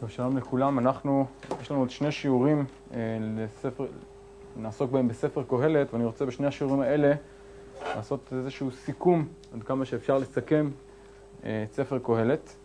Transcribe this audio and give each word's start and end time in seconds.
טוב, 0.00 0.10
שלום 0.10 0.36
לכולם. 0.36 0.78
אנחנו, 0.78 1.26
יש 1.60 1.70
לנו 1.70 1.80
עוד 1.80 1.90
שני 1.90 2.12
שיעורים 2.12 2.64
אה, 2.94 3.18
לספר, 3.20 3.86
נעסוק 4.56 4.90
בהם 4.90 5.08
בספר 5.08 5.42
קהלת, 5.42 5.94
ואני 5.94 6.04
רוצה 6.04 6.26
בשני 6.26 6.46
השיעורים 6.46 6.80
האלה 6.80 7.14
לעשות 7.96 8.32
איזשהו 8.32 8.70
סיכום, 8.70 9.28
עד 9.54 9.62
כמה 9.62 9.84
שאפשר 9.84 10.18
לסכם 10.18 10.70
אה, 11.44 11.64
את 11.68 11.74
ספר 11.74 11.98
קהלת. 11.98 12.56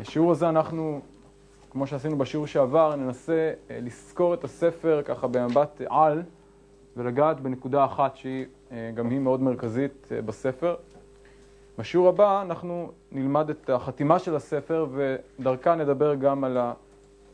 השיעור 0.00 0.32
הזה 0.32 0.48
אנחנו, 0.48 1.00
כמו 1.70 1.86
שעשינו 1.86 2.18
בשיעור 2.18 2.46
שעבר, 2.46 2.96
ננסה 2.96 3.52
אה, 3.70 3.78
לזכור 3.82 4.34
את 4.34 4.44
הספר 4.44 5.02
ככה 5.04 5.26
במבט 5.26 5.80
על 5.88 6.22
ולגעת 6.96 7.40
בנקודה 7.40 7.84
אחת 7.84 8.16
שהיא 8.16 8.46
אה, 8.72 8.90
גם 8.94 9.10
היא 9.10 9.18
מאוד 9.18 9.42
מרכזית 9.42 10.08
אה, 10.12 10.22
בספר. 10.22 10.74
בשיעור 11.80 12.08
הבא 12.08 12.42
אנחנו 12.42 12.92
נלמד 13.12 13.50
את 13.50 13.70
החתימה 13.70 14.18
של 14.18 14.36
הספר 14.36 14.86
ודרכה 14.92 15.74
נדבר 15.74 16.14
גם 16.14 16.44
על 16.44 16.58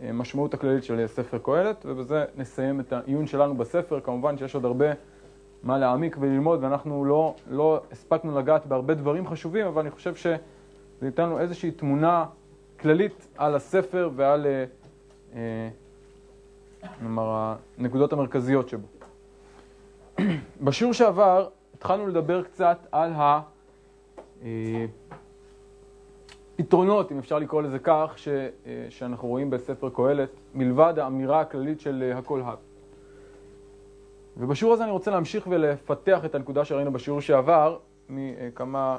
המשמעות 0.01 0.55
הכללית 0.55 0.85
של 0.85 1.07
ספר 1.07 1.39
קהלת 1.39 1.87
ובזה 1.89 2.25
נסיים 2.37 2.81
את 2.81 2.93
העיון 2.93 3.27
שלנו 3.27 3.57
בספר. 3.57 4.01
כמובן 4.01 4.39
שיש 4.39 4.55
עוד 4.55 4.65
הרבה 4.65 4.87
מה 5.63 5.79
להעמיק 5.79 6.17
וללמוד 6.21 6.65
ואנחנו 6.65 7.05
לא, 7.05 7.35
לא 7.51 7.81
הספקנו 7.93 8.39
לגעת 8.39 8.67
בהרבה 8.67 8.95
דברים 8.95 9.27
חשובים 9.27 9.67
אבל 9.67 9.81
אני 9.81 9.91
חושב 9.91 10.15
שזה 10.15 10.37
ייתן 11.03 11.23
לנו 11.23 11.39
איזושהי 11.39 11.71
תמונה 11.71 12.25
כללית 12.81 13.27
על 13.37 13.55
הספר 13.55 14.11
ועל 14.17 14.47
אה, 15.35 15.69
נאמר, 17.03 17.55
הנקודות 17.79 18.13
המרכזיות 18.13 18.69
שבו. 18.69 18.87
בשיעור 20.65 20.93
שעבר 20.93 21.49
התחלנו 21.75 22.07
לדבר 22.07 22.43
קצת 22.43 22.79
על 22.93 23.13
ה... 23.13 23.41
פתרונות, 26.57 27.13
אם 27.13 27.19
אפשר 27.19 27.39
לקרוא 27.39 27.63
לזה 27.63 27.79
כך, 27.79 28.13
ש, 28.17 28.29
שאנחנו 28.89 29.29
רואים 29.29 29.51
בספר 29.51 29.91
קהלת, 29.91 30.29
מלבד 30.55 30.95
האמירה 30.99 31.41
הכללית 31.41 31.81
של 31.81 32.13
הכל 32.17 32.41
הב. 32.41 32.59
ובשיעור 34.37 34.75
הזה 34.75 34.85
אני 34.85 34.93
רוצה 34.93 35.11
להמשיך 35.11 35.47
ולפתח 35.51 36.25
את 36.25 36.35
הנקודה 36.35 36.65
שראינו 36.65 36.93
בשיעור 36.93 37.21
שעבר, 37.21 37.79
מכמה, 38.09 38.97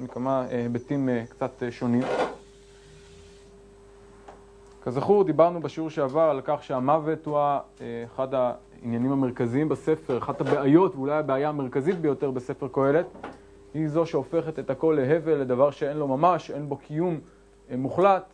מכמה 0.00 0.46
היבטים 0.50 1.08
קצת 1.28 1.62
שונים. 1.70 2.02
כזכור, 4.84 5.24
דיברנו 5.24 5.60
בשיעור 5.60 5.90
שעבר 5.90 6.20
על 6.20 6.40
כך 6.44 6.64
שהמוות 6.64 7.26
הוא 7.26 7.38
אחד 8.04 8.28
העניינים 8.34 9.12
המרכזיים 9.12 9.68
בספר, 9.68 10.18
אחת 10.18 10.40
הבעיות, 10.40 10.96
ואולי 10.96 11.14
הבעיה 11.14 11.48
המרכזית 11.48 12.00
ביותר 12.00 12.30
בספר 12.30 12.68
קהלת, 12.68 13.06
היא 13.74 13.88
זו 13.88 14.06
שהופכת 14.06 14.58
את 14.58 14.70
הכל 14.70 14.98
להבל, 15.00 15.34
לדבר 15.34 15.70
שאין 15.70 15.96
לו 15.96 16.08
ממש, 16.08 16.50
אין 16.50 16.68
בו 16.68 16.76
קיום 16.76 17.20
מוחלט, 17.70 18.32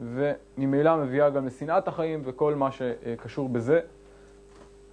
וממילא 0.00 0.96
מביאה 0.96 1.30
גם 1.30 1.46
לשנאת 1.46 1.88
החיים 1.88 2.22
וכל 2.24 2.54
מה 2.54 2.70
שקשור 2.70 3.48
בזה. 3.48 3.80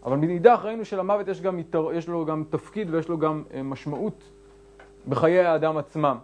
אבל 0.06 0.18
מנידך 0.18 0.60
ראינו 0.64 0.86
שלמוות 0.86 1.28
יש, 1.28 1.42
גם, 1.42 1.60
יש 1.94 2.08
לו 2.08 2.26
גם 2.26 2.44
תפקיד 2.50 2.94
ויש 2.94 3.10
לו 3.10 3.18
גם 3.18 3.44
משמעות 3.64 4.24
בחיי 5.08 5.40
האדם 5.40 5.78
עצמם, 5.78 6.18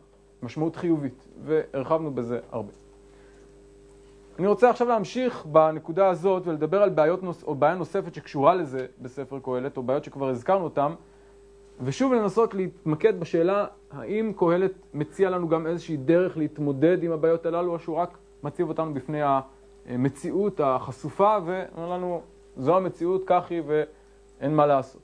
משמעות 0.44 0.76
חיובית, 0.76 1.28
והרחבנו 1.46 2.12
בזה 2.12 2.40
הרבה. 2.52 2.72
אני 4.40 4.48
רוצה 4.48 4.70
עכשיו 4.70 4.88
להמשיך 4.88 5.46
בנקודה 5.46 6.08
הזאת 6.08 6.48
ולדבר 6.48 6.84
על 6.84 6.90
בעיות 6.90 7.24
נוס... 7.24 7.44
או 7.44 7.56
בעיה 7.56 7.76
נוספת 7.76 8.14
שקשורה 8.14 8.56
לזה 8.56 8.86
בספר 9.02 9.40
קהלת, 9.40 9.78
או 9.78 9.84
בעיות 9.84 10.04
שכבר 10.04 10.30
הזכרנו 10.30 10.64
אותן, 10.64 10.92
ושוב 11.84 12.14
לנסות 12.14 12.54
להתמקד 12.54 13.20
בשאלה 13.20 13.66
האם 13.92 14.34
קהלת 14.38 14.72
מציע 14.94 15.30
לנו 15.30 15.48
גם 15.48 15.68
איזושהי 15.68 15.98
דרך 15.98 16.38
להתמודד 16.38 17.04
עם 17.04 17.12
הבעיות 17.12 17.46
הללו, 17.46 17.74
או 17.74 17.80
שהוא 17.80 17.96
רק 17.96 18.18
מציב 18.44 18.70
אותנו 18.70 18.94
בפני 18.94 19.22
המציאות 19.88 20.60
החשופה 20.64 21.38
ואומר 21.46 21.94
לנו 21.94 22.22
זו 22.58 22.78
המציאות, 22.78 23.24
כך 23.26 23.52
היא 23.52 23.62
ואין 23.66 24.56
מה 24.56 24.66
לעשות. 24.66 25.02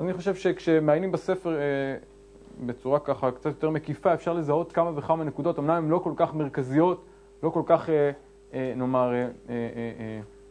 אני 0.00 0.12
חושב 0.12 0.34
שכשמעיינים 0.34 1.12
בספר 1.12 1.56
בצורה 2.66 3.00
ככה 3.00 3.30
קצת 3.30 3.46
יותר 3.46 3.70
מקיפה 3.70 4.14
אפשר 4.14 4.32
לזהות 4.32 4.72
כמה 4.72 4.90
וכמה 4.94 5.24
נקודות, 5.24 5.58
אמנם 5.58 5.70
הן 5.70 5.88
לא 5.88 5.98
כל 5.98 6.12
כך 6.16 6.34
מרכזיות, 6.34 7.04
לא 7.42 7.50
כל 7.50 7.62
כך, 7.66 7.88
נאמר, 8.54 9.12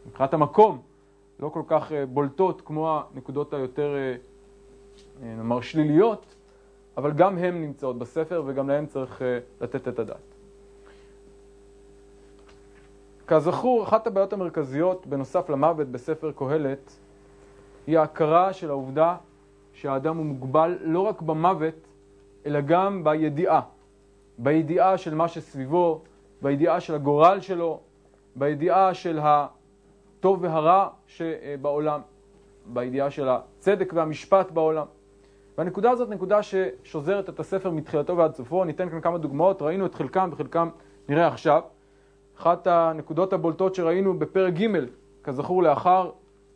מבחינת 0.06 0.34
המקום, 0.34 0.78
לא 1.40 1.48
כל 1.48 1.62
כך 1.66 1.92
בולטות 2.12 2.60
כמו 2.60 3.00
הנקודות 3.14 3.54
היותר 3.54 3.94
נאמר 5.22 5.60
שליליות, 5.60 6.34
אבל 6.96 7.12
גם 7.12 7.38
הן 7.38 7.60
נמצאות 7.60 7.98
בספר 7.98 8.42
וגם 8.46 8.68
להן 8.68 8.86
צריך 8.86 9.22
לתת 9.60 9.88
את 9.88 9.98
הדעת. 9.98 10.34
כזכור, 13.26 13.84
אחת 13.84 14.06
הבעיות 14.06 14.32
המרכזיות 14.32 15.06
בנוסף 15.06 15.50
למוות 15.50 15.88
בספר 15.88 16.32
קהלת 16.32 16.92
היא 17.86 17.98
ההכרה 17.98 18.52
של 18.52 18.70
העובדה 18.70 19.16
שהאדם 19.72 20.16
הוא 20.16 20.26
מוגבל 20.26 20.78
לא 20.80 21.00
רק 21.00 21.22
במוות, 21.22 21.74
אלא 22.46 22.60
גם 22.60 23.04
בידיעה. 23.04 23.60
בידיעה 24.38 24.98
של 24.98 25.14
מה 25.14 25.28
שסביבו, 25.28 26.00
בידיעה 26.42 26.80
של 26.80 26.94
הגורל 26.94 27.40
שלו, 27.40 27.80
בידיעה 28.36 28.94
של 28.94 29.18
הטוב 29.22 30.42
והרע 30.42 30.88
שבעולם, 31.06 32.00
בידיעה 32.66 33.10
של 33.10 33.28
הצדק 33.28 33.92
והמשפט 33.96 34.50
בעולם. 34.50 34.86
והנקודה 35.58 35.90
הזאת 35.90 36.08
נקודה 36.08 36.40
ששוזרת 36.42 37.28
את 37.28 37.40
הספר 37.40 37.70
מתחילתו 37.70 38.16
ועד 38.16 38.34
סופו. 38.34 38.64
ניתן 38.64 38.90
כאן 38.90 39.00
כמה 39.00 39.18
דוגמאות, 39.18 39.62
ראינו 39.62 39.86
את 39.86 39.94
חלקם 39.94 40.28
וחלקם 40.32 40.68
נראה 41.08 41.26
עכשיו. 41.26 41.62
אחת 42.38 42.66
הנקודות 42.66 43.32
הבולטות 43.32 43.74
שראינו 43.74 44.18
בפרק 44.18 44.54
ג', 44.54 44.66
כזכור 45.22 45.62
לאחר 45.62 46.10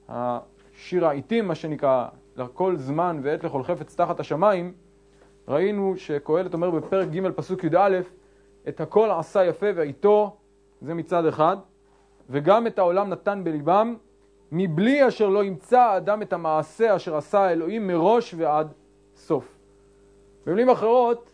השיר 0.08 1.06
העיתים, 1.06 1.48
מה 1.48 1.54
שנקרא, 1.54 2.06
לכל 2.36 2.76
זמן 2.76 3.20
ועת 3.22 3.44
לכל 3.44 3.62
חפץ 3.62 3.96
תחת 3.96 4.20
השמיים, 4.20 4.72
ראינו 5.48 5.96
שקהלת 5.96 6.54
אומר 6.54 6.70
בפרק 6.70 7.08
ג' 7.08 7.30
פסוק 7.30 7.64
י"א, 7.64 8.00
את 8.69 8.80
הכל 8.80 9.10
עשה 9.10 9.44
יפה 9.44 9.66
ואיתו, 9.75 10.36
זה 10.80 10.94
מצד 10.94 11.26
אחד, 11.26 11.56
וגם 12.30 12.66
את 12.66 12.78
העולם 12.78 13.08
נתן 13.08 13.44
בליבם, 13.44 13.94
מבלי 14.53 15.09
אשר 15.09 15.28
לא 15.28 15.44
ימצא 15.44 15.81
האדם 15.81 16.22
את 16.22 16.32
המעשה 16.32 16.97
אשר 16.97 17.16
עשה 17.16 17.41
האלוהים 17.41 17.86
מראש 17.86 18.34
ועד 18.38 18.72
סוף. 19.16 19.59
במילים 20.47 20.70
אחרות, 20.70 21.31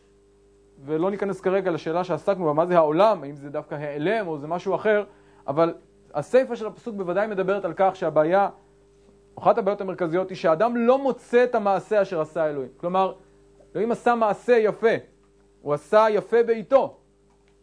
ולא 0.85 1.11
ניכנס 1.11 1.41
כרגע 1.41 1.71
לשאלה 1.71 2.05
שעסקנו 2.05 2.45
בה, 2.45 2.53
מה 2.53 2.67
זה 2.67 2.77
העולם, 2.77 3.23
האם 3.23 3.37
זה 3.37 3.51
דווקא 3.51 3.75
העלם 3.75 4.29
או 4.29 4.39
זה 4.39 4.47
משהו 4.47 4.75
אחר, 4.75 5.05
אבל 5.47 5.75
הסיפא 6.15 6.55
של 6.55 6.67
הפסוק 6.67 6.97
בוודאי 6.97 7.27
מדברת 7.27 7.65
על 7.65 7.73
כך 7.77 7.97
שהבעיה, 7.97 8.49
אחת 9.39 9.59
הבעיות 9.59 9.81
המרכזיות 9.81 10.31
היא 10.31 10.37
שהאדם 10.37 10.77
לא 10.77 10.99
מוצא 10.99 11.45
את 11.45 11.55
המעשה 11.55 12.03
אשר 12.03 12.21
עשה 12.21 12.45
האלוהים. 12.45 12.71
כלומר, 12.77 13.13
אלוהים 13.75 13.93
עשה 13.93 14.15
מעשה 14.15 14.57
יפה, 14.57 14.95
הוא 15.63 15.75
עשה 15.75 16.07
יפה 16.11 16.43
בעיתו, 16.43 16.97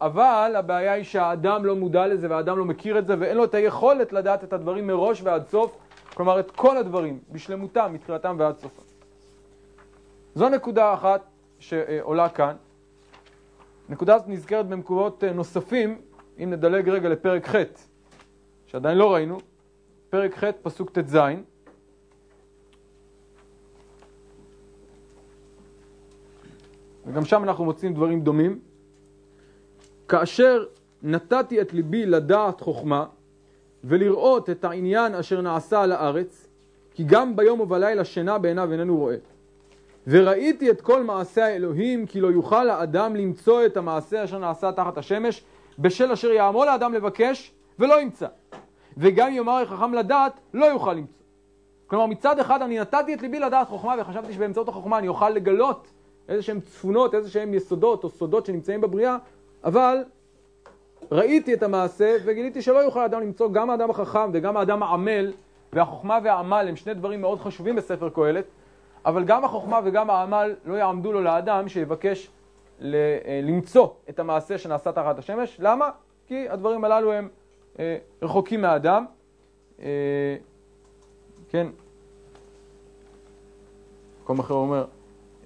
אבל 0.02 0.54
הבעיה 0.58 0.94
היא 0.94 1.04
שהאדם 1.04 1.66
לא 1.66 1.76
מודע 1.76 2.08
לזה 2.08 2.30
והאדם 2.30 2.58
לא 2.58 2.66
מכיר 2.66 3.00
את 3.00 3.08
זה 3.08 3.16
ואין 3.20 3.38
לו 3.38 3.44
את 3.44 3.54
היכולת 3.54 4.14
לדעת 4.14 4.44
את 4.44 4.54
הדברים 4.54 4.88
מראש 4.88 5.22
ועד 5.22 5.48
סוף, 5.48 5.78
כלומר 6.14 6.40
את 6.40 6.52
כל 6.52 6.78
הדברים 6.78 7.20
בשלמותם, 7.32 7.92
מתחילתם 7.94 8.36
ועד 8.40 8.60
סופם. 8.60 8.82
זו 10.36 10.50
נקודה 10.50 10.94
אחת 10.94 11.22
שעולה 11.60 12.30
כאן. 12.30 12.56
נקודה 13.90 14.16
הזאת 14.16 14.28
נזכרת 14.28 14.68
במקומות 14.68 15.24
נוספים, 15.24 16.02
אם 16.44 16.50
נדלג 16.50 16.90
רגע 16.90 17.10
לפרק 17.10 17.48
ח' 17.48 17.56
שעדיין 18.66 18.98
לא 18.98 19.14
ראינו, 19.14 19.38
פרק 20.10 20.38
ח' 20.38 20.44
פסוק 20.62 20.90
ט"ז 20.90 21.18
וגם 27.06 27.26
שם 27.26 27.44
אנחנו 27.44 27.66
מוצאים 27.66 27.94
דברים 27.94 28.22
דומים. 28.22 28.71
כאשר 30.12 30.66
נתתי 31.04 31.62
את 31.62 31.74
ליבי 31.74 32.06
לדעת 32.06 32.62
חוכמה 32.62 33.06
ולראות 33.84 34.50
את 34.50 34.66
העניין 34.66 35.16
אשר 35.16 35.42
נעשה 35.42 35.82
על 35.82 35.92
הארץ, 35.92 36.48
כי 36.94 37.04
גם 37.04 37.36
ביום 37.36 37.60
ובלילה 37.60 38.06
שינה 38.06 38.38
בעיניו 38.38 38.72
איננו 38.72 38.98
רואה. 38.98 39.16
וראיתי 40.08 40.72
את 40.72 40.82
כל 40.82 41.04
מעשה 41.04 41.46
האלוהים, 41.46 42.06
כי 42.06 42.22
לא 42.22 42.28
יוכל 42.28 42.70
האדם 42.70 43.16
למצוא 43.16 43.66
את 43.66 43.78
המעשה 43.78 44.24
אשר 44.24 44.38
נעשה 44.38 44.72
תחת 44.72 44.98
השמש, 44.98 45.44
בשל 45.80 46.12
אשר 46.12 46.32
יעמול 46.32 46.68
האדם 46.68 46.94
לבקש 46.94 47.52
ולא 47.80 48.02
ימצא. 48.02 48.28
וגם 48.98 49.34
יאמר 49.34 49.62
החכם 49.62 49.94
לדעת, 49.94 50.40
לא 50.54 50.66
יוכל 50.66 50.94
למצוא. 50.94 51.24
כלומר, 51.88 52.06
מצד 52.06 52.40
אחד 52.40 52.62
אני 52.62 52.80
נתתי 52.80 53.14
את 53.14 53.22
ליבי 53.22 53.40
לדעת 53.40 53.68
חוכמה, 53.68 53.96
וחשבתי 54.00 54.34
שבאמצעות 54.34 54.68
החוכמה 54.68 54.98
אני 54.98 55.08
אוכל 55.08 55.30
לגלות 55.30 55.88
איזה 56.30 56.44
שהם 56.44 56.60
צפונות, 56.60 57.16
איזה 57.16 57.30
שהם 57.30 57.54
יסודות 57.54 58.04
או 58.04 58.10
סודות 58.10 58.46
שנמצאים 58.46 58.82
בבריאה, 58.82 59.18
אבל 59.64 60.04
ראיתי 61.12 61.54
את 61.54 61.64
המעשה 61.64 62.18
וגיליתי 62.26 62.62
שלא 62.62 62.80
יוכל 62.80 63.00
האדם 63.00 63.22
למצוא 63.22 63.52
גם 63.52 63.70
האדם 63.70 63.90
החכם 63.90 64.30
וגם 64.34 64.58
האדם 64.58 64.84
העמל, 64.84 65.34
והחוכמה 65.74 66.20
והעמל 66.24 66.66
הם 66.70 66.76
שני 66.76 66.94
דברים 66.94 67.22
מאוד 67.22 67.40
חשובים 67.40 67.76
בספר 67.76 68.10
קהלת, 68.10 68.46
אבל 69.06 69.24
גם 69.24 69.46
החוכמה 69.46 69.80
וגם 69.84 70.10
העמל 70.10 70.56
לא 70.66 70.76
יעמדו 70.76 71.12
לו 71.12 71.22
לאדם 71.22 71.70
שיבקש 71.70 72.30
למצוא 73.44 73.88
את 74.10 74.20
המעשה 74.20 74.58
שנעשה 74.58 74.92
תחת 74.92 75.20
השמש. 75.20 75.58
למה? 75.60 75.90
כי 76.28 76.50
הדברים 76.50 76.84
הללו 76.84 77.14
הם 77.14 77.30
אה, 77.80 77.98
רחוקים 78.22 78.62
מהאדם. 78.62 79.06
אה, 79.82 80.36
כן, 81.50 81.68
מקום 84.24 84.40
אחר 84.40 84.54
אומר, 84.54 84.86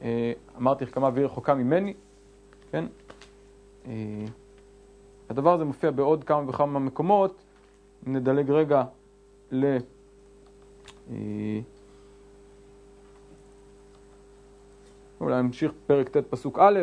אה, 0.01 0.33
אמרתי 0.57 0.83
לך 0.83 0.95
כמה 0.95 1.09
והיא 1.13 1.25
רחוקה 1.25 1.53
ממני, 1.53 1.94
כן? 2.71 2.85
אה, 3.87 4.25
הדבר 5.29 5.53
הזה 5.53 5.65
מופיע 5.65 5.91
בעוד 5.91 6.23
כמה 6.23 6.49
וכמה 6.49 6.79
מקומות, 6.79 7.43
נדלג 8.07 8.51
רגע 8.51 8.83
ל... 9.51 9.77
אה, 11.11 11.59
אולי 15.21 15.43
נמשיך 15.43 15.71
פרק 15.87 16.09
ט' 16.09 16.17
פסוק 16.17 16.59
א', 16.59 16.79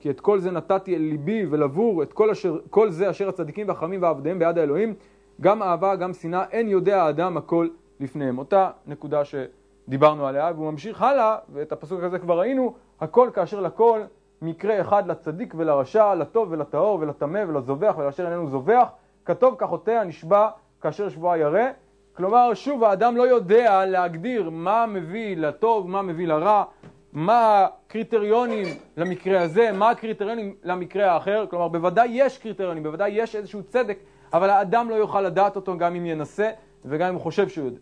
כי 0.00 0.10
את 0.10 0.20
כל 0.20 0.38
זה 0.38 0.50
נתתי 0.50 0.96
אל 0.96 1.00
ליבי 1.00 1.46
ולבור, 1.50 2.02
את 2.02 2.12
כל, 2.12 2.30
אשר, 2.30 2.58
כל 2.70 2.90
זה 2.90 3.10
אשר 3.10 3.28
הצדיקים 3.28 3.68
והחכמים 3.68 4.02
ועבדיהם 4.02 4.38
ביד 4.38 4.58
האלוהים, 4.58 4.94
גם 5.40 5.62
אהבה, 5.62 5.96
גם 5.96 6.12
שנאה, 6.12 6.44
אין 6.50 6.68
יודע 6.68 7.02
האדם 7.02 7.36
הכל 7.36 7.68
לפניהם. 8.00 8.38
אותה 8.38 8.70
נקודה 8.86 9.22
שדיברנו 9.24 10.26
עליה, 10.26 10.50
והוא 10.54 10.70
ממשיך 10.70 11.02
הלאה, 11.02 11.36
ואת 11.52 11.72
הפסוק 11.72 12.02
הזה 12.02 12.18
כבר 12.18 12.38
ראינו, 12.38 12.74
הכל 13.00 13.30
כאשר 13.34 13.60
לכל, 13.60 14.00
מקרה 14.44 14.80
אחד 14.80 15.06
לצדיק 15.06 15.54
ולרשע, 15.56 16.14
לטוב 16.14 16.48
ולטהור 16.50 16.98
ולטמא 17.00 17.44
ולזובח 17.48 17.94
ולאשר 17.98 18.24
איננו 18.24 18.48
זובח, 18.48 18.88
כתוב 19.24 19.54
כחוטא 19.58 20.04
נשבע 20.04 20.48
כאשר 20.80 21.08
שבועה 21.08 21.38
ירא. 21.38 21.68
כלומר, 22.16 22.54
שוב, 22.54 22.84
האדם 22.84 23.16
לא 23.16 23.22
יודע 23.22 23.86
להגדיר 23.86 24.50
מה 24.50 24.86
מביא 24.86 25.36
לטוב, 25.36 25.90
מה 25.90 26.02
מביא 26.02 26.26
לרע, 26.26 26.64
מה 27.12 27.66
הקריטריונים 27.86 28.66
למקרה 28.96 29.42
הזה, 29.42 29.72
מה 29.72 29.90
הקריטריונים 29.90 30.54
למקרה 30.62 31.12
האחר. 31.12 31.46
כלומר, 31.50 31.68
בוודאי 31.68 32.08
יש 32.10 32.38
קריטריונים, 32.38 32.82
בוודאי 32.82 33.10
יש 33.10 33.36
איזשהו 33.36 33.62
צדק, 33.62 33.98
אבל 34.32 34.50
האדם 34.50 34.90
לא 34.90 34.94
יוכל 34.94 35.20
לדעת 35.20 35.56
אותו 35.56 35.78
גם 35.78 35.94
אם 35.94 36.06
ינסה 36.06 36.50
וגם 36.84 37.08
אם 37.08 37.14
הוא 37.14 37.22
חושב 37.22 37.48
שהוא 37.48 37.64
יודע. 37.64 37.80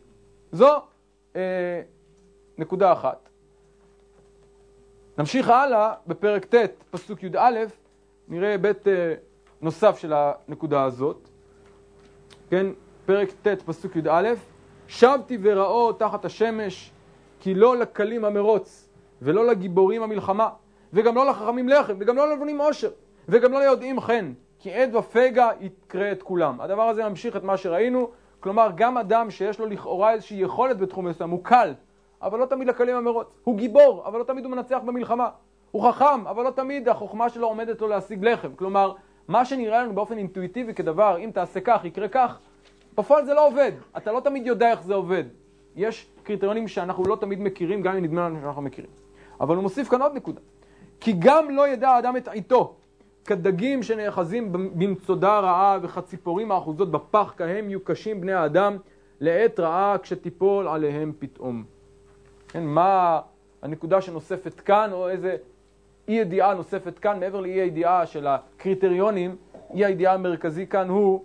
זו 0.53 0.77
אה, 1.37 1.81
נקודה 2.59 2.93
אחת. 2.93 3.29
נמשיך 5.19 5.49
הלאה 5.49 5.95
בפרק 6.07 6.45
ט', 6.45 6.55
פסוק 6.91 7.23
י"א, 7.23 7.65
נראה 8.29 8.49
היבט 8.49 8.89
אה, 8.89 9.15
נוסף 9.61 9.99
של 9.99 10.13
הנקודה 10.13 10.85
הזאת. 10.85 11.29
כן, 12.51 12.67
פרק 13.07 13.29
ט', 13.43 13.63
פסוק 13.63 13.97
י"א, 13.97 14.33
שבתי 14.89 15.39
וראו 15.43 15.93
תחת 15.93 16.25
השמש, 16.25 16.91
כי 17.41 17.55
לא 17.55 17.77
לקלים 17.77 18.25
המרוץ, 18.25 18.89
ולא 19.23 19.47
לגיבורים 19.47 20.03
המלחמה, 20.03 20.49
וגם 20.93 21.15
לא 21.15 21.27
לחכמים 21.27 21.69
לחם, 21.69 21.95
וגם 21.99 22.17
לא 22.17 22.31
ללבונים 22.31 22.61
עושר, 22.61 22.91
וגם 23.29 23.53
לא 23.53 23.61
ליודעים 23.61 24.01
חן, 24.01 24.33
כי 24.59 24.73
עד 24.73 24.95
ופגע 24.95 25.49
יקרה 25.61 26.13
את 26.13 26.23
כולם. 26.23 26.61
הדבר 26.61 26.83
הזה 26.83 27.09
ממשיך 27.09 27.37
את 27.37 27.43
מה 27.43 27.57
שראינו, 27.57 28.11
כלומר 28.41 28.71
גם 28.75 28.99
אדם 28.99 29.31
שיש 29.31 29.59
לו 29.59 29.67
לכאורה 29.67 30.13
איזושהי 30.13 30.37
יכולת 30.37 30.79
בתחום 30.79 31.09
מסוים, 31.09 31.31
הוא 31.31 31.45
קל, 31.45 31.75
אבל 32.23 32.39
לא 32.39 32.47
תמיד 32.47 32.69
לקלים 32.69 32.97
המרוץ. 32.97 33.27
הוא 33.45 33.57
גיבור, 33.57 34.03
אבל 34.07 34.19
לא 34.19 34.25
תמיד 34.25 34.45
הוא 34.45 34.53
מנצח 34.53 34.79
במלחמה. 34.85 35.29
הוא 35.71 35.89
חכם, 35.89 36.27
אבל 36.27 36.45
לא 36.45 36.51
תמיד 36.51 36.89
החוכמה 36.89 37.29
שלו 37.29 37.47
עומדת 37.47 37.81
לו 37.81 37.89
להשיג 37.89 38.25
לחם. 38.25 38.49
כלומר, 38.57 38.93
מה 39.29 39.45
שנראה 39.45 39.83
לנו 39.83 39.95
באופן 39.95 40.19
אינטואיטיבי 40.19 40.75
כדבר, 40.75 41.17
אם 41.19 41.31
תעשה 41.35 41.61
כך, 41.61 41.85
יקרה 41.85 42.09
כך, 42.09 42.39
בפועל 42.99 43.25
זה 43.25 43.35
לא 43.35 43.47
עובד. 43.47 43.73
אתה 43.97 44.13
לא 44.13 44.21
תמיד 44.21 44.47
יודע 44.47 44.71
איך 44.71 44.83
זה 44.83 44.95
עובד. 44.95 45.25
יש 45.77 46.07
קריטריונים 46.23 46.69
שאנחנו 46.69 47.05
לא 47.05 47.17
תמיד 47.17 47.41
מכירים, 47.41 47.83
גם 47.83 47.97
אם 47.97 48.05
נדמה 48.05 48.29
לנו 48.29 48.41
שאנחנו 48.41 48.63
מכירים. 48.63 48.91
אבל 49.41 49.57
הוא 49.57 49.63
מוסיף 49.63 49.89
כאן 49.89 50.03
עוד 50.03 50.15
נקודה. 50.15 50.41
כי 51.01 51.15
גם 51.19 51.51
לא 51.51 51.69
ידע 51.69 51.91
האדם 51.91 52.17
את 52.17 52.29
עיתו, 52.29 52.75
כדגים 53.25 53.83
שנאחזים 53.83 54.53
במצודה 54.53 55.41
רעה 55.41 55.79
וכציפורים 55.83 56.53
האחוזות 56.53 56.91
בפח, 56.91 57.35
כהם 57.37 57.69
יהיו 57.69 57.85
קשים 57.85 58.21
בני 58.21 58.33
האדם 58.33 58.77
לעת 59.21 59.61
רעה 59.61 59.97
כשתיפול 60.03 60.69
עליהם 60.69 61.13
פתאום. 61.19 61.72
כן, 62.53 62.65
מה 62.65 63.21
הנקודה 63.63 64.01
שנוספת 64.01 64.61
כאן, 64.61 64.93
או 64.93 65.09
איזה 65.09 65.37
אי 66.09 66.15
ידיעה 66.15 66.55
נוספת 66.55 66.99
כאן, 66.99 67.21
מעבר 67.21 67.41
לאי 67.41 67.51
הידיעה 67.51 68.07
של 68.07 68.27
הקריטריונים, 68.27 69.37
אי 69.75 69.85
הידיעה 69.85 70.15
המרכזי 70.15 70.67
כאן 70.67 70.89
הוא, 70.89 71.25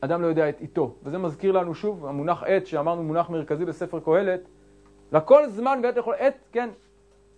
אדם 0.00 0.22
לא 0.22 0.26
יודע 0.26 0.48
את 0.48 0.60
עיתו. 0.60 0.94
וזה 1.02 1.18
מזכיר 1.18 1.52
לנו 1.52 1.74
שוב, 1.74 2.06
המונח 2.06 2.42
עת, 2.46 2.66
שאמרנו 2.66 3.02
מונח 3.02 3.30
מרכזי 3.30 3.64
בספר 3.64 4.00
קהלת, 4.00 4.40
לכל 5.12 5.48
זמן 5.48 5.80
ועת 5.82 5.96
לכל 5.96 6.14
עת, 6.18 6.34
כן, 6.52 6.68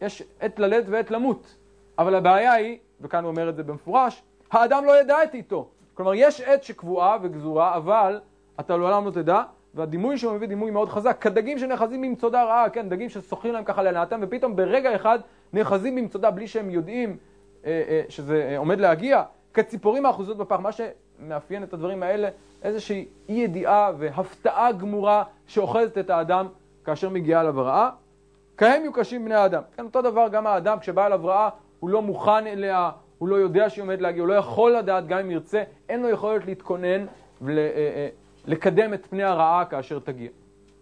יש 0.01 0.23
עת 0.41 0.59
ללדת 0.59 0.85
ועת 0.89 1.11
למות. 1.11 1.57
אבל 1.99 2.15
הבעיה 2.15 2.53
היא, 2.53 2.79
וכאן 3.01 3.25
הוא 3.25 3.31
אומר 3.31 3.49
את 3.49 3.57
זה 3.57 3.63
במפורש, 3.63 4.23
האדם 4.51 4.85
לא 4.85 5.01
ידע 5.01 5.25
את 5.25 5.35
עיתו. 5.35 5.69
כלומר, 5.95 6.15
יש 6.15 6.41
עת 6.41 6.63
שקבועה 6.63 7.19
וגזורה, 7.23 7.77
אבל 7.77 8.21
אתה 8.61 8.77
לעולם 8.77 9.07
לא 9.07 9.11
תדע, 9.11 9.43
והדימוי 9.77 10.19
שהוא 10.19 10.33
מביא 10.33 10.49
דימוי 10.49 10.71
מאוד 10.71 10.89
חזק, 10.89 11.17
כדגים 11.21 11.59
שנאחזים 11.59 12.03
במצודה 12.03 12.45
רעה, 12.45 12.71
כן, 12.71 12.89
דגים 12.89 13.09
ששוחים 13.09 13.53
להם 13.53 13.65
ככה 13.65 13.83
להנאתם, 13.83 14.21
ופתאום 14.23 14.57
ברגע 14.57 14.97
אחד 14.97 15.19
נאחזים 15.53 15.97
במצודה 15.97 16.31
בלי 16.31 16.49
שהם 16.49 16.71
יודעים 16.71 17.17
אה, 17.65 17.83
אה, 17.89 18.03
שזה 18.09 18.49
אה, 18.51 18.59
עומד 18.59 18.81
להגיע, 18.81 19.23
כציפורים 19.55 20.07
האחוזות 20.07 20.37
בפח, 20.37 20.57
מה 20.57 20.71
שמאפיין 20.73 21.63
את 21.63 21.75
הדברים 21.75 22.03
האלה, 22.03 22.29
איזושהי 22.63 23.07
אי 23.29 23.35
ידיעה 23.35 23.91
והפתעה 23.99 24.73
גמורה 24.73 25.25
שאוחזת 25.47 25.99
את 25.99 26.11
האדם 26.11 26.47
כאשר 26.85 27.09
מגיעה 27.09 27.41
אליו 27.41 27.61
הרעה. 27.61 27.91
כהם 28.57 28.83
יהיו 28.83 28.93
קשים 28.93 29.25
בני 29.25 29.35
האדם. 29.35 29.63
כן, 29.77 29.85
אותו 29.85 30.03
דבר 30.03 30.29
גם 30.29 30.47
האדם, 30.47 30.79
כשבא 30.79 31.07
אליו 31.07 31.21
רעה, 31.25 31.49
הוא 31.81 31.91
לא 31.91 32.03
מוכן 32.03 32.47
אליה, 32.47 32.91
הוא 33.19 33.29
לא 33.29 33.37
יודע 33.37 33.71
שהיא 33.71 33.83
עומדת 33.83 34.01
להגיע, 34.01 34.23
הוא 34.23 34.29
לא 34.29 34.35
יכול 34.35 34.73
לדעת 34.73 35.07
גם 35.07 35.19
אם 35.19 35.31
ירצה, 35.31 35.63
אין 35.89 36.03
לו 36.03 36.09
יכולת 36.09 36.47
להתכונן 36.47 37.07
ול... 37.43 37.59
לקדם 38.47 38.95
את 38.95 39.07
פני 39.07 39.23
הרעה 39.23 39.65
כאשר 39.65 39.99
תגיע. 39.99 40.31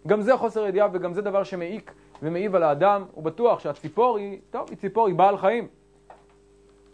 גם 0.07 0.21
זה 0.21 0.37
חוסר 0.37 0.67
ידיעה 0.67 0.87
וגם 0.93 1.13
זה 1.13 1.21
דבר 1.21 1.43
שמעיק 1.43 1.93
ומעיב 2.21 2.55
על 2.55 2.63
האדם. 2.63 3.03
הוא 3.11 3.23
בטוח 3.23 3.59
שהציפור 3.59 4.17
היא, 4.17 4.39
טוב, 4.51 4.67
היא 4.69 4.77
ציפור, 4.77 5.07
היא 5.07 5.15
בעל 5.15 5.37
חיים. 5.37 5.67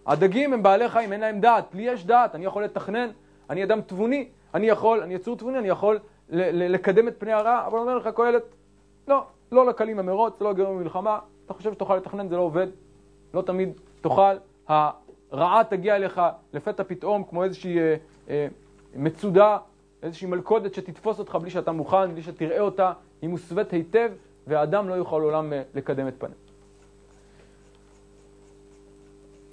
הדגים 0.06 0.54
הם 0.54 0.64
בעלי 0.64 0.90
חיים, 0.90 1.14
אין 1.14 1.22
להם 1.22 1.40
דעת. 1.40 1.76
לי 1.76 1.82
יש 1.82 2.06
דעת, 2.06 2.36
אני 2.36 2.46
יכול 2.46 2.64
לתכנן, 2.64 3.10
אני 3.50 3.64
אדם 3.64 3.82
תבוני, 3.82 4.30
אני 4.54 4.68
יכול, 4.68 5.02
אני 5.02 5.14
יצור 5.14 5.38
תבוני, 5.38 5.60
אני 5.60 5.68
יכול 5.68 6.00
לקדם 6.30 7.08
את 7.08 7.14
פני 7.18 7.34
הרעה, 7.34 7.68
אבל 7.68 7.80
אומר 7.80 7.98
לך 7.98 8.10
קהלת, 8.16 8.44
לא, 9.08 9.26
לא 9.52 9.66
לקלים 9.66 10.00
המרוץ, 10.00 10.42
לא 10.42 10.54
גרם 10.54 10.78
במלחמה, 10.78 11.20
אתה 11.46 11.54
חושב 11.54 11.74
שתוכל 11.74 11.96
לתכנן, 11.96 12.28
זה 12.28 12.36
לא 12.36 12.42
עובד, 12.42 12.68
לא 13.34 13.42
תמיד 13.42 13.70
תוכל, 14.02 14.36
הרעה 14.68 15.64
תגיע 15.70 15.96
אליך 15.96 16.22
לפתע 16.54 16.84
פתאום 16.84 17.24
כמו 17.24 17.44
איזושהי 17.44 17.80
אה, 17.80 17.96
אה, 18.30 18.48
מצודה 18.96 19.58
איזושהי 20.04 20.28
מלכודת 20.28 20.74
שתתפוס 20.74 21.20
אותך 21.20 21.36
בלי 21.36 21.50
שאתה 21.50 21.72
מוכן, 21.72 22.12
בלי 22.12 22.22
שתראה 22.22 22.60
אותה, 22.60 22.94
היא 23.22 23.30
מוסווית 23.30 23.72
היטב, 23.72 24.12
והאדם 24.48 24.90
לא 24.90 24.94
יוכל 24.94 25.18
לעולם 25.18 25.54
אה, 25.54 25.62
לקדם 25.76 26.08
את 26.08 26.14
פניה. 26.18 26.36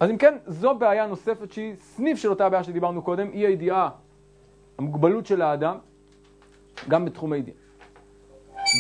אז 0.01 0.11
אם 0.11 0.19
כן, 0.19 0.37
זו 0.47 0.75
בעיה 0.75 1.07
נוספת 1.07 1.53
שהיא 1.53 1.75
סניף 1.81 2.19
של 2.19 2.31
אותה 2.31 2.49
בעיה 2.49 2.65
שדיברנו 2.65 3.03
קודם, 3.03 3.31
אי 3.31 3.47
הידיעה, 3.47 3.91
המוגבלות 4.79 5.27
של 5.27 5.43
האדם, 5.43 5.79
גם 6.89 7.05
בתחום 7.05 7.33
הידיעה. 7.33 7.57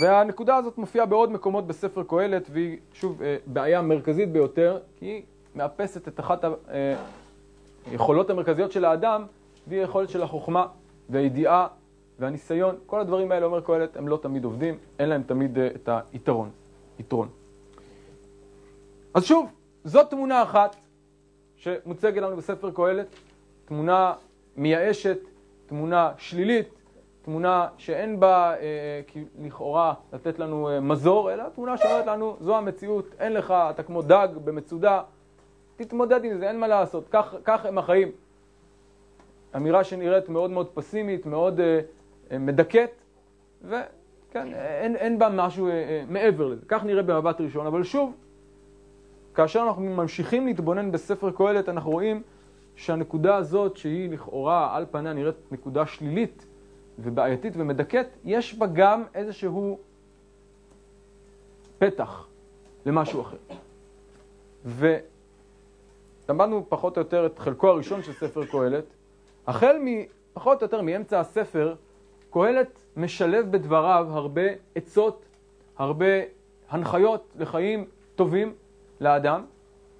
והנקודה 0.02 0.56
הזאת 0.56 0.78
מופיעה 0.78 1.06
בעוד 1.06 1.32
מקומות 1.32 1.66
בספר 1.66 2.02
קהלת, 2.08 2.48
והיא 2.50 2.78
שוב 2.92 3.22
אה, 3.22 3.36
בעיה 3.46 3.82
מרכזית 3.82 4.32
ביותר, 4.32 4.78
כי 4.96 5.06
היא 5.06 5.22
מאפסת 5.54 6.08
את 6.08 6.20
אחת 6.20 6.44
היכולות 7.90 8.30
המרכזיות 8.30 8.72
של 8.72 8.84
האדם, 8.84 9.24
והיא 9.66 9.80
היכולת 9.80 10.08
של 10.08 10.22
החוכמה. 10.22 10.66
והידיעה 11.08 11.66
והניסיון, 12.18 12.76
כל 12.86 13.00
הדברים 13.00 13.32
האלה, 13.32 13.46
אומר 13.46 13.60
קהלת, 13.60 13.96
הם 13.96 14.08
לא 14.08 14.18
תמיד 14.22 14.44
עובדים, 14.44 14.78
אין 14.98 15.08
להם 15.08 15.22
תמיד 15.22 15.56
uh, 15.56 15.60
את 15.60 15.88
היתרון. 16.12 16.50
יתרון. 16.98 17.28
אז 19.14 19.24
שוב, 19.24 19.50
זאת 19.84 20.10
תמונה 20.10 20.42
אחת 20.42 20.76
שמוצגת 21.56 22.22
לנו 22.22 22.36
בספר 22.36 22.70
קהלת, 22.70 23.06
תמונה 23.64 24.14
מייאשת, 24.56 25.18
תמונה 25.66 26.12
שלילית, 26.16 26.68
תמונה 27.22 27.68
שאין 27.76 28.20
בה 28.20 28.54
אה, 28.60 29.00
לכאורה 29.42 29.94
לתת 30.12 30.38
לנו 30.38 30.68
אה, 30.68 30.80
מזור, 30.80 31.32
אלא 31.32 31.44
תמונה 31.48 31.76
שאומרת 31.76 32.06
לנו, 32.06 32.36
זו 32.40 32.56
המציאות, 32.56 33.04
אין 33.18 33.32
לך, 33.32 33.50
אתה 33.50 33.82
כמו 33.82 34.02
דג 34.02 34.28
במצודה, 34.44 35.02
תתמודד 35.76 36.24
עם 36.24 36.38
זה, 36.38 36.48
אין 36.48 36.60
מה 36.60 36.68
לעשות, 36.68 37.04
כך, 37.10 37.34
כך 37.44 37.66
הם 37.66 37.78
החיים. 37.78 38.08
אמירה 39.56 39.84
שנראית 39.84 40.28
מאוד 40.28 40.50
מאוד 40.50 40.68
פסימית, 40.74 41.26
מאוד 41.26 41.60
uh, 41.60 42.36
מדכאת, 42.38 42.90
וכן, 43.64 44.54
אין, 44.54 44.96
אין 44.96 45.18
בה 45.18 45.28
משהו 45.28 45.68
uh, 45.68 45.72
מעבר 46.08 46.48
לזה. 46.48 46.66
כך 46.68 46.84
נראה 46.84 47.02
במבט 47.02 47.40
ראשון, 47.40 47.66
אבל 47.66 47.82
שוב, 47.82 48.14
כאשר 49.34 49.62
אנחנו 49.66 49.82
ממשיכים 49.82 50.46
להתבונן 50.46 50.92
בספר 50.92 51.30
קהלת, 51.30 51.68
אנחנו 51.68 51.90
רואים 51.90 52.22
שהנקודה 52.76 53.36
הזאת, 53.36 53.76
שהיא 53.76 54.10
לכאורה 54.10 54.76
על 54.76 54.86
פניה 54.90 55.12
נראית 55.12 55.52
נקודה 55.52 55.86
שלילית 55.86 56.46
ובעייתית 56.98 57.52
ומדכאת, 57.56 58.06
יש 58.24 58.54
בה 58.54 58.66
גם 58.66 59.04
איזשהו 59.14 59.78
פתח 61.78 62.26
למשהו 62.86 63.20
אחר. 63.20 63.36
ולמדנו 66.28 66.64
פחות 66.68 66.96
או 66.96 67.02
יותר 67.02 67.26
את 67.26 67.38
חלקו 67.38 67.68
הראשון 67.68 68.02
של 68.02 68.12
ספר 68.12 68.46
קהלת, 68.46 68.84
החל 69.48 69.76
מפחות 69.80 70.62
או 70.62 70.64
יותר 70.64 70.82
מאמצע 70.82 71.20
הספר, 71.20 71.74
קהלת 72.30 72.82
משלב 72.96 73.52
בדבריו 73.52 74.06
הרבה 74.10 74.42
עצות, 74.74 75.24
הרבה 75.78 76.06
הנחיות 76.70 77.32
לחיים 77.38 77.84
טובים 78.14 78.52
לאדם. 79.00 79.44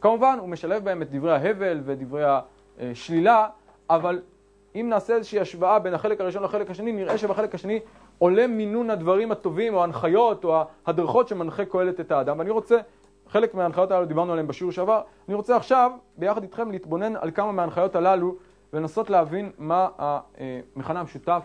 כמובן, 0.01 0.37
הוא 0.41 0.49
משלב 0.49 0.85
בהם 0.85 1.03
את 1.03 1.11
דברי 1.11 1.33
ההבל 1.33 1.81
ודברי 1.85 2.23
השלילה, 2.81 3.49
אבל 3.91 4.23
אם 4.75 4.87
נעשה 4.91 5.15
איזושהי 5.15 5.41
השוואה 5.41 5.79
בין 5.79 5.95
החלק 5.95 6.21
הראשון 6.21 6.43
לחלק 6.43 6.71
השני, 6.71 6.93
נראה 6.93 7.19
שבחלק 7.19 7.55
השני 7.55 7.81
עולה 8.19 8.47
מינון 8.47 8.91
הדברים 8.91 9.33
הטובים 9.33 9.75
או 9.75 9.81
ההנחיות 9.81 10.45
או 10.45 10.63
ההדרכות 10.87 11.29
שמנחה 11.29 11.65
קהלת 11.65 12.01
את 12.01 12.13
האדם. 12.13 12.39
ואני 12.39 12.51
רוצה, 12.51 12.77
חלק 13.29 13.55
מההנחיות 13.55 13.91
הללו 13.91 14.07
דיברנו 14.07 14.33
עליהן 14.33 14.47
בשיעור 14.47 14.73
שעבר, 14.73 15.01
אני 15.29 15.35
רוצה 15.35 15.57
עכשיו, 15.57 15.93
ביחד 16.17 16.43
איתכם, 16.43 16.71
להתבונן 16.71 17.17
על 17.17 17.31
כמה 17.31 17.53
מההנחיות 17.53 17.97
הללו 17.97 18.37
ולנסות 18.73 19.11
להבין 19.11 19.51
מה 19.59 19.89
המכנה 19.99 21.01
המשותף, 21.01 21.43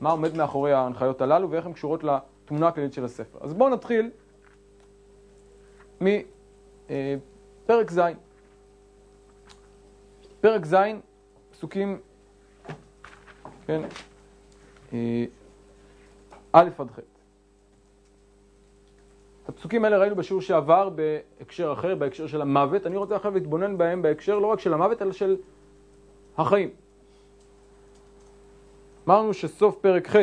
מה 0.00 0.10
עומד 0.10 0.36
מאחורי 0.36 0.72
ההנחיות 0.72 1.20
הללו 1.20 1.50
ואיך 1.50 1.66
הן 1.66 1.72
קשורות 1.72 2.04
לתמונה 2.04 2.68
הכללית 2.68 2.92
של 2.92 3.04
הספר. 3.04 3.38
אז 3.40 3.54
בואו 3.54 3.68
נתחיל 3.70 4.10
מפרק 6.00 7.90
ז'. 7.90 8.00
פרק 10.40 10.66
ז', 10.66 10.76
פסוקים, 11.50 11.98
כן, 13.66 13.82
אה, 14.92 15.24
א' 16.52 16.68
עד 16.78 16.90
ח'. 16.90 16.98
את 19.44 19.48
הפסוקים 19.48 19.84
האלה 19.84 19.98
ראינו 19.98 20.16
בשיעור 20.16 20.42
שעבר 20.42 20.88
בהקשר 20.88 21.72
אחר, 21.72 21.94
בהקשר 21.94 22.26
של 22.26 22.40
המוות. 22.40 22.86
אני 22.86 22.96
רוצה 22.96 23.16
עכשיו 23.16 23.34
להתבונן 23.34 23.78
בהם 23.78 24.02
בהקשר 24.02 24.38
לא 24.38 24.46
רק 24.46 24.60
של 24.60 24.74
המוות, 24.74 25.02
אלא 25.02 25.12
של 25.12 25.36
החיים. 26.38 26.70
אמרנו 29.08 29.34
שסוף 29.34 29.76
פרק 29.76 30.08
ח' 30.08 30.16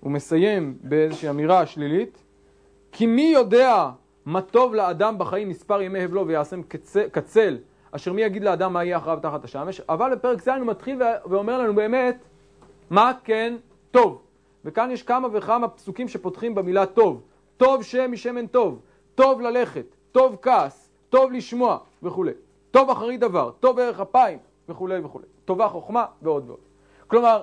הוא 0.00 0.12
מסיים 0.12 0.78
באיזושהי 0.82 1.30
אמירה 1.30 1.66
שלילית, 1.66 2.22
כי 2.92 3.06
מי 3.06 3.30
יודע 3.34 3.90
מה 4.26 4.42
טוב 4.42 4.74
לאדם 4.74 5.18
בחיים 5.18 5.48
מספר 5.48 5.82
ימי 5.82 6.04
הבלו 6.04 6.26
ויעשם 6.26 6.60
קצל, 7.12 7.58
אשר 7.90 8.12
מי 8.12 8.22
יגיד 8.22 8.44
לאדם 8.44 8.72
מה 8.72 8.84
יהיה 8.84 8.96
אחריו 8.96 9.18
תחת 9.22 9.44
השמש, 9.44 9.80
אבל 9.80 10.14
בפרק 10.14 10.42
ז' 10.42 10.48
הוא 10.48 10.66
מתחיל 10.66 11.02
ואומר 11.26 11.58
לנו 11.58 11.74
באמת 11.74 12.16
מה 12.90 13.12
כן 13.24 13.56
טוב. 13.90 14.22
וכאן 14.64 14.90
יש 14.90 15.02
כמה 15.02 15.28
וכמה 15.32 15.68
פסוקים 15.68 16.08
שפותחים 16.08 16.54
במילה 16.54 16.86
טוב. 16.86 17.22
טוב 17.56 17.82
שם 17.82 18.12
משמן 18.12 18.46
טוב, 18.46 18.80
טוב 19.14 19.40
ללכת, 19.40 19.86
טוב 20.12 20.36
כעס, 20.42 20.90
טוב 21.08 21.32
לשמוע 21.32 21.78
וכולי. 22.02 22.32
טוב 22.70 22.90
אחרי 22.90 23.16
דבר, 23.16 23.50
טוב 23.60 23.78
ערך 23.78 24.00
אפיים 24.00 24.38
וכולי 24.68 24.98
וכולי. 24.98 25.26
טובה 25.44 25.68
חוכמה 25.68 26.06
ועוד 26.22 26.44
ועוד. 26.48 26.60
כלומר, 27.06 27.42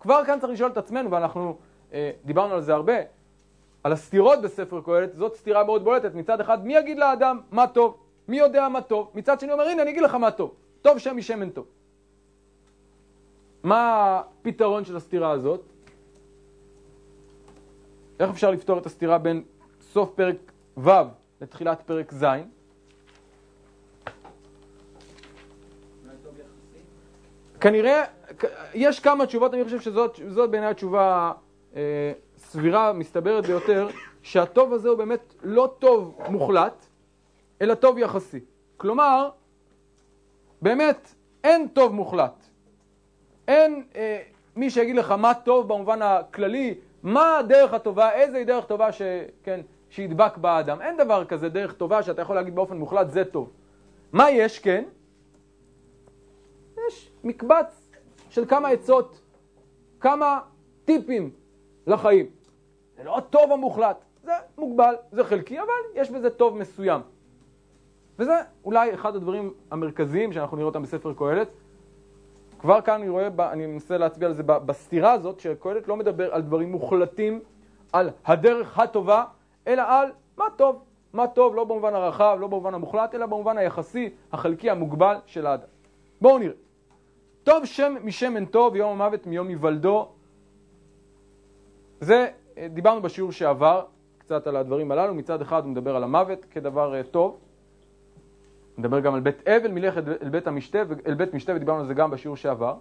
כבר 0.00 0.24
כאן 0.24 0.40
צריך 0.40 0.52
לשאול 0.52 0.70
את 0.70 0.76
עצמנו, 0.76 1.10
ואנחנו 1.10 1.56
אה, 1.92 2.10
דיברנו 2.24 2.54
על 2.54 2.60
זה 2.60 2.74
הרבה, 2.74 2.92
על 3.84 3.92
הסתירות 3.92 4.42
בספר 4.42 4.80
קהלת, 4.84 5.14
זאת 5.14 5.36
סתירה 5.36 5.64
מאוד 5.64 5.84
בולטת. 5.84 6.14
מצד 6.14 6.40
אחד, 6.40 6.66
מי 6.66 6.76
יגיד 6.76 6.98
לאדם 6.98 7.40
מה 7.50 7.66
טוב? 7.66 7.96
מי 8.28 8.38
יודע 8.38 8.68
מה 8.68 8.80
טוב? 8.80 9.10
מצד 9.14 9.40
שני 9.40 9.52
אומר, 9.52 9.64
הנה, 9.64 9.82
אני 9.82 9.90
אגיד 9.90 10.02
לך 10.02 10.14
מה 10.14 10.30
טוב. 10.30 10.54
טוב 10.82 10.98
שם 10.98 11.16
משמן 11.16 11.50
טוב. 11.50 11.66
מה 13.62 14.22
הפתרון 14.40 14.84
של 14.84 14.96
הסתירה 14.96 15.30
הזאת? 15.30 15.60
איך 18.20 18.30
אפשר 18.30 18.50
לפתור 18.50 18.78
את 18.78 18.86
הסתירה 18.86 19.18
בין 19.18 19.42
סוף 19.80 20.10
פרק 20.14 20.36
ו' 20.76 20.90
לתחילת 21.40 21.82
פרק 21.86 22.12
ז'? 22.14 22.24
כנראה, 27.62 28.04
יש 28.74 29.00
כמה 29.00 29.26
תשובות, 29.26 29.54
אני 29.54 29.64
חושב 29.64 29.80
שזאת 29.80 30.50
בעיניי 30.50 30.70
התשובה 30.70 31.32
אה, 31.76 32.12
סבירה, 32.36 32.92
מסתברת 32.92 33.46
ביותר, 33.46 33.88
שהטוב 34.22 34.72
הזה 34.72 34.88
הוא 34.88 34.98
באמת 34.98 35.34
לא 35.42 35.74
טוב 35.78 36.18
מוחלט, 36.28 36.86
אלא 37.60 37.74
טוב 37.74 37.98
יחסי. 37.98 38.40
כלומר, 38.76 39.30
באמת 40.62 41.14
אין 41.44 41.68
טוב 41.68 41.92
מוחלט. 41.92 42.44
אין 43.48 43.84
אה, 43.96 44.22
מי 44.56 44.70
שיגיד 44.70 44.96
לך 44.96 45.10
מה 45.10 45.34
טוב 45.34 45.68
במובן 45.68 46.02
הכללי, 46.02 46.74
מה 47.02 47.38
הדרך 47.38 47.74
הטובה, 47.74 48.12
איזה 48.12 48.44
דרך 48.44 48.64
טובה 48.64 48.92
ש, 48.92 49.02
כן, 49.44 49.60
שידבק 49.90 50.36
באדם. 50.36 50.82
אין 50.82 50.96
דבר 50.96 51.24
כזה 51.24 51.48
דרך 51.48 51.72
טובה 51.72 52.02
שאתה 52.02 52.22
יכול 52.22 52.36
להגיד 52.36 52.54
באופן 52.54 52.76
מוחלט, 52.76 53.10
זה 53.10 53.24
טוב. 53.24 53.50
מה 54.12 54.30
יש, 54.30 54.58
כן? 54.58 54.84
יש 56.88 57.10
מקבץ 57.24 57.90
של 58.30 58.46
כמה 58.46 58.68
עצות, 58.68 59.20
כמה 60.00 60.40
טיפים 60.84 61.30
לחיים. 61.86 62.26
זה 62.96 63.04
לא 63.04 63.18
הטוב 63.18 63.52
המוחלט, 63.52 64.04
זה 64.22 64.32
מוגבל, 64.58 64.94
זה 65.12 65.24
חלקי, 65.24 65.58
אבל 65.60 66.00
יש 66.00 66.10
בזה 66.10 66.30
טוב 66.30 66.56
מסוים. 66.56 67.00
וזה 68.18 68.34
אולי 68.64 68.94
אחד 68.94 69.16
הדברים 69.16 69.54
המרכזיים 69.70 70.32
שאנחנו 70.32 70.56
נראה 70.56 70.66
אותם 70.66 70.82
בספר 70.82 71.14
קהלת. 71.14 71.48
כבר 72.58 72.80
כאן 72.80 72.94
אני 72.94 73.08
רואה, 73.08 73.28
אני 73.52 73.66
מנסה 73.66 73.98
להצביע 73.98 74.28
על 74.28 74.34
זה 74.34 74.42
בסתירה 74.42 75.12
הזאת, 75.12 75.40
שקהלת 75.40 75.88
לא 75.88 75.96
מדבר 75.96 76.34
על 76.34 76.42
דברים 76.42 76.72
מוחלטים, 76.72 77.40
על 77.92 78.10
הדרך 78.24 78.78
הטובה, 78.78 79.24
אלא 79.66 79.82
על 79.86 80.10
מה 80.36 80.44
טוב. 80.56 80.82
מה 81.12 81.26
טוב 81.26 81.54
לא 81.54 81.64
במובן 81.64 81.94
הרחב, 81.94 82.36
לא 82.40 82.46
במובן 82.46 82.74
המוחלט, 82.74 83.14
אלא 83.14 83.26
במובן 83.26 83.58
היחסי, 83.58 84.10
החלקי, 84.32 84.70
המוגבל 84.70 85.16
של 85.26 85.46
האדם. 85.46 85.66
בואו 86.20 86.38
נראה. 86.38 86.54
טוב 87.44 87.64
שם 87.64 87.94
משמן 88.04 88.44
טוב, 88.44 88.76
יום 88.76 88.90
המוות 88.90 89.26
מיום 89.26 89.48
היוולדו. 89.48 90.08
זה, 92.00 92.28
אה, 92.58 92.68
דיברנו 92.68 93.02
בשיעור 93.02 93.32
שעבר 93.32 93.84
קצת 94.18 94.46
על 94.46 94.56
הדברים 94.56 94.92
הללו. 94.92 95.14
מצד 95.14 95.42
אחד 95.42 95.64
הוא 95.64 95.70
מדבר 95.70 95.96
על 95.96 96.04
המוות 96.04 96.44
כדבר 96.50 97.00
uh, 97.00 97.06
טוב. 97.06 97.38
מדבר 98.78 99.00
גם 99.00 99.14
על 99.14 99.20
בית 99.20 99.48
אבל 99.48 99.70
מלכת 99.70 100.02
אל 100.22 100.28
בית 100.28 100.46
המשתה, 100.46 100.78
אל 101.06 101.14
בית 101.14 101.34
משתה, 101.34 101.52
ודיברנו 101.54 101.80
על 101.80 101.86
זה 101.86 101.94
גם 101.94 102.10
בשיעור 102.10 102.36
שעבר. 102.36 102.74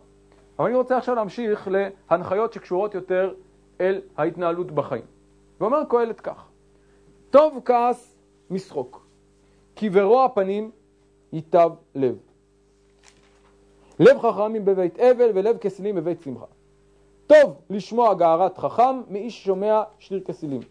אבל 0.60 0.68
אני 0.68 0.76
רוצה 0.76 0.98
עכשיו 0.98 1.16
להמשיך 1.16 1.68
להנחיות 2.12 2.54
שקשורות 2.54 2.96
יותר 2.96 3.34
אל 3.82 4.02
ההתנהלות 4.18 4.72
בחיים. 4.72 5.06
ואומר 5.60 5.84
קהלת 5.90 6.22
כך: 6.22 6.48
טוב 7.30 7.62
כעס 7.66 8.18
משחוק, 8.50 9.06
כי 9.76 9.90
ברוע 9.90 10.28
פנים 10.36 10.72
ייטב 11.34 11.70
לב. 11.96 12.31
לב 14.02 14.20
חכמים 14.20 14.66
בבית 14.66 15.00
אבל 15.00 15.30
ולב 15.34 15.58
כסילים 15.58 15.96
בבית 15.96 16.22
שמחה. 16.22 16.46
טוב 17.28 17.54
לשמוע 17.70 18.14
גערת 18.14 18.58
חכם 18.58 19.02
מאיש 19.10 19.44
שומע 19.44 19.84
שריר 20.00 20.22
כסילים. 20.26 20.62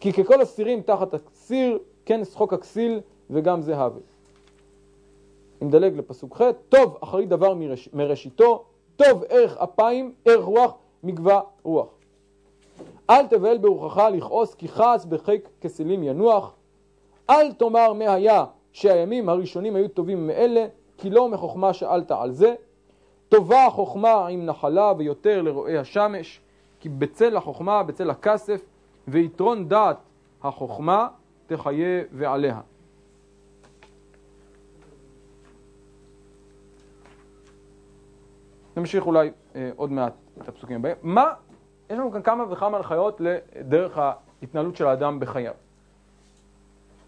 כי 0.00 0.12
ככל 0.12 0.40
הסירים 0.40 0.80
תחת 0.82 1.14
הסיר, 1.14 1.78
כן 2.06 2.24
שחוק 2.24 2.52
הכסיל 2.52 3.00
וגם 3.30 3.60
זה 3.60 3.76
הבל. 3.76 4.00
אני 5.60 5.68
מדלג 5.68 5.96
לפסוק 5.96 6.36
ח', 6.36 6.42
טוב 6.68 6.96
אחרי 7.00 7.26
דבר 7.26 7.54
מראש, 7.54 7.88
מראשיתו, 7.92 8.64
טוב 8.96 9.24
ערך 9.28 9.56
אפיים, 9.56 10.12
ערך 10.24 10.44
רוח, 10.44 10.74
מגבה 11.02 11.40
רוח. 11.62 11.88
אל 13.10 13.26
תבהל 13.26 13.58
ברוחך 13.58 14.02
לכעוס 14.12 14.54
כי 14.54 14.68
כעס 14.68 15.04
בחיק 15.04 15.48
כסילים 15.60 16.02
ינוח. 16.02 16.54
אל 17.30 17.52
תאמר 17.52 17.92
מה 17.92 18.12
היה 18.12 18.44
שהימים 18.72 19.28
הראשונים 19.28 19.76
היו 19.76 19.88
טובים 19.88 20.26
מאלה, 20.26 20.66
כי 20.98 21.10
לא 21.10 21.28
מחוכמה 21.28 21.72
שאלת 21.72 22.10
על 22.10 22.32
זה. 22.32 22.54
טובה 23.28 23.66
החוכמה 23.66 24.26
עם 24.28 24.46
נחלה 24.46 24.92
ויותר 24.98 25.42
לרועי 25.42 25.78
השמש, 25.78 26.40
כי 26.80 26.88
בצל 26.88 27.36
החוכמה, 27.36 27.82
בצל 27.82 28.10
הכסף, 28.10 28.64
ויתרון 29.08 29.68
דעת 29.68 29.96
החוכמה 30.42 31.08
תחיה 31.46 32.02
ועליה. 32.12 32.60
נמשיך 38.76 39.06
אולי 39.06 39.30
אה, 39.54 39.70
עוד 39.76 39.92
מעט 39.92 40.12
את 40.42 40.48
הפסוקים 40.48 40.76
הבאים. 40.76 40.96
מה, 41.02 41.32
יש 41.90 41.98
לנו 41.98 42.12
כאן 42.12 42.22
כמה 42.22 42.44
וכמה 42.52 42.76
הנחיות 42.76 43.20
לדרך 43.20 43.98
ההתנהלות 43.98 44.76
של 44.76 44.86
האדם 44.86 45.20
בחייו. 45.20 45.52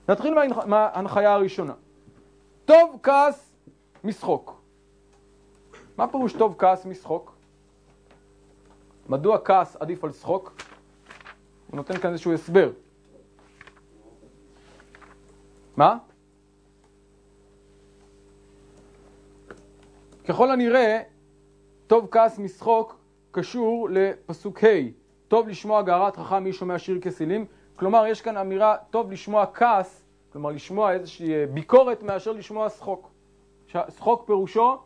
נתחיל 0.09 0.35
מההנחיה 0.67 1.35
הראשונה. 1.35 1.73
טוב 2.65 2.99
כעס 3.03 3.56
משחוק. 4.07 4.61
מה 5.97 6.09
פירוש 6.09 6.33
טוב 6.33 6.55
כעס 6.59 6.87
משחוק? 6.87 7.35
מדוע 9.09 9.39
כעס 9.45 9.77
עדיף 9.77 10.05
על 10.05 10.13
שחוק? 10.13 10.53
הוא 11.71 11.77
נותן 11.77 11.99
כאן 11.99 12.13
איזשהו 12.13 12.33
הסבר. 12.33 12.71
מה? 15.77 15.99
ככל 20.29 20.51
הנראה, 20.51 21.03
טוב 21.87 22.09
כעס 22.11 22.39
משחוק 22.39 22.99
קשור 23.31 23.89
לפסוק 23.91 24.65
ה' 24.65 24.67
טוב 25.29 25.49
לשמוע 25.49 25.83
גערת 25.83 26.17
חכם 26.17 26.45
מי 26.45 26.53
שומע 26.53 26.79
שיר 26.79 27.01
כסילים 27.01 27.47
כלומר 27.77 28.07
יש 28.07 28.23
כאן 28.23 28.37
אמירה 28.37 28.77
טוב 28.91 29.13
לשמוע 29.13 29.47
כעס 29.55 30.05
כלומר 30.33 30.51
לשמוע 30.51 30.93
איזושהי 30.93 31.47
ביקורת 31.47 32.03
מאשר 32.03 32.33
לשמוע 32.33 32.69
שחוק 32.69 33.11
שחוק 33.69 34.27
פירושו 34.27 34.77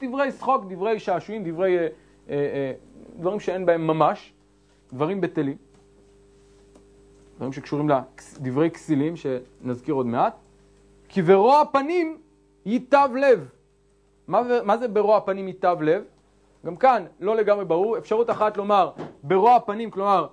דברי 0.00 0.32
שחוק, 0.32 0.64
דברי 0.68 0.98
שעשועים, 0.98 1.50
דברי, 1.50 1.78
אה, 1.78 1.82
אה, 1.82 2.34
אה, 2.34 2.72
דברים 3.18 3.40
שאין 3.40 3.66
בהם 3.66 3.86
ממש, 3.86 4.32
דברים 4.92 5.20
בטלים, 5.20 5.56
דברים 7.36 7.52
שקשורים 7.52 7.88
לדברי 7.88 8.70
כסילים 8.70 9.14
שנזכיר 9.16 9.94
עוד 9.94 10.06
מעט, 10.06 10.34
כי 11.08 11.22
ברוע 11.22 11.60
הפנים 11.60 12.18
ייטב 12.66 13.10
לב. 13.20 13.48
מה, 14.28 14.42
מה 14.64 14.76
זה 14.76 14.88
ברוע 14.88 15.16
הפנים 15.16 15.48
ייטב 15.48 15.78
לב? 15.82 16.04
גם 16.66 16.76
כאן 16.76 17.04
לא 17.20 17.36
לגמרי 17.36 17.64
ברור. 17.64 17.98
אפשרות 17.98 18.30
אחת 18.30 18.56
לומר 18.56 18.90
ברוע 19.22 19.56
הפנים, 19.56 19.90
כלומר 19.90 20.26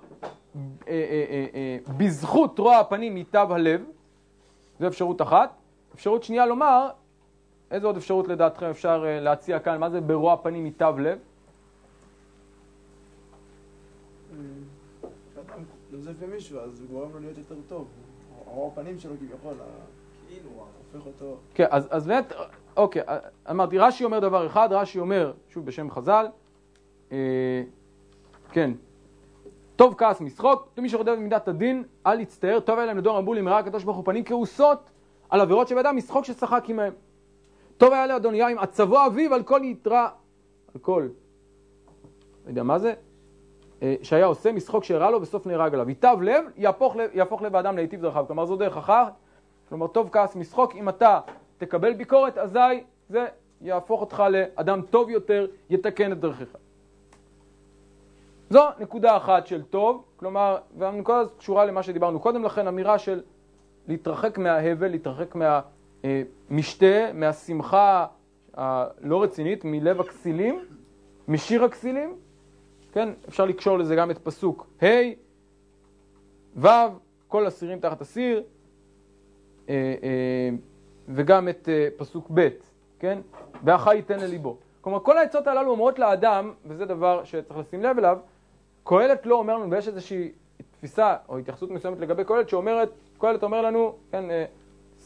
אה, 0.56 0.64
אה, 0.88 1.78
בזכות 1.96 2.58
רוע 2.58 2.76
הפנים 2.78 3.16
ייטב 3.16 3.48
הלב, 3.50 3.84
זו 4.80 4.86
אפשרות 4.86 5.22
אחת. 5.22 5.50
אפשרות 5.94 6.22
שנייה 6.22 6.46
לומר, 6.46 6.88
איזה 7.70 7.86
עוד 7.86 7.96
אפשרות 7.96 8.28
לדעתכם 8.28 8.66
אפשר 8.66 9.04
להציע 9.20 9.58
כאן? 9.58 9.80
מה 9.80 9.90
זה 9.90 10.00
ברוע 10.00 10.32
הפנים 10.32 10.66
ייטב 10.66 10.94
לב? 10.98 11.18
נוזף 15.92 16.12
במישהו, 16.22 16.58
אז 16.60 16.70
זה 16.70 16.86
גורם 16.86 17.10
לו 17.12 17.20
להיות 17.20 17.38
יותר 17.38 17.54
טוב. 17.68 17.86
רוע 18.46 18.68
הפנים 18.68 18.98
שלו 18.98 19.14
כביכול, 19.16 19.54
כאילו, 20.28 20.50
הופך 20.92 21.06
אותו... 21.06 21.36
כן, 21.54 21.66
אז 21.70 22.06
באמת, 22.06 22.32
אוקיי, 22.76 23.02
אמרתי, 23.50 23.78
רש"י 23.78 24.04
אומר 24.04 24.18
דבר 24.18 24.46
אחד, 24.46 24.68
רש"י 24.70 24.98
אומר, 24.98 25.32
שוב 25.48 25.66
בשם 25.66 25.90
חז"ל, 25.90 26.26
אה, 27.12 27.62
כן, 28.52 28.70
טוב 29.76 29.94
כעס 29.98 30.20
משחוק, 30.20 30.68
מי 30.78 30.88
שרודף 30.88 31.12
במידת 31.12 31.48
הדין, 31.48 31.84
אל 32.06 32.20
יצטער, 32.20 32.60
טוב 32.60 32.78
היה 32.78 32.86
להם 32.86 32.98
לדור 32.98 33.16
המבול 33.16 33.38
למראה 33.38 33.58
הקדוש 33.58 33.84
ברוך 33.84 33.96
הוא 33.96 34.04
פנים 34.04 34.24
כעוסות 34.24 34.90
על 35.30 35.40
עבירות 35.40 35.68
שבאדם, 35.68 35.96
משחוק 35.96 36.24
ששחק 36.24 36.64
עמהם. 36.68 36.92
טוב 37.78 37.92
היה 37.92 38.06
לאדוניה 38.06 38.48
עם 38.48 38.58
עצבו 38.58 39.06
אביו 39.06 39.34
על 39.34 39.42
כל 39.42 39.60
יתרה, 39.64 40.08
על 40.74 40.80
כל, 40.80 41.08
לא 42.44 42.50
יודע 42.50 42.62
מה 42.62 42.78
זה, 42.78 42.94
אה, 43.82 43.94
שהיה 44.02 44.26
עושה 44.26 44.52
משחוק 44.52 44.84
שהראה 44.84 45.10
לו 45.10 45.20
בסוף 45.20 45.46
נהרג 45.46 45.74
עליו. 45.74 45.88
ייטב 45.88 46.18
לב, 46.22 46.44
יהפוך 46.56 46.96
לב, 46.96 47.10
יהפוך 47.14 47.42
לב 47.42 47.56
האדם 47.56 47.76
להיטיב 47.76 48.00
דרכיו. 48.00 48.24
כלומר 48.26 48.46
זו 48.46 48.56
דרך 48.56 48.76
אחת, 48.76 49.14
כלומר 49.68 49.86
טוב 49.86 50.08
כעס 50.12 50.36
משחוק, 50.36 50.74
אם 50.74 50.88
אתה 50.88 51.20
תקבל 51.58 51.92
ביקורת, 51.92 52.38
אזי 52.38 52.58
זה 53.08 53.26
יהפוך 53.60 54.00
אותך 54.00 54.22
לאדם 54.30 54.82
טוב 54.90 55.10
יותר, 55.10 55.46
יתקן 55.70 56.12
את 56.12 56.20
דרכיך. 56.20 56.56
זו 58.50 58.64
נקודה 58.78 59.16
אחת 59.16 59.46
של 59.46 59.62
טוב, 59.62 60.04
כלומר, 60.16 60.58
והנקודה 60.78 61.18
הזאת 61.18 61.38
קשורה 61.38 61.64
למה 61.64 61.82
שדיברנו 61.82 62.20
קודם 62.20 62.44
לכן, 62.44 62.66
אמירה 62.66 62.98
של 62.98 63.22
להתרחק 63.88 64.38
מההבל, 64.38 64.88
להתרחק 64.88 65.34
מהמשתה, 66.04 67.12
מהשמחה 67.14 68.06
הלא 68.54 69.22
רצינית, 69.22 69.64
מלב 69.64 70.00
הכסילים, 70.00 70.64
משיר 71.28 71.64
הכסילים, 71.64 72.16
כן, 72.92 73.08
אפשר 73.28 73.44
לקשור 73.44 73.78
לזה 73.78 73.96
גם 73.96 74.10
את 74.10 74.18
פסוק 74.18 74.66
ה', 74.82 74.86
ו', 76.56 76.68
כל 77.28 77.48
אסירים 77.48 77.80
תחת 77.80 78.02
אסיר, 78.02 78.42
אה, 79.68 79.94
אה, 80.02 80.48
וגם 81.08 81.48
את 81.48 81.68
אה, 81.68 81.88
פסוק 81.96 82.30
ב', 82.34 82.48
כן, 82.98 83.18
והחי 83.64 83.96
ייתן 83.96 84.20
לליבו. 84.20 84.56
כלומר, 84.80 85.00
כל 85.00 85.18
העצות 85.18 85.46
הללו 85.46 85.70
אומרות 85.70 85.98
לאדם, 85.98 86.52
וזה 86.66 86.84
דבר 86.84 87.24
שצריך 87.24 87.58
לשים 87.58 87.82
לב 87.82 87.98
אליו, 87.98 88.18
קהלת 88.84 89.26
לא 89.26 89.34
אומר 89.34 89.56
לנו, 89.56 89.70
ויש 89.70 89.88
איזושהי 89.88 90.32
תפיסה 90.70 91.16
או 91.28 91.38
התייחסות 91.38 91.70
מסוימת 91.70 92.00
לגבי 92.00 92.24
קהלת 92.24 92.48
שאומרת, 92.48 92.90
קהלת 93.18 93.42
אומר 93.42 93.62
לנו, 93.62 93.94
כן, 94.10 94.24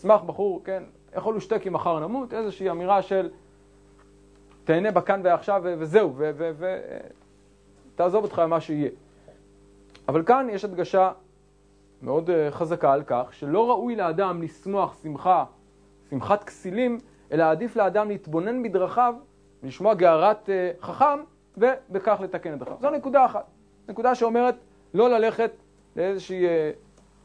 שמח 0.02 0.23
בחור, 0.23 0.61
כן, 0.64 0.82
יכול 1.16 1.37
לשתה 1.37 1.59
כי 1.59 1.68
מחר 1.68 1.99
נמות, 1.99 2.35
איזושהי 2.35 2.71
אמירה 2.71 3.02
של 3.02 3.30
תהנה 4.64 4.90
בכאן 4.90 5.21
ועכשיו 5.25 5.62
וזהו, 5.64 6.14
ותעזוב 7.94 8.25
אותך 8.25 8.38
מה 8.38 8.61
שיהיה. 8.61 8.90
אבל 10.09 10.24
כאן 10.24 10.46
יש 10.50 10.64
הדגשה 10.64 11.12
מאוד 12.03 12.31
חזקה 12.50 12.92
על 12.92 13.03
כך 13.07 13.29
שלא 13.33 13.70
ראוי 13.70 13.96
לאדם 13.96 14.42
לשמוח 14.42 14.98
שמחה, 15.03 15.44
שמחת 16.11 16.44
כסילים, 16.44 16.98
אלא 17.33 17.44
עדיף 17.50 17.76
לאדם 17.76 18.09
להתבונן 18.09 18.62
בדרכיו, 18.62 19.14
לשמוע 19.62 19.94
גערת 19.94 20.48
חכם, 20.81 21.20
ובכך 21.57 22.20
לתקן 22.22 22.55
את 22.55 22.59
דרכיו. 22.59 22.76
זו 22.81 22.90
נקודה 22.90 23.24
אחת. 23.24 23.44
נקודה 23.88 24.14
שאומרת 24.14 24.55
לא 24.94 25.11
ללכת 25.11 25.50
לאיזושהי 25.96 26.46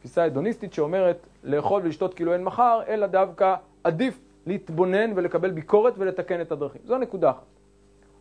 תפיסה 0.08 0.24
הדוניסטית 0.24 0.74
שאומרת 0.74 1.28
לאכול 1.44 1.82
ולשתות 1.84 2.14
כאילו 2.14 2.34
אין 2.34 2.44
מחר, 2.44 2.82
אלא 2.88 3.08
דווקא 3.08 3.56
עדיף 3.84 4.20
להתבונן 4.46 5.12
ולקבל 5.16 5.52
ביקורת 5.52 5.94
ולתקן 5.98 6.42
את 6.42 6.52
הדרכים. 6.52 6.82
זו 6.86 6.98
נקודה 6.98 7.30
אחת. 7.30 7.44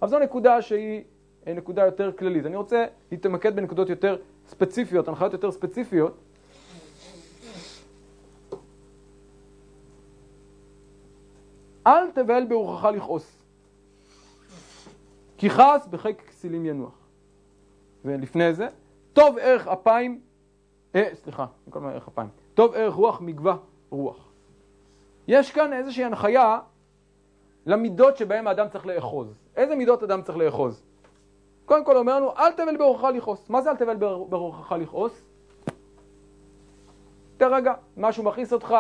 אבל 0.03 0.11
זו 0.11 0.19
נקודה 0.19 0.63
שהיא 0.63 1.03
נקודה 1.47 1.85
יותר 1.85 2.13
כללית. 2.13 2.47
אני 2.47 2.57
רוצה 2.57 2.85
להתמקד 3.13 3.57
בנקודות 3.57 3.89
יותר 3.89 4.17
ספציפיות, 4.49 5.09
הנחיות 5.09 5.33
יותר 5.33 5.53
ספציפיות. 5.53 6.17
אל 11.87 12.11
תבהל 12.11 12.45
ברוחך 12.45 12.85
לכעוס, 12.85 13.43
כי 15.39 15.51
כעס 15.51 15.87
בחיק 15.87 16.23
כסילים 16.29 16.67
ינוח. 16.67 16.99
ולפני 18.05 18.55
זה, 18.55 18.69
טוב 19.13 19.39
ערך 19.39 19.69
אפיים, 19.69 20.13
אה, 20.21 20.26
סליחה, 21.15 21.47
כל 21.71 21.81
מיני 21.81 21.93
ערך 21.93 22.09
אפיים, 22.09 22.29
טוב 22.55 22.75
ערך 22.75 22.95
רוח 22.95 23.21
מגבה 23.21 23.57
רוח. 23.91 24.33
יש 25.29 25.53
כאן 25.53 25.73
איזושהי 25.73 26.05
הנחיה 26.05 26.59
למידות 27.67 28.17
שבהן 28.17 28.47
האדם 28.47 28.69
צריך 28.69 28.87
לאחוז. 28.87 29.39
איזה 29.57 29.77
מידות 29.77 30.03
אדם 30.03 30.23
צריך 30.23 30.39
לאחוז? 30.39 30.83
קודם 31.65 31.85
כל 31.85 31.97
אומר 31.97 32.17
לנו, 32.17 32.37
אל 32.37 32.53
תבל 32.53 32.77
ברוחך 32.77 33.05
לכעוס. 33.05 33.51
מה 33.51 33.63
זה 33.63 33.71
אל 33.71 33.77
תבל 33.77 33.97
ברוחך 34.29 34.73
לכעוס? 34.73 35.25
תרגע, 37.37 37.75
משהו 37.97 38.25
מכעיס 38.25 38.53
אותך, 38.53 38.75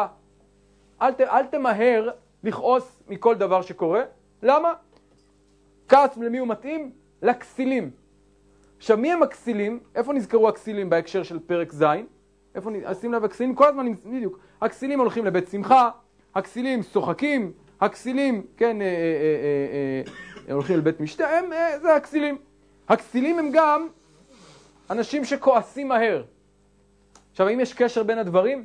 אל, 1.02 1.12
ת, 1.12 1.20
אל 1.20 1.46
תמהר 1.46 2.10
לכעוס 2.44 3.02
מכל 3.08 3.34
דבר 3.34 3.62
שקורה. 3.62 4.02
למה? 4.42 4.72
כעס 5.88 6.16
למי 6.16 6.38
הוא 6.38 6.48
מתאים? 6.48 6.92
לכסילים. 7.22 7.90
עכשיו, 8.78 8.96
מי 8.96 9.12
הם 9.12 9.22
הכסילים? 9.22 9.80
איפה 9.94 10.12
נזכרו 10.12 10.48
הכסילים 10.48 10.90
בהקשר 10.90 11.22
של 11.22 11.38
פרק 11.38 11.72
ז'? 11.72 11.84
איפה, 12.54 12.70
שים 13.00 13.12
לב, 13.12 13.24
הכסילים 13.24 13.54
כל 13.54 13.68
הזמן, 13.68 13.94
בדיוק, 14.04 14.38
הכסילים 14.60 15.00
הולכים 15.00 15.24
לבית 15.24 15.48
שמחה, 15.48 15.90
הכסילים 16.34 16.82
שוחקים, 16.82 17.52
הכסילים, 17.80 18.46
כן, 18.56 18.82
אה, 18.82 18.86
אה, 18.86 18.92
אה, 18.92 20.02
אה, 20.48 20.54
הולכים 20.54 20.78
לבית 20.78 21.00
משתה, 21.00 21.28
הם, 21.28 21.52
אה, 21.52 21.78
זה 21.78 21.94
הכסילים. 21.94 22.38
הכסילים 22.88 23.38
הם 23.38 23.50
גם 23.52 23.88
אנשים 24.90 25.24
שכועסים 25.24 25.88
מהר. 25.88 26.22
עכשיו, 27.30 27.48
האם 27.48 27.60
יש 27.60 27.72
קשר 27.72 28.02
בין 28.02 28.18
הדברים? 28.18 28.64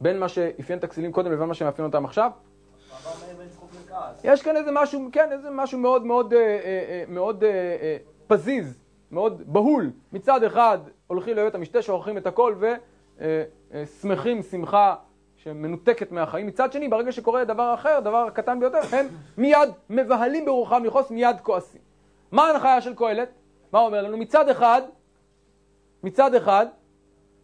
בין 0.00 0.18
מה 0.18 0.28
שאפיין 0.28 0.78
את 0.78 0.84
הכסילים 0.84 1.12
קודם 1.12 1.32
לבין 1.32 1.48
מה 1.48 1.54
שמאפיין 1.54 1.86
אותם 1.86 2.04
עכשיו? 2.04 2.30
יש 4.24 4.42
כאן 4.42 4.56
איזה 4.56 4.70
משהו, 4.72 5.08
כן, 5.12 5.32
איזה 5.32 5.50
משהו 5.50 5.78
מאוד 5.78 6.06
מאוד, 6.06 6.34
מאוד, 7.08 7.44
מאוד 7.44 7.44
פזיז, 8.26 8.78
מאוד 9.10 9.42
בהול. 9.46 9.90
מצד 10.12 10.42
אחד 10.42 10.78
הולכים 11.06 11.36
לבית 11.36 11.54
המשתה, 11.54 11.82
שוכחים 11.82 12.18
את 12.18 12.26
הכל 12.26 12.54
ושמחים 13.70 14.42
שמחה 14.42 14.94
שמנותקת 15.36 16.12
מהחיים. 16.12 16.46
מצד 16.46 16.72
שני, 16.72 16.88
ברגע 16.88 17.12
שקורה 17.12 17.44
דבר 17.44 17.74
אחר, 17.74 18.00
דבר 18.00 18.30
קטן 18.30 18.60
ביותר, 18.60 18.80
הם 18.92 19.06
מיד 19.36 19.68
מבהלים 19.90 20.44
ברוחם 20.44 20.84
לכעוס, 20.84 21.10
מיד 21.10 21.36
כועסים. 21.42 21.80
מה 22.32 22.46
ההנחיה 22.46 22.80
של 22.80 22.94
קהלת? 22.94 23.28
מה 23.72 23.78
אומר 23.78 24.02
לנו? 24.02 24.16
מצד 24.16 24.48
אחד, 24.48 24.82
מצד 26.02 26.34
אחד, 26.34 26.66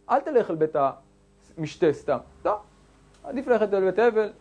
אל 0.09 0.19
תלך 0.19 0.49
אל 0.49 0.55
בית 0.55 0.75
המשתה 1.57 1.93
סתם. 1.93 2.17
לא, 2.45 2.57
עדיף 3.23 3.47
ללכת 3.47 3.73
אל 3.73 3.91
בית 3.91 3.99
אבל, 3.99 4.31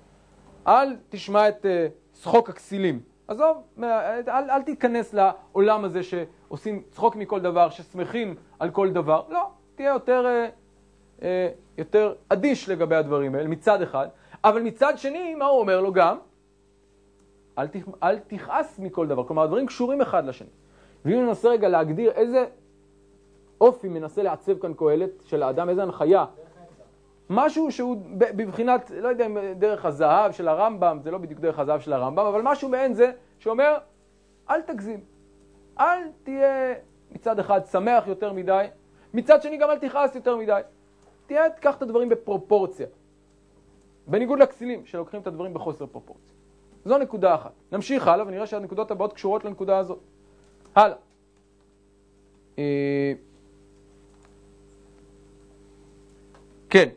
אל 0.66 0.96
תשמע 1.08 1.48
את 1.48 1.64
uh, 1.64 2.18
שחוק 2.20 2.50
הכסילים. 2.50 3.00
עזוב, 3.30 3.56
אל, 4.28 4.50
אל 4.50 4.62
תיכנס 4.62 5.14
לעולם 5.14 5.84
הזה 5.84 6.02
שעושים 6.02 6.82
צחוק 6.90 7.16
מכל 7.16 7.40
דבר, 7.40 7.70
ששמחים 7.70 8.34
על 8.58 8.70
כל 8.70 8.90
דבר. 8.90 9.22
לא, 9.28 9.50
תהיה 9.74 9.88
יותר, 9.88 10.26
אה, 10.26 10.48
אה, 11.22 11.48
יותר 11.78 12.14
אדיש 12.28 12.68
לגבי 12.68 12.96
הדברים 12.96 13.34
האלה, 13.34 13.48
מצד 13.48 13.82
אחד. 13.82 14.08
אבל 14.44 14.62
מצד 14.62 14.92
שני, 14.96 15.34
מה 15.34 15.44
הוא 15.44 15.60
אומר 15.60 15.80
לו 15.80 15.92
גם? 15.92 16.18
אל, 17.58 17.66
ת, 17.66 17.76
אל 18.02 18.18
תכעס 18.18 18.78
מכל 18.78 19.06
דבר. 19.06 19.24
כלומר, 19.24 19.42
הדברים 19.42 19.66
קשורים 19.66 20.00
אחד 20.00 20.26
לשני. 20.26 20.48
ואם 21.04 21.26
ננסה 21.26 21.48
רגע 21.48 21.68
להגדיר 21.68 22.10
איזה 22.10 22.44
אופי 23.60 23.88
מנסה 23.88 24.22
לעצב 24.22 24.58
כאן 24.58 24.74
קהלת 24.74 25.10
של 25.24 25.42
האדם, 25.42 25.68
איזה 25.68 25.82
הנחיה 25.82 26.24
משהו 27.30 27.72
שהוא 27.72 27.96
בבחינת, 28.16 28.90
לא 28.90 29.08
יודע 29.08 29.26
אם 29.26 29.38
דרך 29.52 29.84
הזהב 29.84 30.32
של 30.32 30.48
הרמב"ם, 30.48 30.98
זה 31.02 31.10
לא 31.10 31.18
בדיוק 31.18 31.40
דרך 31.40 31.58
הזהב 31.58 31.80
של 31.80 31.92
הרמב"ם, 31.92 32.26
אבל 32.26 32.40
משהו 32.44 32.68
מעין 32.68 32.94
זה 32.94 33.12
שאומר, 33.38 33.78
אל 34.50 34.60
תגזים. 34.62 35.00
אל 35.80 36.02
תהיה 36.22 36.74
מצד 37.10 37.38
אחד 37.38 37.60
שמח 37.66 38.06
יותר 38.06 38.32
מדי, 38.32 38.66
מצד 39.14 39.42
שני 39.42 39.56
גם 39.56 39.70
אל 39.70 39.78
תכעס 39.78 40.14
יותר 40.14 40.36
מדי. 40.36 40.60
תהיה, 41.26 41.50
תיקח 41.50 41.76
את 41.76 41.82
הדברים 41.82 42.08
בפרופורציה. 42.08 42.86
בניגוד 44.06 44.38
לכסילים, 44.38 44.86
שלוקחים 44.86 45.20
את 45.20 45.26
הדברים 45.26 45.54
בחוסר 45.54 45.86
פרופורציה. 45.86 46.34
זו 46.84 46.98
נקודה 46.98 47.34
אחת. 47.34 47.52
נמשיך 47.72 48.08
הלאה 48.08 48.26
ונראה 48.26 48.46
שהנקודות 48.46 48.90
הבאות 48.90 49.12
קשורות 49.12 49.44
לנקודה 49.44 49.78
הזאת. 49.78 49.98
הלאה. 50.74 50.96
אה, 52.58 53.12
כן. 56.70 56.88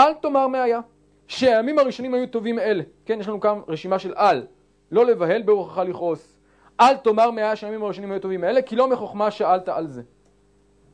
אל 0.00 0.14
תאמר 0.14 0.46
מה 0.46 0.62
היה, 0.62 0.80
שהימים 1.26 1.78
הראשונים 1.78 2.14
היו 2.14 2.26
טובים 2.26 2.58
אלה. 2.58 2.82
כן, 3.04 3.20
יש 3.20 3.28
לנו 3.28 3.40
כאן 3.40 3.60
רשימה 3.68 3.98
של 3.98 4.14
אל. 4.14 4.46
לא 4.90 5.06
לבהל 5.06 5.42
ברוחך 5.42 5.78
לכעוס. 5.78 6.38
אל 6.80 6.96
תאמר 6.96 7.30
מה 7.30 7.40
היה 7.40 7.56
שהימים 7.56 7.82
הראשונים 7.82 8.12
היו 8.12 8.20
טובים 8.20 8.44
אלה, 8.44 8.62
כי 8.62 8.76
לא 8.76 8.88
מחוכמה 8.88 9.30
שאלת 9.30 9.68
על 9.68 9.86
זה. 9.86 10.02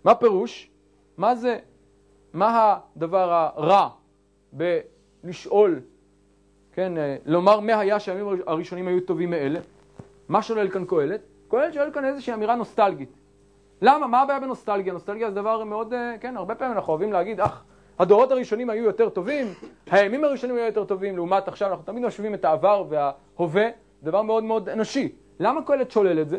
מה 0.05 0.15
פירוש? 0.15 0.71
מה 1.17 1.35
זה, 1.35 1.59
מה 2.33 2.79
הדבר 2.97 3.33
הרע 3.33 3.89
בלשאול, 4.53 5.81
כן, 6.73 6.99
אה, 6.99 7.17
לומר 7.27 7.61
מה 7.61 7.79
היה 7.79 8.01
שהימים 8.01 8.43
הראשונים 8.47 8.89
היו 8.89 9.01
טובים 9.01 9.31
מאלה? 9.31 9.61
מה 10.29 10.43
שואל 10.43 10.71
כאן 10.71 10.85
קהלת? 10.85 11.21
קהלת 11.51 11.75
שואל 11.75 11.91
כאן 11.93 12.05
איזושהי 12.05 12.35
אמירה 12.35 12.55
נוסטלגית. 12.55 13.13
למה? 13.83 14.07
מה 14.07 14.23
הבעיה 14.23 14.41
בנוסטלגיה? 14.41 14.93
נוסטלגיה 14.93 15.31
זה 15.31 15.35
דבר 15.35 15.65
מאוד, 15.65 15.93
אה, 15.93 16.15
כן, 16.21 16.37
הרבה 16.37 16.55
פעמים 16.55 16.77
אנחנו 16.77 16.93
אוהבים 16.93 17.13
להגיד, 17.13 17.41
אך, 17.41 17.65
הדורות 17.99 18.31
הראשונים 18.33 18.71
היו 18.71 18.85
יותר 18.85 19.09
טובים, 19.09 19.47
הימים 19.91 20.25
הראשונים 20.25 20.57
היו 20.57 20.65
יותר 20.65 20.85
טובים, 20.85 21.17
לעומת 21.17 21.49
עכשיו 21.49 21.71
אנחנו 21.71 21.85
תמיד 21.85 22.03
משווים 22.03 22.35
את 22.35 22.45
העבר 22.45 22.85
וההווה, 22.89 23.69
דבר 24.03 24.23
מאוד 24.23 24.45
מאוד 24.45 24.69
אנושי. 24.69 25.13
למה 25.41 25.63
קהלת 25.63 25.91
שולל 25.91 26.21
את 26.21 26.29
זה? 26.29 26.39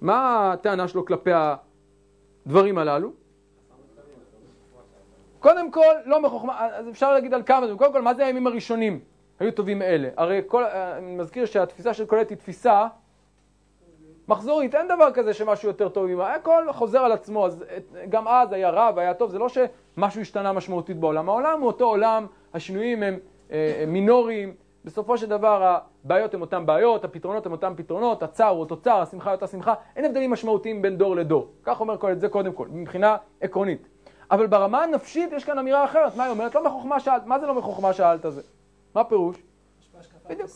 מה 0.00 0.52
הטענה 0.52 0.88
שלו 0.88 1.04
כלפי 1.06 1.30
הדברים 2.46 2.78
הללו? 2.78 3.12
קודם 5.40 5.70
כל, 5.70 5.94
לא 6.04 6.22
מחוכמה, 6.22 6.68
אז 6.68 6.88
אפשר 6.88 7.12
להגיד 7.12 7.34
על 7.34 7.42
כמה 7.42 7.60
דברים. 7.60 7.78
קודם 7.78 7.92
כל, 7.92 8.02
מה 8.02 8.14
זה 8.14 8.26
הימים 8.26 8.46
הראשונים 8.46 9.00
היו 9.40 9.52
טובים 9.52 9.78
מאלה? 9.78 10.08
הרי 10.16 10.40
כל, 10.46 10.64
אני 10.64 11.16
מזכיר 11.16 11.44
שהתפיסה 11.44 11.94
של 11.94 12.06
קהלת 12.06 12.30
היא 12.30 12.38
תפיסה 12.38 12.86
מחזורית, 14.28 14.74
אין 14.74 14.88
דבר 14.88 15.10
כזה 15.14 15.34
שמשהו 15.34 15.68
יותר 15.68 15.88
טוב 15.88 16.06
ממה, 16.06 16.34
הכל 16.34 16.72
חוזר 16.72 16.98
על 16.98 17.12
עצמו, 17.12 17.46
אז 17.46 17.64
גם 18.08 18.28
אז 18.28 18.52
היה 18.52 18.70
רע 18.70 18.90
והיה 18.96 19.14
טוב, 19.14 19.30
זה 19.30 19.38
לא 19.38 19.48
שמשהו 19.48 20.20
השתנה 20.20 20.52
משמעותית 20.52 20.98
בעולם. 20.98 21.28
העולם 21.28 21.60
הוא 21.60 21.66
אותו 21.66 21.84
עולם, 21.84 22.26
השינויים 22.54 23.02
הם, 23.02 23.18
אה, 23.50 23.80
הם 23.82 23.92
מינוריים, 23.92 24.54
בסופו 24.84 25.18
של 25.18 25.28
דבר 25.28 25.78
הבעיות 26.04 26.34
הן 26.34 26.40
אותן 26.40 26.66
בעיות, 26.66 27.04
הפתרונות 27.04 27.46
הם 27.46 27.52
אותם 27.52 27.72
פתרונות, 27.76 28.22
הצער 28.22 28.48
הוא 28.48 28.60
אותו 28.60 28.76
צער, 28.76 29.02
השמחה 29.02 29.30
היא 29.30 29.34
אותה 29.34 29.46
שמחה, 29.46 29.74
אין 29.96 30.04
הבדלים 30.04 30.30
משמעותיים 30.30 30.82
בין 30.82 30.96
דור 30.96 31.16
לדור. 31.16 31.48
כך 31.62 31.80
אומר 31.80 31.96
קהלת, 31.96 32.20
זה 32.20 32.28
קודם 32.28 32.52
כל, 32.52 32.68
מבחינה 32.70 33.16
עקרונית. 33.40 33.88
אבל 34.30 34.46
ברמה 34.46 34.82
הנפשית 34.82 35.32
יש 35.32 35.44
כאן 35.44 35.58
אמירה 35.58 35.84
אחרת, 35.84 36.16
מה 36.16 36.24
היא 36.24 36.30
אומרת? 36.30 36.54
לא 36.54 36.64
מחוכמה 36.64 37.00
שאלת, 37.00 37.26
מה 37.26 37.38
זה 37.38 37.46
לא 37.46 37.54
מחוכמה 37.54 37.92
שאלת 37.92 38.26
זה? 38.28 38.42
מה 38.94 39.04
פירוש? 39.04 39.36
בדיוק. 40.28 40.50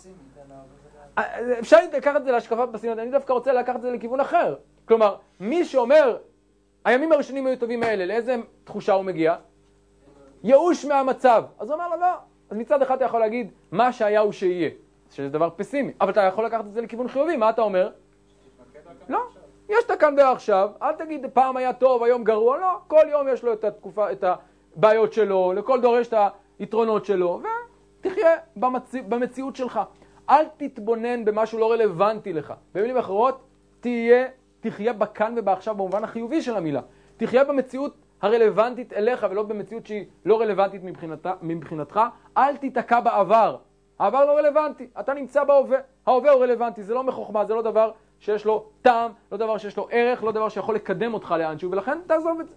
אפשר 1.58 1.76
לקחת 1.92 2.16
את 2.16 2.24
זה 2.24 2.30
להשקפה 2.32 2.66
פסימית, 2.66 2.98
אני 2.98 3.10
דווקא 3.10 3.32
רוצה 3.32 3.52
לקחת 3.52 3.76
את 3.76 3.82
זה 3.82 3.90
לכיוון 3.90 4.20
אחר. 4.20 4.54
כלומר, 4.84 5.16
מי 5.40 5.64
שאומר, 5.64 6.16
הימים 6.84 7.12
הראשונים 7.12 7.46
היו 7.46 7.58
טובים 7.58 7.80
מאלה, 7.80 8.06
לאיזה 8.06 8.36
תחושה 8.64 8.92
הוא 8.92 9.04
מגיע? 9.04 9.34
ייאוש 10.44 10.84
מהמצב. 10.84 11.44
אז 11.58 11.70
הוא 11.70 11.74
אומר 11.74 11.88
לו, 11.88 12.00
לא. 12.00 12.12
אז 12.50 12.56
מצד 12.56 12.82
אחד 12.82 12.96
אתה 12.96 13.04
יכול 13.04 13.20
להגיד, 13.20 13.52
מה 13.72 13.92
שהיה 13.92 14.20
הוא 14.20 14.32
שיהיה, 14.32 14.70
שזה 15.10 15.28
דבר 15.28 15.48
פסימי, 15.56 15.92
אבל 16.00 16.10
אתה 16.10 16.22
יכול 16.22 16.44
לקחת 16.44 16.64
את 16.66 16.72
זה 16.72 16.80
לכיוון 16.80 17.08
חיובי, 17.08 17.36
מה 17.36 17.50
אתה 17.50 17.62
אומר? 17.62 17.90
לא. 19.08 19.20
יש 19.68 19.84
את 19.86 19.90
הכאן 19.90 20.14
ועכשיו, 20.18 20.70
אל 20.82 20.92
תגיד 20.92 21.26
פעם 21.32 21.56
היה 21.56 21.72
טוב, 21.72 22.02
היום 22.02 22.24
גרוע, 22.24 22.58
לא, 22.58 22.68
כל 22.86 23.02
יום 23.10 23.28
יש 23.28 23.44
לו 23.44 23.52
את 23.52 23.64
התקופה, 23.64 24.12
את 24.12 24.24
הבעיות 24.76 25.12
שלו, 25.12 25.52
לכל 25.52 25.80
דור 25.80 25.98
יש 25.98 26.08
את 26.08 26.14
היתרונות 26.58 27.04
שלו, 27.04 27.40
ותחיה 28.00 28.30
במציא, 28.56 29.02
במציאות 29.02 29.56
שלך. 29.56 29.80
אל 30.30 30.44
תתבונן 30.56 31.24
במשהו 31.24 31.58
לא 31.58 31.72
רלוונטי 31.72 32.32
לך. 32.32 32.54
במילים 32.74 32.96
אחרות, 32.96 33.44
תהיה, 33.80 34.26
תחיה 34.60 34.92
בכאן 34.92 35.34
ובעכשיו 35.36 35.74
במובן 35.74 36.04
החיובי 36.04 36.42
של 36.42 36.56
המילה. 36.56 36.80
תחיה 37.16 37.44
במציאות 37.44 37.94
הרלוונטית 38.22 38.92
אליך 38.92 39.26
ולא 39.30 39.42
במציאות 39.42 39.86
שהיא 39.86 40.04
לא 40.24 40.40
רלוונטית 40.40 40.84
מבחינת, 40.84 41.26
מבחינתך. 41.42 42.00
אל 42.36 42.56
תיתקע 42.56 43.00
בעבר. 43.00 43.56
העבר 43.98 44.24
לא 44.24 44.32
רלוונטי, 44.32 44.86
אתה 45.00 45.14
נמצא 45.14 45.44
בהווה. 45.44 45.78
ההווה 46.06 46.30
הוא 46.30 46.42
רלוונטי, 46.42 46.82
זה 46.82 46.94
לא 46.94 47.04
מחוכמה, 47.04 47.44
זה 47.44 47.54
לא 47.54 47.62
דבר 47.62 47.90
שיש 48.20 48.44
לו 48.44 48.66
טעם, 48.82 49.10
לא 49.32 49.38
דבר 49.38 49.58
שיש 49.58 49.76
לו 49.76 49.88
ערך, 49.90 50.24
לא 50.24 50.32
דבר 50.32 50.48
שיכול 50.48 50.74
לקדם 50.74 51.14
אותך 51.14 51.34
לאנשהו, 51.38 51.70
ולכן 51.70 51.98
תעזוב 52.06 52.40
את 52.40 52.48
זה. 52.48 52.54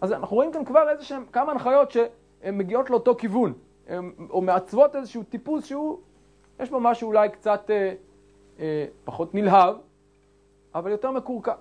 אז 0.00 0.12
אנחנו 0.12 0.36
רואים 0.36 0.52
כאן 0.52 0.64
כבר 0.64 0.90
איזה 0.90 1.04
שהם 1.04 1.24
כמה 1.32 1.52
הנחיות 1.52 1.90
שהן 1.90 2.58
מגיעות 2.58 2.90
לאותו 2.90 3.14
כיוון, 3.14 3.52
או 4.30 4.40
מעצבות 4.40 4.96
איזשהו 4.96 5.22
טיפוס 5.22 5.64
שהוא, 5.64 6.00
יש 6.60 6.70
בו 6.70 6.80
משהו 6.80 7.08
אולי 7.08 7.28
קצת 7.28 7.70
אה, 7.70 7.94
אה, 8.58 8.86
פחות 9.04 9.34
נלהב, 9.34 9.74
אבל 10.74 10.90
יותר 10.90 11.10
מקורקע, 11.10 11.54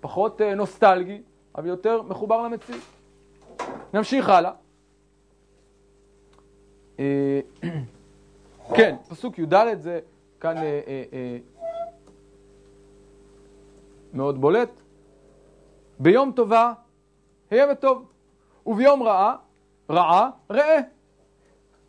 פחות 0.00 0.40
אה, 0.40 0.54
נוסטלגי, 0.54 1.22
אבל 1.54 1.66
יותר 1.66 2.02
מחובר 2.02 2.42
למציאות. 2.42 2.82
נמשיך 3.94 4.28
הלאה. 4.28 4.52
אה, 6.98 7.40
כן, 8.76 8.96
פסוק 9.08 9.38
י"ד 9.38 9.54
זה 9.74 10.00
כאן 10.40 10.56
אה, 10.56 10.80
אה, 11.12 11.38
מאוד 14.12 14.40
בולט. 14.40 14.70
ביום 15.98 16.32
טובה, 16.32 16.72
היה 17.50 17.66
וטוב, 17.72 18.08
וביום 18.66 19.02
רעה, 19.02 19.36
רעה, 19.90 20.30
ראה. 20.50 20.80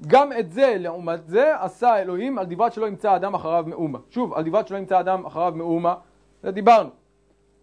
גם 0.08 0.31
את 0.39 0.51
זה, 0.51 0.75
לעומת 0.79 1.27
זה, 1.27 1.62
עשה 1.62 2.01
אלוהים 2.01 2.38
על 2.39 2.45
דברת 2.45 2.73
שלא 2.73 2.86
ימצא 2.86 3.15
אדם 3.15 3.34
אחריו 3.34 3.63
מאומה. 3.67 3.99
שוב, 4.10 4.34
על 4.34 4.43
דברת 4.43 4.67
שלא 4.67 4.77
ימצא 4.77 4.99
אדם 4.99 5.25
אחריו 5.25 5.53
מאומה, 5.55 5.95
זה 6.43 6.51
דיברנו. 6.51 6.89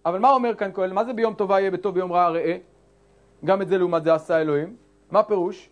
אבל 0.06 0.18
מה 0.18 0.30
אומר 0.30 0.54
כאן 0.54 0.70
כהן? 0.74 0.92
מה 0.92 1.04
זה 1.04 1.12
ביום 1.12 1.34
טובה 1.34 1.60
יהיה 1.60 1.70
בטוב 1.70 1.94
ביום 1.94 2.12
רעה 2.12 2.28
ראה? 2.28 2.56
גם 3.44 3.62
את 3.62 3.68
זה 3.68 3.78
לעומת 3.78 4.04
זה 4.04 4.14
עשה 4.14 4.40
אלוהים. 4.40 4.76
מה 5.10 5.22
פירוש? 5.22 5.70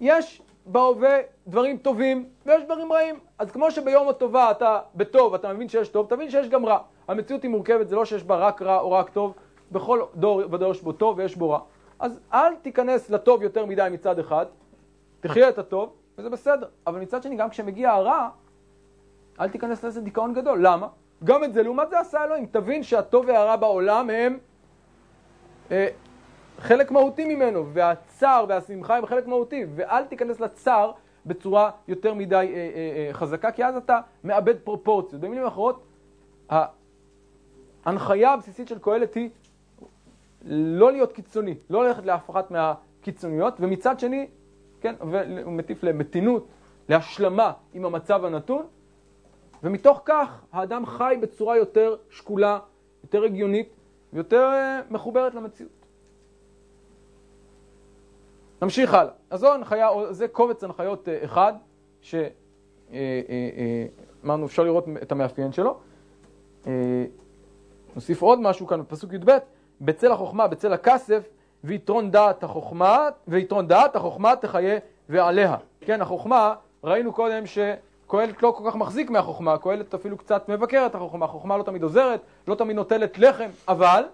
יש 0.00 0.42
בהווה 0.66 1.18
דברים 1.46 1.76
טובים 1.76 2.28
ויש 2.46 2.62
דברים 2.64 2.92
רעים. 2.92 3.18
אז 3.38 3.50
כמו 3.50 3.70
שביום 3.70 4.08
הטובה 4.08 4.50
אתה 4.50 4.80
בטוב, 4.94 5.34
אתה 5.34 5.52
מבין 5.52 5.68
שיש 5.68 5.88
טוב, 5.88 6.06
תבין 6.08 6.30
שיש 6.30 6.48
גם 6.48 6.66
רע. 6.66 6.78
המציאות 7.08 7.42
היא 7.42 7.50
מורכבת, 7.50 7.88
זה 7.88 7.96
לא 7.96 8.04
שיש 8.04 8.24
בה 8.24 8.36
רק 8.36 8.62
רע 8.62 8.80
או 8.80 8.92
רק 8.92 9.10
טוב, 9.10 9.34
בכל 9.72 10.02
דור 10.14 10.42
ודור 10.50 10.70
יש 10.70 10.82
בו 10.82 10.92
טוב 10.92 11.18
ויש 11.18 11.36
בו 11.36 11.50
רע. 11.50 11.60
אז 11.98 12.20
אל 12.32 12.54
תיכנס 12.54 13.10
לטוב 13.10 13.42
יותר 13.42 13.66
מדי 13.66 13.88
מצד 13.90 14.18
אחד, 14.18 14.46
תחיה 15.20 15.48
את 15.48 15.58
הטוב, 15.58 15.92
וזה 16.18 16.30
בסדר. 16.30 16.68
אבל 16.86 17.00
מצד 17.00 17.22
שני, 17.22 17.36
גם 17.36 17.50
כשמגיע 17.50 17.90
הרע, 17.90 18.28
אל 19.40 19.48
תיכנס 19.48 19.84
לאיזה 19.84 20.00
דיכאון 20.00 20.34
גדול. 20.34 20.66
למה? 20.66 20.88
גם 21.24 21.44
את 21.44 21.52
זה, 21.52 21.62
לעומת 21.62 21.90
זה 21.90 22.00
עשה 22.00 22.24
אלוהים. 22.24 22.46
תבין 22.46 22.82
שהטוב 22.82 23.24
והרע 23.28 23.56
בעולם 23.56 24.10
הם 24.10 24.38
אה, 25.70 25.88
חלק 26.58 26.90
מהותי 26.90 27.34
ממנו, 27.34 27.66
והצער 27.72 28.44
והשמחה 28.48 28.96
הם 28.96 29.06
חלק 29.06 29.26
מהותי, 29.26 29.64
ואל 29.74 30.04
תיכנס 30.04 30.40
לצער 30.40 30.92
בצורה 31.26 31.70
יותר 31.88 32.14
מדי 32.14 32.34
אה, 32.34 32.40
אה, 32.40 32.48
אה, 32.54 33.12
חזקה, 33.12 33.52
כי 33.52 33.64
אז 33.64 33.76
אתה 33.76 34.00
מאבד 34.24 34.58
פרופורציות. 34.58 35.20
במילים 35.20 35.46
אחרות, 35.46 35.86
ההנחיה 37.84 38.32
הבסיסית 38.32 38.68
של 38.68 38.78
קהלת 38.78 39.14
היא 39.14 39.30
לא 40.44 40.92
להיות 40.92 41.12
קיצוני, 41.12 41.54
לא 41.70 41.84
ללכת 41.84 42.06
לאף 42.06 42.30
אחת 42.30 42.50
מהקיצוניות, 42.50 43.54
ומצד 43.60 44.00
שני, 44.00 44.26
כן, 44.80 44.94
הוא 45.44 45.52
מטיף 45.52 45.82
למתינות, 45.82 46.46
להשלמה 46.88 47.52
עם 47.74 47.84
המצב 47.84 48.24
הנתון, 48.24 48.66
ומתוך 49.62 50.02
כך 50.04 50.44
האדם 50.52 50.86
חי 50.86 51.16
בצורה 51.20 51.56
יותר 51.56 51.96
שקולה, 52.10 52.58
יותר 53.04 53.24
הגיונית 53.24 53.68
ויותר 54.12 54.42
אה, 54.42 54.80
מחוברת 54.90 55.34
למציאות. 55.34 55.72
נמשיך 58.62 58.94
הלאה. 58.94 59.12
אז 59.30 59.40
זו 59.40 59.54
הנחיה, 59.54 59.88
זה 60.10 60.28
קובץ 60.28 60.64
הנחיות 60.64 61.08
אה, 61.08 61.24
אחד, 61.24 61.52
שאמרנו 62.00 62.32
אה, 64.24 64.44
אפשר 64.44 64.62
לראות 64.62 64.86
את 65.02 65.12
המאפיין 65.12 65.52
שלו. 65.52 65.78
נוסיף 67.94 68.22
עוד 68.22 68.40
משהו 68.40 68.66
כאן 68.66 68.80
בפסוק 68.80 69.12
י"ב, 69.12 69.38
בצל 69.80 70.12
החוכמה, 70.12 70.48
בצל 70.48 70.72
הכסף, 70.72 71.28
ויתרון 71.64 72.10
דעת 72.10 72.44
החוכמה, 72.44 73.08
ויתרון 73.28 73.68
דעת 73.68 73.96
החוכמה 73.96 74.36
תחיה 74.36 74.78
ועליה. 75.08 75.56
כן, 75.80 76.02
החוכמה, 76.02 76.54
ראינו 76.84 77.12
קודם 77.12 77.46
שקהלת 77.46 78.42
לא 78.42 78.54
כל 78.56 78.70
כך 78.70 78.76
מחזיק 78.76 79.10
מהחוכמה, 79.10 79.58
קהלת 79.58 79.94
אפילו 79.94 80.16
קצת 80.16 80.48
מבקר 80.48 80.86
את 80.86 80.94
החוכמה, 80.94 81.24
החוכמה 81.24 81.56
לא 81.56 81.62
תמיד 81.62 81.82
עוזרת, 81.82 82.20
לא 82.48 82.54
תמיד 82.54 82.76
נוטלת 82.76 83.18
לחם, 83.18 83.48
אבל, 83.68 84.04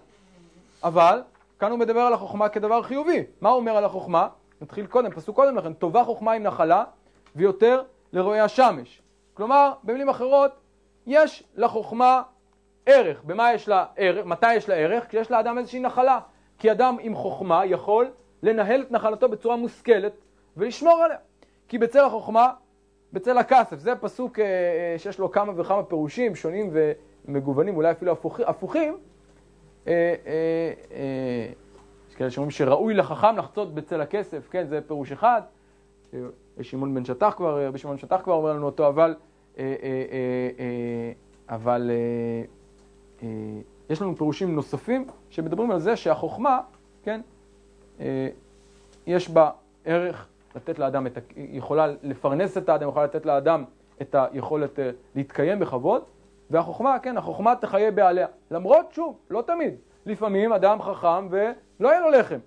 אבל, 0.83 1.21
כאן 1.59 1.71
הוא 1.71 1.79
מדבר 1.79 2.01
על 2.01 2.13
החוכמה 2.13 2.49
כדבר 2.49 2.81
חיובי. 2.81 3.23
מה 3.41 3.49
הוא 3.49 3.57
אומר 3.57 3.77
על 3.77 3.85
החוכמה? 3.85 4.27
נתחיל 4.61 4.85
קודם, 4.85 5.11
פסוק 5.11 5.35
קודם 5.35 5.55
לכן, 5.57 5.73
טובה 5.73 6.03
חוכמה 6.03 6.31
עם 6.31 6.43
נחלה, 6.43 6.83
ויותר 7.35 7.81
לרועי 8.13 8.39
השמש. 8.39 9.01
כלומר, 9.33 9.71
במילים 9.83 10.09
אחרות, 10.09 10.51
יש 11.07 11.43
לחוכמה 11.55 12.21
ערך. 12.85 13.23
במה 13.23 13.53
יש 13.53 13.67
לה 13.67 13.85
ערך? 13.97 14.25
מתי 14.25 14.53
יש 14.53 14.69
לה 14.69 14.75
ערך? 14.75 15.07
כשיש 15.07 15.31
לאדם 15.31 15.57
איזושהי 15.57 15.79
נחלה. 15.79 16.19
כי 16.59 16.71
אדם 16.71 16.97
עם 16.99 17.15
חוכמה 17.15 17.65
יכול 17.65 18.07
לנהל 18.43 18.81
את 18.81 18.91
נחלתו 18.91 19.29
בצורה 19.29 19.55
מושכלת 19.55 20.13
ולשמור 20.57 21.03
עליה. 21.03 21.17
כי 21.67 21.77
בצל 21.77 22.05
החוכמה, 22.05 22.51
בצל 23.13 23.37
הכסף. 23.37 23.79
זה 23.79 23.95
פסוק 23.95 24.39
אה, 24.39 24.45
אה, 24.45 24.99
שיש 24.99 25.19
לו 25.19 25.31
כמה 25.31 25.53
וכמה 25.55 25.83
פירושים 25.83 26.35
שונים 26.35 26.73
ומגוונים, 27.27 27.75
אולי 27.75 27.91
אפילו 27.91 28.11
הפוך, 28.11 28.39
הפוכים. 28.39 28.97
אה, 29.87 30.13
יש 32.09 32.15
כאלה 32.15 32.31
שאומרים 32.31 32.51
שראוי 32.51 32.93
לחכם 32.93 33.37
לחצות 33.37 33.75
בצל 33.75 34.01
הכסף, 34.01 34.47
כן, 34.49 34.67
זה 34.67 34.79
פירוש 34.87 35.11
אחד. 35.11 35.41
שמעון 36.61 36.93
בן 36.93 37.05
שטח 37.05 37.33
כבר, 37.37 37.67
רבי 37.67 37.77
שמעון 37.77 37.97
שטח 37.97 38.21
כבר 38.23 38.33
אומר 38.33 38.53
לנו 38.53 38.65
אותו, 38.65 38.87
אבל, 38.87 39.15
אבל 41.49 41.91
יש 43.89 44.01
לנו 44.01 44.15
פירושים 44.15 44.55
נוספים 44.55 45.07
שמדברים 45.29 45.71
על 45.71 45.79
זה 45.79 45.95
שהחוכמה, 45.95 46.59
כן, 47.03 47.21
יש 49.07 49.29
בה 49.29 49.49
ערך 49.85 50.27
לתת 50.55 50.79
לאדם 50.79 51.07
את 51.07 51.17
ה... 51.17 51.21
יכולה 51.35 51.87
לפרנס 52.03 52.57
את 52.57 52.69
האדם, 52.69 52.89
יכולה 52.89 53.05
לתת 53.05 53.25
לאדם 53.25 53.63
את 54.01 54.15
היכולת 54.15 54.79
אה, 54.79 54.89
להתקיים 55.15 55.59
בכבוד, 55.59 56.01
והחוכמה, 56.49 56.99
כן, 56.99 57.17
החוכמה 57.17 57.55
תחיה 57.55 57.91
בעליה. 57.91 58.27
למרות, 58.51 58.91
שוב, 58.91 59.17
לא 59.29 59.41
תמיד. 59.41 59.75
לפעמים 60.05 60.53
אדם 60.53 60.81
חכם 60.81 61.27
ולא 61.29 61.89
יהיה 61.89 61.99
לו 61.99 62.09
לחם. 62.09 62.39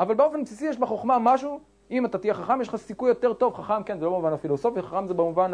אבל 0.00 0.14
באופן 0.14 0.44
בסיסי 0.44 0.66
יש 0.66 0.78
בחוכמה 0.78 1.18
משהו, 1.18 1.60
אם 1.90 2.06
אתה 2.06 2.18
תהיה 2.18 2.34
חכם, 2.34 2.60
יש 2.60 2.68
לך 2.68 2.76
סיכוי 2.76 3.08
יותר 3.08 3.32
טוב. 3.32 3.54
חכם, 3.54 3.82
כן, 3.82 3.98
זה 3.98 4.04
לא 4.04 4.10
במובן 4.10 4.32
הפילוסופי, 4.32 4.82
חכם 4.82 5.06
זה 5.06 5.14
במובן 5.14 5.52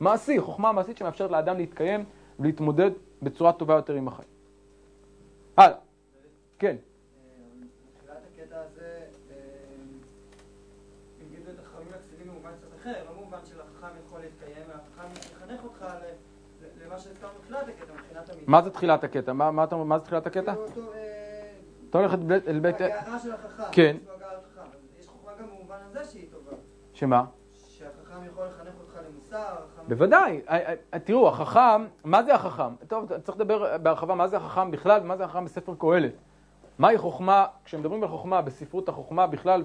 המעשי, 0.00 0.40
חוכמה 0.40 0.68
המעשית 0.68 0.96
שמאפשרת 0.96 1.30
לאדם 1.30 1.56
להתקיים 1.56 2.04
ולהתמודד 2.40 2.90
בצורה 3.22 3.52
טובה 3.52 3.74
יותר 3.74 3.94
עם 3.94 4.08
החיים. 4.08 4.39
הלאה. 5.56 5.76
כן. 6.58 6.76
אחר, 12.82 13.04
במובן 13.10 13.38
של 13.44 13.60
החכם 13.60 13.86
יכול 14.06 14.20
להתקיים, 14.20 14.66
והחכם 14.68 15.12
יחנך 15.34 15.64
אותך 15.64 15.84
למה 16.84 16.98
שהזכרנו 16.98 17.38
בתחילת 17.38 17.68
הקטע, 17.68 17.92
מבחינת 17.92 18.28
המידה. 18.28 18.44
מה 18.46 18.62
זה 18.62 18.70
תחילת 18.70 19.04
הקטע? 19.04 19.32
מה 19.32 19.66
זה 19.98 20.04
תחילת 20.04 20.26
הקטע? 20.26 20.54
כאילו, 20.72 20.92
אה, 20.92 21.52
אתה 21.90 21.98
הולך 21.98 22.12
אל 22.46 22.60
בית... 22.60 22.80
הגעה 22.80 23.18
של 23.18 23.32
החכם. 23.32 23.62
כן. 23.72 23.96
יש 24.98 25.06
חוכמה 25.06 25.32
גם 25.40 25.46
במובן 25.46 25.78
הזה 25.90 26.04
שהיא 26.04 26.26
טובה. 26.30 26.56
שמה? 26.92 27.24
שהחכם 27.68 28.24
יכול 28.26 28.46
לחנך 28.46 28.74
אותך 28.80 28.98
למוסר. 29.08 29.56
בוודאי. 29.90 30.40
אה, 30.48 30.74
אה, 30.94 30.98
תראו, 30.98 31.28
החכם, 31.28 31.84
מה 32.04 32.22
זה 32.22 32.34
החכם? 32.34 32.74
טוב, 32.88 33.18
צריך 33.18 33.38
לדבר 33.38 33.78
בהרחבה 33.78 34.14
מה 34.14 34.28
זה 34.28 34.36
החכם 34.36 34.70
בכלל 34.70 35.00
ומה 35.02 35.16
זה 35.16 35.24
החכם 35.24 35.44
בספר 35.44 35.74
קהלת. 35.78 36.12
מהי 36.78 36.98
חוכמה, 36.98 37.46
כשמדברים 37.64 38.02
על 38.02 38.08
חוכמה 38.08 38.42
בספרות 38.42 38.88
החוכמה 38.88 39.26
בכלל 39.26 39.62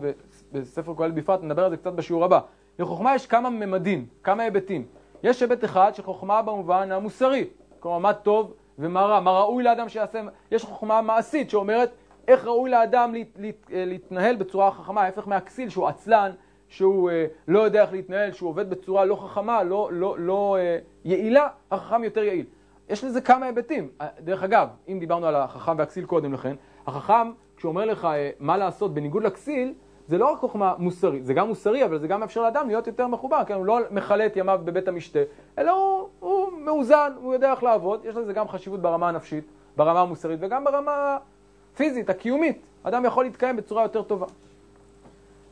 ובספר 0.51 0.93
קהלת 0.97 1.13
בפרט, 1.13 1.39
נדבר 1.43 1.63
על 1.63 1.69
זה 1.69 1.77
קצת 1.77 1.93
בשיעור 1.93 2.25
הבא. 2.25 2.39
לחוכמה 2.79 3.15
יש 3.15 3.27
כמה 3.27 3.49
ממדים, 3.49 4.05
כמה 4.23 4.43
היבטים. 4.43 4.85
יש 5.23 5.41
היבט 5.41 5.63
אחד 5.63 5.95
של 5.95 6.03
חוכמה 6.03 6.41
במובן 6.41 6.91
המוסרי, 6.91 7.47
כלומר 7.79 7.97
מה 7.97 8.13
טוב 8.13 8.53
ומה 8.79 9.01
רע, 9.01 9.19
מה 9.19 9.31
ראוי 9.31 9.63
לאדם 9.63 9.89
שיעשה, 9.89 10.21
יש 10.51 10.63
חוכמה 10.63 11.01
מעשית 11.01 11.49
שאומרת 11.49 11.91
איך 12.27 12.45
ראוי 12.45 12.69
לאדם 12.69 13.13
להת, 13.13 13.27
להת, 13.39 13.65
להתנהל 13.69 14.35
בצורה 14.35 14.71
חכמה, 14.71 15.01
ההפך 15.01 15.27
מהכסיל 15.27 15.69
שהוא 15.69 15.88
עצלן, 15.88 16.31
שהוא 16.75 17.09
אה, 17.09 17.25
לא 17.47 17.59
יודע 17.59 17.81
איך 17.81 17.91
להתנהל, 17.91 18.31
שהוא 18.31 18.49
עובד 18.49 18.69
בצורה 18.69 19.05
לא 19.05 19.15
חכמה, 19.15 19.63
לא, 19.63 19.89
לא, 19.91 20.15
לא 20.19 20.57
אה, 20.59 20.77
יעילה, 21.05 21.47
החכם 21.71 22.03
יותר 22.03 22.23
יעיל. 22.23 22.45
יש 22.89 23.03
לזה 23.03 23.21
כמה 23.21 23.45
היבטים. 23.45 23.89
אה, 24.01 24.07
דרך 24.19 24.43
אגב, 24.43 24.67
אם 24.88 24.99
דיברנו 24.99 25.27
על 25.27 25.35
החכם 25.35 25.77
והכסיל 25.77 26.05
קודם 26.05 26.33
לכן, 26.33 26.55
החכם, 26.88 27.31
כשהוא 27.57 27.69
אומר 27.69 27.85
לך 27.85 28.05
אה, 28.05 28.29
מה 28.39 28.57
לעשות 28.57 28.93
בניגוד 28.93 29.23
לכסיל, 29.23 29.73
זה 30.07 30.17
לא 30.17 30.31
רק 30.31 30.39
חוכמה 30.39 30.73
מוסרית, 30.77 31.25
זה 31.25 31.33
גם 31.33 31.47
מוסרי, 31.47 31.85
אבל 31.85 31.99
זה 31.99 32.07
גם 32.07 32.19
מאפשר 32.19 32.41
לאדם 32.41 32.67
להיות 32.67 32.88
יותר 32.88 33.07
מחובר, 33.07 33.41
כן, 33.47 33.53
הוא 33.53 33.65
לא 33.65 33.79
מכלה 33.91 34.25
את 34.25 34.38
ימיו 34.38 34.59
בבית 34.65 34.88
המשתה, 34.88 35.19
אלא 35.57 35.71
הוא, 35.71 36.09
הוא 36.19 36.51
מאוזן, 36.57 37.11
הוא 37.21 37.33
יודע 37.33 37.51
איך 37.51 37.63
לעבוד, 37.63 38.05
יש 38.05 38.15
לזה 38.15 38.33
גם 38.33 38.47
חשיבות 38.47 38.81
ברמה 38.81 39.09
הנפשית, 39.09 39.43
ברמה 39.77 40.01
המוסרית 40.01 40.39
וגם 40.41 40.63
ברמה 40.63 41.17
הפיזית, 41.73 42.09
הקיומית. 42.09 42.61
אדם 42.83 43.05
יכול 43.05 43.25
להתקיים 43.25 43.55
בצורה 43.55 43.83
יותר 43.83 44.03
טובה. 44.03 44.25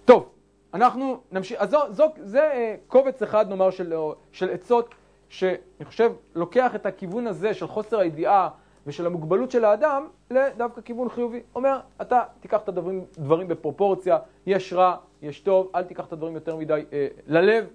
טוב, 0.05 0.29
אנחנו 0.73 1.19
נמשיך, 1.31 1.61
אז 1.61 1.69
זו, 1.69 1.79
זו, 1.89 2.03
זה 2.17 2.41
אה, 2.41 2.75
קובץ 2.87 3.21
אחד 3.21 3.49
נאמר 3.49 3.69
של, 3.69 3.93
של 4.31 4.49
עצות, 4.49 4.95
שאני 5.29 5.85
חושב 5.85 6.11
לוקח 6.35 6.75
את 6.75 6.85
הכיוון 6.85 7.27
הזה 7.27 7.53
של 7.53 7.67
חוסר 7.67 7.99
הידיעה 7.99 8.49
ושל 8.87 9.05
המוגבלות 9.05 9.51
של 9.51 9.65
האדם 9.65 10.07
לדווקא 10.31 10.81
כיוון 10.81 11.09
חיובי. 11.09 11.41
אומר, 11.55 11.79
אתה 12.01 12.23
תיקח 12.39 12.61
את 12.61 12.69
הדברים 12.69 13.05
דברים 13.17 13.47
בפרופורציה, 13.47 14.17
יש 14.45 14.73
רע, 14.73 14.95
יש 15.21 15.39
טוב, 15.39 15.71
אל 15.75 15.83
תיקח 15.83 16.05
את 16.05 16.13
הדברים 16.13 16.35
יותר 16.35 16.55
מדי 16.55 16.85
אה, 16.93 17.07
ללב, 17.27 17.67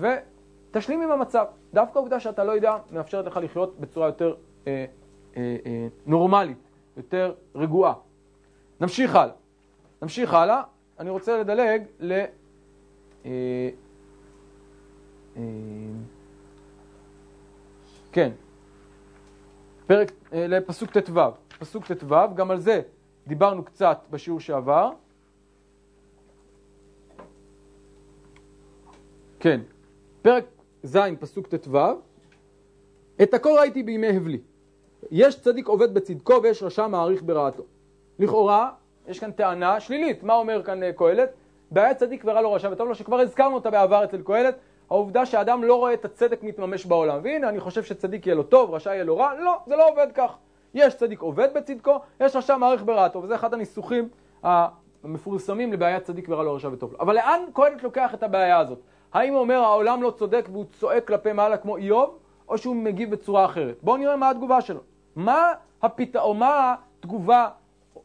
ותשלים 0.00 1.02
עם 1.02 1.10
המצב. 1.10 1.44
דווקא 1.74 1.98
העובדה 1.98 2.20
שאתה 2.20 2.44
לא 2.44 2.52
יודע 2.52 2.76
מאפשרת 2.92 3.26
לך 3.26 3.36
לחיות 3.42 3.80
בצורה 3.80 4.06
יותר 4.06 4.34
אה, 4.66 4.84
אה, 5.36 5.56
אה, 5.66 5.86
נורמלית, 6.06 6.70
יותר 6.96 7.34
רגועה. 7.54 7.94
נמשיך 8.80 9.16
הלאה. 9.16 9.34
נמשיך 10.02 10.34
הלאה. 10.34 10.62
אני 10.98 11.10
רוצה 11.10 11.38
לדלג 11.38 11.82
ל... 12.00 12.12
אה, 13.24 13.70
אה, 15.36 15.42
כן, 18.12 18.32
פרק, 19.86 20.12
אה, 20.32 20.46
לפסוק 20.46 20.98
ט"ו, 20.98 21.20
פסוק 21.58 21.92
ט"ו, 21.92 22.14
גם 22.34 22.50
על 22.50 22.60
זה 22.60 22.82
דיברנו 23.26 23.64
קצת 23.64 23.98
בשיעור 24.10 24.40
שעבר. 24.40 24.90
כן, 29.40 29.60
פרק 30.22 30.44
ז', 30.82 30.98
פסוק 31.20 31.46
ט"ו, 31.46 31.78
את 33.22 33.34
הכל 33.34 33.50
ראיתי 33.58 33.82
בימי 33.82 34.16
הבלי. 34.16 34.40
יש 35.10 35.40
צדיק 35.40 35.68
עובד 35.68 35.94
בצדקו 35.94 36.40
ויש 36.42 36.62
רשע 36.62 36.86
מעריך 36.86 37.22
ברעתו. 37.22 37.62
לכאורה, 38.18 38.70
יש 39.08 39.18
כאן 39.18 39.32
טענה 39.32 39.80
שלילית. 39.80 40.22
מה 40.22 40.34
אומר 40.34 40.62
כאן 40.62 40.82
אה, 40.82 40.92
קהלת? 40.92 41.34
בעיה 41.70 41.94
צדיק 41.94 42.22
ורע 42.24 42.40
לו 42.40 42.52
רשע 42.52 42.68
וטוב 42.72 42.88
לו, 42.88 42.94
שכבר 42.94 43.20
הזכרנו 43.20 43.54
אותה 43.54 43.70
בעבר 43.70 44.04
אצל 44.04 44.22
קהלת, 44.22 44.58
העובדה 44.90 45.26
שאדם 45.26 45.64
לא 45.64 45.74
רואה 45.74 45.94
את 45.94 46.04
הצדק 46.04 46.42
מתממש 46.42 46.86
בעולם. 46.86 47.20
והנה, 47.22 47.48
אני 47.48 47.60
חושב 47.60 47.82
שצדיק 47.82 48.26
יהיה 48.26 48.34
לו 48.34 48.42
טוב, 48.42 48.74
רשע 48.74 48.90
יהיה 48.90 49.04
לו 49.04 49.16
רע. 49.16 49.34
לא, 49.34 49.58
זה 49.66 49.76
לא 49.76 49.88
עובד 49.88 50.06
כך. 50.14 50.36
יש 50.74 50.94
צדיק 50.94 51.20
עובד 51.20 51.48
בצדקו, 51.54 52.00
יש 52.20 52.36
רשע 52.36 52.56
מעריך 52.56 52.82
ברעתו, 52.84 53.22
וזה 53.22 53.34
אחד 53.34 53.54
הניסוחים 53.54 54.08
המפורסמים 55.04 55.72
לבעיית 55.72 56.02
צדיק 56.02 56.26
ורע 56.28 56.42
לו 56.42 56.54
רשע 56.54 56.68
וטוב 56.72 56.92
לו. 56.92 56.98
אבל 57.00 57.14
לאן 57.14 57.40
קהלת 57.54 57.82
לוקח 57.82 58.14
את 58.14 58.22
הבעיה 58.22 58.58
הזאת? 58.58 58.78
האם 59.12 59.32
הוא 59.32 59.40
אומר 59.40 59.58
העולם 59.58 60.02
לא 60.02 60.10
צודק 60.10 60.48
והוא 60.52 60.64
צועק 60.72 61.06
כלפי 61.06 61.32
מעלה 61.32 61.56
כמו 61.56 61.76
איוב, 61.76 62.18
או 62.48 62.58
שהוא 62.58 62.76
מגיב 62.76 63.10
בצורה 63.10 63.44
אחרת? 63.44 63.76
בואו 63.82 63.96
נראה 63.96 64.16
מה 64.16 64.30
התגובה 64.30 64.60
שלו. 64.60 64.80
מה 65.16 65.52
הפתאום, 65.82 66.38
מה 66.38 66.74
התגובה 66.98 67.48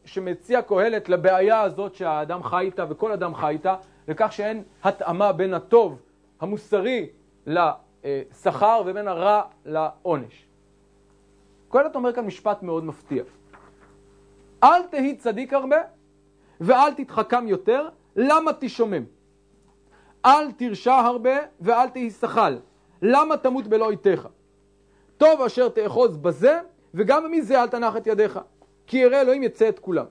שמציע 0.10 0.62
קהלת 0.62 1.10
לבעיה 1.10 1.62
הזאת 1.62 1.96
שהאדם 1.96 2.44
חי 2.44 2.66
איתה 2.66 2.86
וכל 2.90 3.12
אדם 3.12 3.36
חי 3.36 3.50
איתה, 3.50 3.76
לכך 4.08 4.34
שאין 4.34 4.64
התאמה 4.84 5.32
בין 5.32 5.54
הטוב 5.54 6.00
המוסרי 6.40 7.10
לשכר 7.48 8.82
ובין 8.86 9.08
הרע 9.08 9.42
לעונש. 9.66 10.46
קהלת 11.70 11.96
אומר 11.96 12.14
כאן 12.14 12.26
משפט 12.26 12.64
מאוד 12.64 12.84
מפתיע. 12.86 13.24
אל 14.64 14.84
תהי 14.84 15.16
צדיק 15.16 15.54
הרבה 15.54 15.78
ואל 16.62 16.94
תתחכם 16.94 17.48
יותר, 17.48 17.90
למה 18.16 18.52
תשומם? 18.60 19.04
אל 20.26 20.52
תרשע 20.52 20.96
הרבה 20.96 21.36
ואל 21.62 21.90
תהי 21.90 22.10
שחל, 22.10 22.60
למה 23.02 23.38
תמות 23.38 23.68
בלא 23.68 23.92
איתך? 23.92 24.28
טוב 25.18 25.42
אשר 25.42 25.70
תאחוז 25.70 26.18
בזה 26.18 26.60
וגם 26.94 27.32
מזה 27.32 27.62
אל 27.62 27.68
תנח 27.68 27.98
את 27.98 28.08
ידיך, 28.08 28.40
כי 28.90 28.98
ירא 28.98 29.22
אלוהים 29.22 29.44
יצא 29.44 29.70
את 29.70 29.80
כולם. 29.80 30.06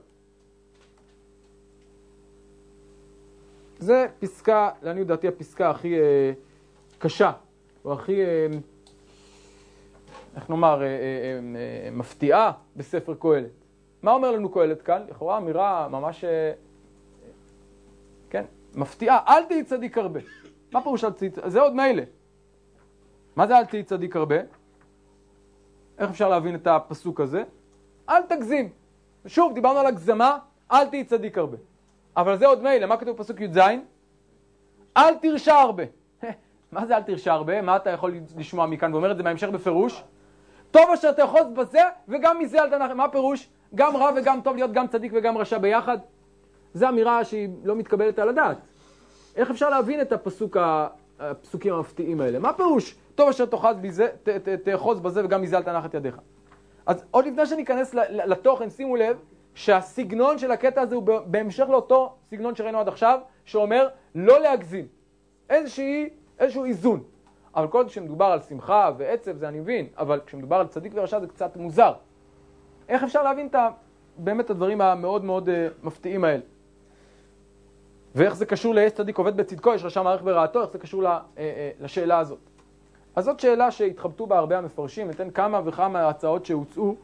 זה 3.79 4.07
פסקה, 4.19 4.69
לעניות 4.81 5.07
דעתי 5.07 5.27
הפסקה 5.27 5.69
הכי 5.69 5.99
אה, 5.99 6.31
קשה, 6.97 7.31
או 7.85 7.93
הכי, 7.93 8.21
אה, 8.21 8.47
איך 10.35 10.49
נאמר, 10.49 10.81
אה, 10.81 10.87
אה, 10.87 10.91
אה, 11.85 11.91
מפתיעה 11.91 12.51
בספר 12.75 13.15
קהלת. 13.19 13.51
מה 14.01 14.11
אומר 14.11 14.31
לנו 14.31 14.51
קהלת 14.51 14.81
כאן? 14.81 15.01
לכאורה 15.09 15.37
אמירה 15.37 15.87
ממש, 15.91 16.23
אה, 16.23 16.51
כן, 18.29 18.45
מפתיעה, 18.75 19.19
אל 19.27 19.45
תהי 19.45 19.63
צדיק 19.63 19.97
הרבה. 19.97 20.19
מה 20.71 20.81
פירוש 20.81 21.03
אל 21.03 21.11
תהי 21.11 21.29
צדיק? 21.29 21.47
זה 21.47 21.61
עוד 21.61 21.75
מילא. 21.75 22.03
מה 23.35 23.47
זה 23.47 23.57
אל 23.57 23.65
תהי 23.65 23.83
צדיק 23.83 24.15
הרבה? 24.15 24.35
איך 25.97 26.09
אפשר 26.09 26.29
להבין 26.29 26.55
את 26.55 26.67
הפסוק 26.67 27.21
הזה? 27.21 27.43
אל 28.09 28.21
תגזים. 28.21 28.69
שוב, 29.27 29.53
דיברנו 29.53 29.79
על 29.79 29.85
הגזמה, 29.85 30.37
אל 30.71 30.85
תהי 30.85 31.03
צדיק 31.03 31.37
הרבה. 31.37 31.57
אבל 32.17 32.37
זה 32.37 32.47
עוד 32.47 32.63
מילא, 32.63 32.85
מה 32.85 32.97
כתוב 32.97 33.17
בפסוק 33.17 33.41
י"ז? 33.41 33.57
אל 34.97 35.15
תרשע 35.15 35.55
הרבה. 35.55 35.83
מה 36.71 36.85
זה 36.85 36.97
אל 36.97 37.01
תרשע 37.01 37.33
הרבה? 37.33 37.61
מה 37.61 37.75
אתה 37.75 37.89
יכול 37.89 38.13
לשמוע 38.37 38.65
מכאן? 38.65 38.93
ואומר 38.93 39.11
את 39.11 39.17
זה 39.17 39.23
בהמשך 39.23 39.49
בפירוש. 39.49 40.03
טוב 40.71 40.89
אשר 40.93 41.11
תאחוז 41.11 41.47
בזה 41.55 41.81
וגם 42.07 42.39
מזה 42.39 42.61
אל 42.61 42.69
תנח... 42.69 42.91
מה 42.91 43.03
הפירוש? 43.03 43.49
גם 43.75 43.95
רע 43.95 44.09
וגם 44.15 44.41
טוב 44.43 44.55
להיות 44.55 44.71
גם 44.71 44.87
צדיק 44.87 45.11
וגם 45.15 45.37
רשע 45.37 45.57
ביחד? 45.57 45.97
זו 46.73 46.89
אמירה 46.89 47.23
שהיא 47.23 47.49
לא 47.63 47.75
מתקבלת 47.75 48.19
על 48.19 48.29
הדעת. 48.29 48.57
איך 49.35 49.49
אפשר 49.49 49.69
להבין 49.69 50.01
את 50.01 50.11
הפסוק, 50.11 50.57
הפסוקים 51.19 51.73
המפתיעים 51.73 52.21
האלה? 52.21 52.39
מה 52.39 52.53
פירוש? 52.53 52.95
טוב 53.15 53.29
אשר 53.29 53.45
תאחז 53.45 53.75
בזה, 53.81 54.07
תאחוז 54.63 54.99
בזה 54.99 55.25
וגם 55.25 55.41
מזה 55.41 55.57
אל 55.57 55.63
תנח 55.63 55.85
את 55.85 55.93
ידיך. 55.93 56.17
אז 56.85 57.05
עוד 57.11 57.25
לפני 57.25 57.45
שניכנס 57.45 57.93
לתוכן, 58.09 58.69
שימו 58.69 58.95
לב 58.95 59.17
שהסגנון 59.53 60.37
של 60.37 60.51
הקטע 60.51 60.81
הזה 60.81 60.95
הוא 60.95 61.03
בהמשך 61.25 61.65
לאותו 61.69 62.15
סגנון 62.29 62.55
שראינו 62.55 62.79
עד 62.79 62.87
עכשיו, 62.87 63.19
שאומר 63.45 63.87
לא 64.15 64.39
להגזים. 64.39 64.87
איזושהי, 65.49 66.09
איזשהו 66.39 66.65
איזון. 66.65 67.03
אבל 67.55 67.67
כל 67.67 67.77
עוד 67.77 67.87
כשמדובר 67.87 68.25
על 68.25 68.41
שמחה 68.41 68.91
ועצב 68.97 69.37
זה 69.37 69.47
אני 69.47 69.59
מבין, 69.59 69.87
אבל 69.97 70.19
כשמדובר 70.25 70.55
על 70.55 70.67
צדיק 70.67 70.91
ורשע 70.95 71.19
זה 71.19 71.27
קצת 71.27 71.57
מוזר. 71.57 71.93
איך 72.89 73.03
אפשר 73.03 73.23
להבין 73.23 73.47
את 73.47 73.55
ה, 73.55 73.69
באמת 74.17 74.45
את 74.45 74.49
הדברים 74.49 74.81
המאוד 74.81 75.23
מאוד 75.23 75.49
uh, 75.49 75.51
מפתיעים 75.83 76.23
האלה? 76.23 76.41
ואיך 78.15 78.35
זה 78.35 78.45
קשור 78.45 78.75
לאיזה 78.75 78.95
צדיק 78.95 79.17
עובד 79.17 79.37
בצדקו, 79.37 79.73
יש 79.73 79.83
רשע 79.83 80.01
מערך 80.01 80.23
ברעתו, 80.23 80.61
איך 80.61 80.71
זה 80.71 80.79
קשור 80.79 81.03
לה, 81.03 81.19
uh, 81.19 81.37
uh, 81.37 81.39
לשאלה 81.83 82.19
הזאת. 82.19 82.48
אז 83.15 83.25
זאת 83.25 83.39
שאלה 83.39 83.71
שהתחבטו 83.71 84.27
בה 84.27 84.37
הרבה 84.37 84.57
המפרשים, 84.57 85.07
ניתן 85.07 85.29
כמה 85.29 85.61
וכמה 85.65 86.09
הצעות 86.09 86.45
שהוצאו. 86.45 86.95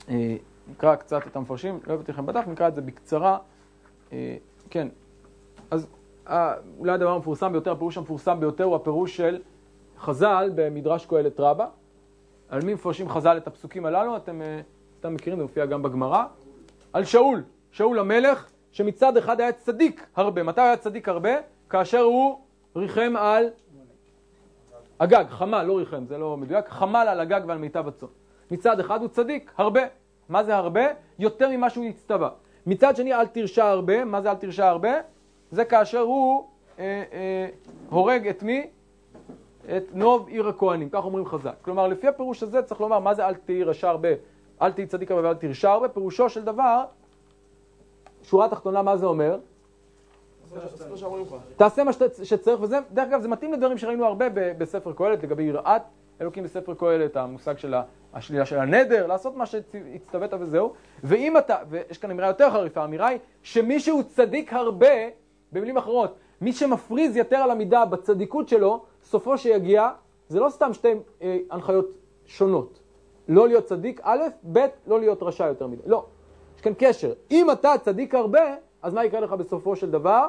Uh, 0.00 0.10
נקרא 0.70 0.94
קצת 0.94 1.26
את 1.26 1.36
המפרשים, 1.36 1.80
לא 1.86 1.94
הבאתי 1.94 2.12
לכם 2.12 2.26
בדף, 2.26 2.44
נקרא 2.48 2.68
את 2.68 2.74
זה 2.74 2.80
בקצרה. 2.80 3.38
Uh, 4.10 4.12
כן, 4.70 4.88
אז 5.70 5.86
אולי 6.78 6.92
הדבר 6.92 7.10
המפורסם 7.10 7.52
ביותר, 7.52 7.72
הפירוש 7.72 7.98
המפורסם 7.98 8.40
ביותר 8.40 8.64
הוא 8.64 8.76
הפירוש 8.76 9.16
של 9.16 9.38
חז"ל 9.98 10.50
במדרש 10.54 11.06
קהלת 11.06 11.40
רבה. 11.40 11.66
על 12.48 12.62
מי 12.64 12.74
מפרשים 12.74 13.08
חז"ל 13.08 13.36
את 13.36 13.46
הפסוקים 13.46 13.86
הללו? 13.86 14.16
אתם, 14.16 14.42
אה, 14.42 14.60
אתם 15.00 15.14
מכירים, 15.14 15.38
זה 15.38 15.42
מופיע 15.42 15.66
גם 15.66 15.82
בגמרא. 15.82 16.24
על 16.92 17.04
שאול, 17.04 17.42
שאול 17.70 17.98
המלך, 17.98 18.50
שמצד 18.72 19.16
אחד 19.16 19.40
היה 19.40 19.52
צדיק 19.52 20.06
הרבה. 20.16 20.42
מתי 20.42 20.60
היה 20.60 20.76
צדיק 20.76 21.08
הרבה? 21.08 21.30
כאשר 21.70 22.00
הוא 22.00 22.40
ריחם 22.76 23.14
על 23.18 23.44
הגג, 25.00 25.24
חמל, 25.28 25.62
לא 25.62 25.78
ריחם, 25.78 26.06
זה 26.06 26.18
לא 26.18 26.36
מדויק, 26.36 26.68
חמל 26.68 27.06
על 27.08 27.20
הגג 27.20 27.40
ועל 27.46 27.58
מיטב 27.58 27.88
הצאן. 27.88 28.08
מצד 28.50 28.80
אחד 28.80 29.00
הוא 29.00 29.08
צדיק, 29.08 29.52
הרבה. 29.56 29.80
מה 30.28 30.44
זה 30.44 30.56
הרבה? 30.56 30.82
יותר 31.18 31.48
ממה 31.50 31.70
שהוא 31.70 31.84
הצטווה. 31.84 32.30
מצד 32.66 32.96
שני, 32.96 33.14
אל 33.14 33.26
תרשע 33.26 33.66
הרבה. 33.66 34.04
מה 34.04 34.20
זה 34.20 34.30
אל 34.30 34.36
תרשע 34.36 34.68
הרבה? 34.68 34.92
זה 35.50 35.64
כאשר 35.64 36.00
הוא 36.00 36.46
אה, 36.78 37.02
אה, 37.12 37.48
הורג 37.90 38.28
את 38.28 38.42
מי? 38.42 38.66
את 39.76 39.84
נוב 39.92 40.28
עיר 40.28 40.48
הכהנים, 40.48 40.88
כך 40.90 41.04
אומרים 41.04 41.26
חז"ל. 41.26 41.50
כלומר, 41.62 41.88
לפי 41.88 42.08
הפירוש 42.08 42.42
הזה 42.42 42.62
צריך 42.62 42.80
לומר, 42.80 42.98
מה 42.98 43.14
זה 43.14 43.26
אל 43.26 43.34
תהי 43.34 43.64
רשע 43.64 43.88
הרבה, 43.88 44.08
אל 44.62 44.72
תהי 44.72 44.86
צדיק 44.86 45.10
הרבה 45.10 45.28
ואל 45.28 45.36
תרשע 45.36 45.70
הרבה? 45.70 45.88
פירושו 45.88 46.28
של 46.28 46.44
דבר, 46.44 46.84
שורה 48.22 48.48
תחתונה, 48.48 48.82
מה 48.82 48.96
זה 48.96 49.06
אומר? 49.06 49.38
תעשה 51.56 51.84
מה 51.84 51.92
שצריך, 52.22 52.60
וזה, 52.60 52.78
דרך 52.92 53.08
אגב, 53.08 53.20
זה 53.20 53.28
מתאים 53.28 53.52
לדברים 53.52 53.78
שראינו 53.78 54.04
הרבה 54.04 54.26
בספר 54.58 54.92
קהלת, 54.92 55.22
לגבי 55.22 55.42
יראת 55.42 55.82
אלוקים 56.20 56.44
בספר 56.44 56.74
קהלת, 56.74 57.16
המושג 57.16 57.58
של 57.58 57.74
השלילה 58.14 58.46
של 58.46 58.58
הנדר, 58.58 59.06
לעשות 59.06 59.36
מה 59.36 59.46
שהצטווית 59.46 60.32
וזהו. 60.40 60.72
ואם 61.04 61.38
אתה, 61.38 61.56
ויש 61.68 61.98
כאן 61.98 62.10
אמירה 62.10 62.28
יותר 62.28 62.50
חריפה, 62.50 62.80
האמירה 62.80 63.08
היא 63.08 63.18
שמי 63.42 63.80
שהוא 63.80 64.02
צדיק 64.02 64.52
הרבה, 64.52 64.94
במילים 65.52 65.76
אחרות, 65.76 66.16
מי 66.40 66.52
שמפריז 66.52 67.16
יתר 67.16 67.36
על 67.36 67.50
המידה 67.50 67.84
בצדיקות 67.84 68.48
שלו, 68.48 68.84
סופו 69.02 69.38
שיגיע, 69.38 69.90
זה 70.28 70.40
לא 70.40 70.48
סתם 70.50 70.72
שתי 70.72 70.92
אה, 71.22 71.38
הנחיות 71.50 71.86
שונות. 72.26 72.78
לא 73.28 73.48
להיות 73.48 73.64
צדיק 73.64 74.00
א', 74.04 74.22
ב', 74.52 74.66
לא 74.86 75.00
להיות 75.00 75.22
רשע 75.22 75.46
יותר 75.46 75.66
מדי. 75.66 75.82
לא. 75.86 76.06
יש 76.56 76.60
כאן 76.60 76.72
קשר. 76.78 77.12
אם 77.30 77.50
אתה 77.50 77.72
צדיק 77.82 78.14
הרבה, 78.14 78.54
אז 78.82 78.94
מה 78.94 79.04
יקרה 79.04 79.20
לך 79.20 79.32
בסופו 79.32 79.76
של 79.76 79.90
דבר? 79.90 80.28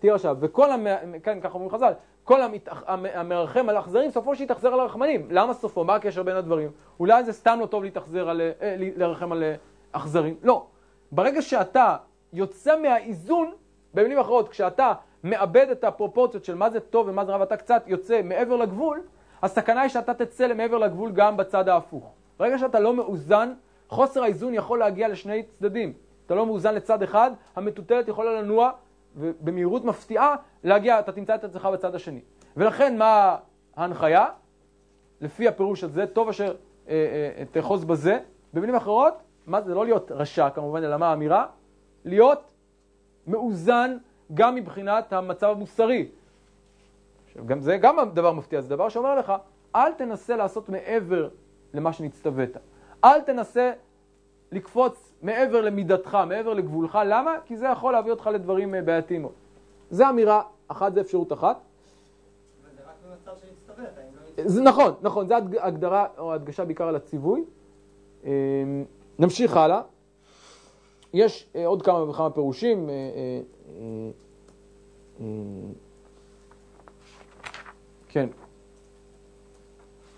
תהיה 0.00 0.14
רשע. 0.14 0.32
וכל, 0.40 0.72
המ... 0.72 0.86
כן, 1.22 1.40
ככה 1.40 1.54
אומרים 1.54 1.70
חז"ל, 1.70 1.92
כל 2.24 2.42
המתח... 2.42 2.82
המרחם 2.86 3.68
על 3.68 3.78
אכזרים, 3.78 4.10
סופו 4.10 4.36
שיתאכזר 4.36 4.74
על 4.74 4.80
הרחמנים. 4.80 5.26
למה 5.30 5.54
סופו? 5.54 5.84
מה 5.84 5.94
הקשר 5.94 6.22
בין 6.22 6.36
הדברים? 6.36 6.70
אולי 7.00 7.24
זה 7.24 7.32
סתם 7.32 7.58
לא 7.60 7.66
טוב 7.66 7.82
להתאכזר 7.82 8.30
על... 8.30 8.40
אה, 8.40 8.76
לרחם 8.96 9.32
על 9.32 9.42
אה, 9.42 9.54
אכזרים? 9.92 10.36
לא. 10.42 10.66
ברגע 11.12 11.42
שאתה 11.42 11.96
יוצא 12.32 12.82
מהאיזון, 12.82 13.52
במילים 13.94 14.18
אחרות, 14.18 14.48
כשאתה 14.48 14.92
מאבד 15.24 15.66
את 15.70 15.84
הפרופורציות 15.84 16.44
של 16.44 16.54
מה 16.54 16.70
זה 16.70 16.80
טוב 16.80 17.08
ומה 17.08 17.24
זה 17.24 17.32
רע 17.32 17.40
ואתה 17.40 17.56
קצת 17.56 17.82
יוצא 17.86 18.20
מעבר 18.24 18.56
לגבול, 18.56 19.02
הסכנה 19.42 19.80
היא 19.80 19.88
שאתה 19.88 20.14
תצא 20.14 20.46
למעבר 20.46 20.78
לגבול 20.78 21.12
גם 21.12 21.36
בצד 21.36 21.68
ההפוך. 21.68 22.12
ברגע 22.38 22.58
שאתה 22.58 22.80
לא 22.80 22.94
מאוזן, 22.94 23.52
חוסר 23.88 24.22
האיזון 24.22 24.54
יכול 24.54 24.78
להגיע 24.78 25.08
לשני 25.08 25.42
צדדים. 25.42 25.92
אתה 26.26 26.34
לא 26.34 26.46
מאוזן 26.46 26.74
לצד 26.74 27.02
אחד, 27.02 27.30
המטוטלת 27.56 28.08
יכולה 28.08 28.42
לנוע 28.42 28.70
ובמהירות 29.16 29.84
מפתיעה 29.84 30.36
להגיע, 30.64 31.00
אתה 31.00 31.12
תמצא 31.12 31.34
את 31.34 31.44
עצמך 31.44 31.68
בצד 31.72 31.94
השני. 31.94 32.20
ולכן 32.56 32.98
מה 32.98 33.36
ההנחיה? 33.76 34.26
לפי 35.20 35.48
הפירוש 35.48 35.84
הזה, 35.84 36.06
טוב 36.06 36.28
אשר 36.28 36.54
אה, 36.88 36.94
אה, 37.38 37.44
תאחוז 37.50 37.84
בזה. 37.84 38.18
במילים 38.54 38.74
אחרות, 38.74 39.14
מה 39.46 39.62
זה 39.62 39.74
לא 39.74 39.84
להיות 39.84 40.10
רשע 40.12 40.50
כמובן, 40.50 40.84
אלא 40.84 40.96
מה 40.96 41.10
האמירה? 41.10 41.46
להיות 42.04 42.52
מאוזן 43.26 43.96
גם 44.34 44.54
מבחינת 44.54 45.12
המצב 45.12 45.50
המוסרי. 45.50 46.08
גם 47.46 47.60
זה 47.60 47.76
גם 47.76 47.96
דבר 48.14 48.32
מפתיע, 48.32 48.60
זה 48.60 48.68
דבר 48.68 48.88
שאומר 48.88 49.14
לך, 49.14 49.32
אל 49.76 49.92
תנסה 49.92 50.36
לעשות 50.36 50.68
מעבר 50.68 51.28
למה 51.74 51.92
שנצטווית. 51.92 52.56
אל 53.04 53.20
תנסה 53.20 53.72
לקפוץ 54.52 55.09
מעבר 55.22 55.60
למידתך, 55.60 56.18
מעבר 56.28 56.54
לגבולך. 56.54 56.98
למה? 57.06 57.36
כי 57.44 57.56
זה 57.56 57.66
יכול 57.66 57.92
להביא 57.92 58.10
אותך 58.10 58.26
לדברים 58.26 58.74
אה, 58.74 58.82
בעייתיים 58.82 59.22
מאוד. 59.22 59.32
זו 59.90 60.08
אמירה 60.08 60.42
אחת, 60.68 60.94
זו 60.94 61.00
אפשרות 61.00 61.32
אחת. 61.32 61.60
זה 62.76 62.82
רק 62.86 62.94
במצב 63.08 64.60
נכון, 64.62 64.94
נכון, 65.02 65.28
זו 65.28 65.34
הגדרה 65.58 66.06
או 66.18 66.32
הדגשה 66.32 66.64
בעיקר 66.64 66.88
על 66.88 66.96
הציווי. 66.96 67.44
אמ, 68.24 68.30
נמשיך 69.18 69.56
הלאה. 69.56 69.82
יש 71.12 71.48
אה, 71.56 71.66
עוד 71.66 71.82
כמה 71.82 72.10
וכמה 72.10 72.30
פירושים. 72.30 72.90
אה, 72.90 73.40
כן. 78.08 78.28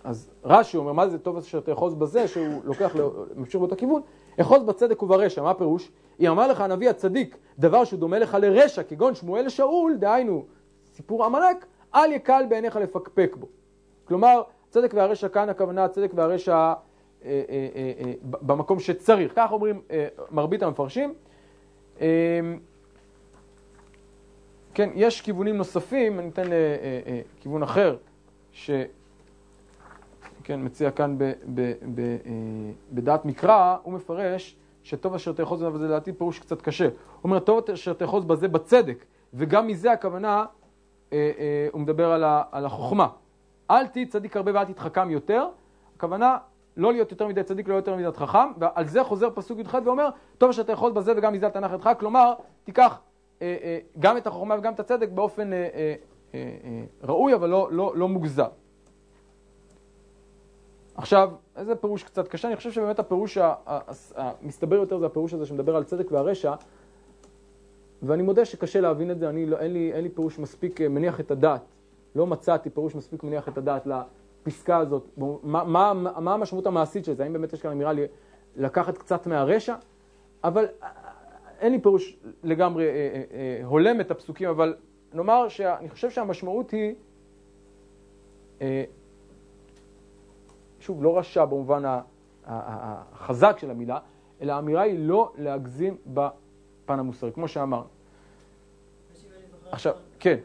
אז 0.04 0.30
רש"י 0.44 0.76
אומר, 0.76 0.92
מה 0.92 1.08
זה 1.08 1.18
טוב 1.18 1.36
אשר 1.36 1.60
תאחוז 1.60 1.94
בזה, 1.94 2.28
שהוא 2.28 2.60
לוקח, 2.64 2.96
ממשיך 3.36 3.56
באותו 3.56 3.76
כיוון, 3.76 4.02
אחוז 4.40 4.62
בצדק 4.62 5.02
וברשע, 5.02 5.42
מה 5.42 5.50
הפירוש? 5.50 5.90
אם 6.20 6.30
אמר 6.30 6.48
לך 6.48 6.60
הנביא 6.60 6.90
הצדיק 6.90 7.36
דבר 7.58 7.84
שהוא 7.84 8.00
דומה 8.00 8.18
לך 8.18 8.36
לרשע, 8.40 8.82
כגון 8.82 9.14
שמואל 9.14 9.46
לשאול, 9.46 9.96
דהיינו 9.96 10.44
סיפור 10.94 11.24
עמלק, 11.24 11.66
אל 11.94 12.12
יקל 12.12 12.44
בעיניך 12.48 12.76
לפקפק 12.76 13.36
בו. 13.40 13.46
כלומר, 14.04 14.42
צדק 14.70 14.94
והרשע 14.94 15.28
כאן 15.28 15.48
הכוונה 15.48 15.84
הצדק 15.84 16.10
והרשע 16.14 16.54
אה, 16.54 16.72
אה, 17.24 17.42
אה, 17.74 17.92
אה, 17.98 18.12
במקום 18.22 18.80
שצריך. 18.80 19.32
כך 19.36 19.52
אומרים 19.52 19.80
אה, 19.90 20.06
מרבית 20.30 20.62
המפרשים. 20.62 21.14
אה, 22.00 22.06
כן, 24.74 24.90
יש 24.94 25.20
כיוונים 25.20 25.56
נוספים, 25.56 26.18
אני 26.18 26.28
אתן 26.28 26.52
אה, 26.52 26.56
אה, 26.56 27.00
אה, 27.06 27.20
כיוון 27.40 27.62
אחר, 27.62 27.96
ש... 28.52 28.70
כן, 30.44 30.64
מציע 30.64 30.90
כאן 30.90 31.18
ב, 31.18 31.32
ב, 31.54 31.72
ב, 31.94 32.00
אה, 32.00 32.16
בדעת 32.92 33.24
מקרא, 33.24 33.76
הוא 33.82 33.92
מפרש 33.92 34.56
שטוב 34.82 35.14
אשר 35.14 35.32
תאחוז 35.32 35.62
בזה, 35.62 35.84
לדעתי 35.84 36.12
פירוש 36.12 36.38
קצת 36.38 36.62
קשה. 36.62 36.84
הוא 36.84 36.92
אומר, 37.24 37.38
טוב 37.38 37.70
אשר 37.70 37.92
תאחוז 37.92 38.24
בזה 38.24 38.48
בצדק, 38.48 39.04
וגם 39.34 39.66
מזה 39.66 39.92
הכוונה, 39.92 40.44
אה, 41.12 41.30
אה, 41.38 41.68
הוא 41.72 41.80
מדבר 41.80 42.12
על, 42.12 42.24
ה, 42.24 42.42
על 42.52 42.66
החוכמה. 42.66 43.08
אל 43.70 43.86
תהי 43.86 44.06
צדיק 44.06 44.36
הרבה 44.36 44.50
ואל 44.54 44.64
תתחכם 44.64 45.10
יותר, 45.10 45.48
הכוונה 45.96 46.36
לא 46.76 46.92
להיות 46.92 47.10
יותר 47.10 47.26
מדי 47.26 47.42
צדיק, 47.42 47.68
לא 47.68 47.74
יותר 47.74 47.96
מדי 47.96 48.06
חכם, 48.16 48.52
ועל 48.58 48.86
זה 48.86 49.04
חוזר 49.04 49.30
פסוק 49.34 49.58
י"ח 49.58 49.74
ואומר, 49.84 50.08
טוב 50.38 50.50
אשר 50.50 50.62
תאחוז 50.62 50.92
בזה 50.92 51.12
וגם 51.16 51.32
מזה 51.32 51.46
התנ"ך 51.46 51.72
ידך, 51.72 51.90
כלומר, 51.98 52.34
תיקח 52.64 53.00
אה, 53.42 53.56
אה, 53.62 53.78
גם 53.98 54.16
את 54.16 54.26
החוכמה 54.26 54.58
וגם 54.58 54.72
את 54.72 54.80
הצדק 54.80 55.08
באופן 55.08 55.52
אה, 55.52 55.94
ראוי, 57.02 57.34
אבל 57.34 57.48
לא, 57.48 57.68
לא, 57.72 57.92
לא 57.96 58.08
מוגזר. 58.08 58.48
עכשיו, 60.94 61.30
איזה 61.56 61.74
פירוש 61.74 62.02
קצת 62.02 62.28
קשה? 62.28 62.48
אני 62.48 62.56
חושב 62.56 62.72
שבאמת 62.72 62.98
הפירוש 62.98 63.38
המסתבר 64.16 64.76
יותר 64.76 64.98
זה 64.98 65.06
הפירוש 65.06 65.34
הזה 65.34 65.46
שמדבר 65.46 65.76
על 65.76 65.84
צדק 65.84 66.12
והרשע, 66.12 66.54
ואני 68.02 68.22
מודה 68.22 68.44
שקשה 68.44 68.80
להבין 68.80 69.10
את 69.10 69.18
זה, 69.18 69.28
אני 69.28 69.46
לא, 69.46 69.58
אין, 69.58 69.72
לי, 69.72 69.92
אין 69.92 70.04
לי 70.04 70.08
פירוש 70.08 70.38
מספיק 70.38 70.80
מניח 70.80 71.20
את 71.20 71.30
הדעת. 71.30 71.62
לא 72.14 72.26
מצאתי 72.26 72.70
פירוש 72.70 72.94
מספיק 72.94 73.22
מניח 73.22 73.48
את 73.48 73.58
הדעת 73.58 73.86
לפסקה 73.86 74.76
הזאת. 74.76 75.18
מה, 75.42 75.64
מה, 75.64 75.92
מה 75.94 76.34
המשמעות 76.34 76.66
המעשית 76.66 77.04
של 77.04 77.14
זה? 77.14 77.22
האם 77.22 77.32
באמת 77.32 77.52
יש 77.52 77.62
כאן 77.62 77.70
אמירה 77.70 77.92
לקחת 78.56 78.98
קצת 78.98 79.26
מהרשע? 79.26 79.74
אבל 80.44 80.66
אין 81.60 81.72
לי 81.72 81.78
פירוש 81.78 82.16
לגמרי 82.42 82.86
אה, 82.86 82.90
אה, 82.90 83.22
אה, 83.32 83.64
הולם 83.64 84.00
את 84.00 84.10
הפסוקים, 84.10 84.48
אבל 84.48 84.74
נאמר 85.12 85.48
שאני 85.48 85.88
חושב 85.88 86.10
שהמשמעות 86.10 86.70
היא, 86.70 86.94
אה, 88.62 88.84
שוב, 90.82 91.02
לא 91.02 91.18
רשע 91.18 91.44
במובן 91.44 91.82
החזק 92.46 93.58
של 93.58 93.70
המילה, 93.70 93.98
אלא 94.40 94.52
האמירה 94.52 94.82
היא 94.82 95.08
לא 95.08 95.32
להגזים 95.38 95.96
בפן 96.06 96.98
המוסרי, 96.98 97.32
כמו 97.32 97.48
שאמרנו. 97.48 97.86
עכשיו, 99.70 99.94
כן. 100.18 100.36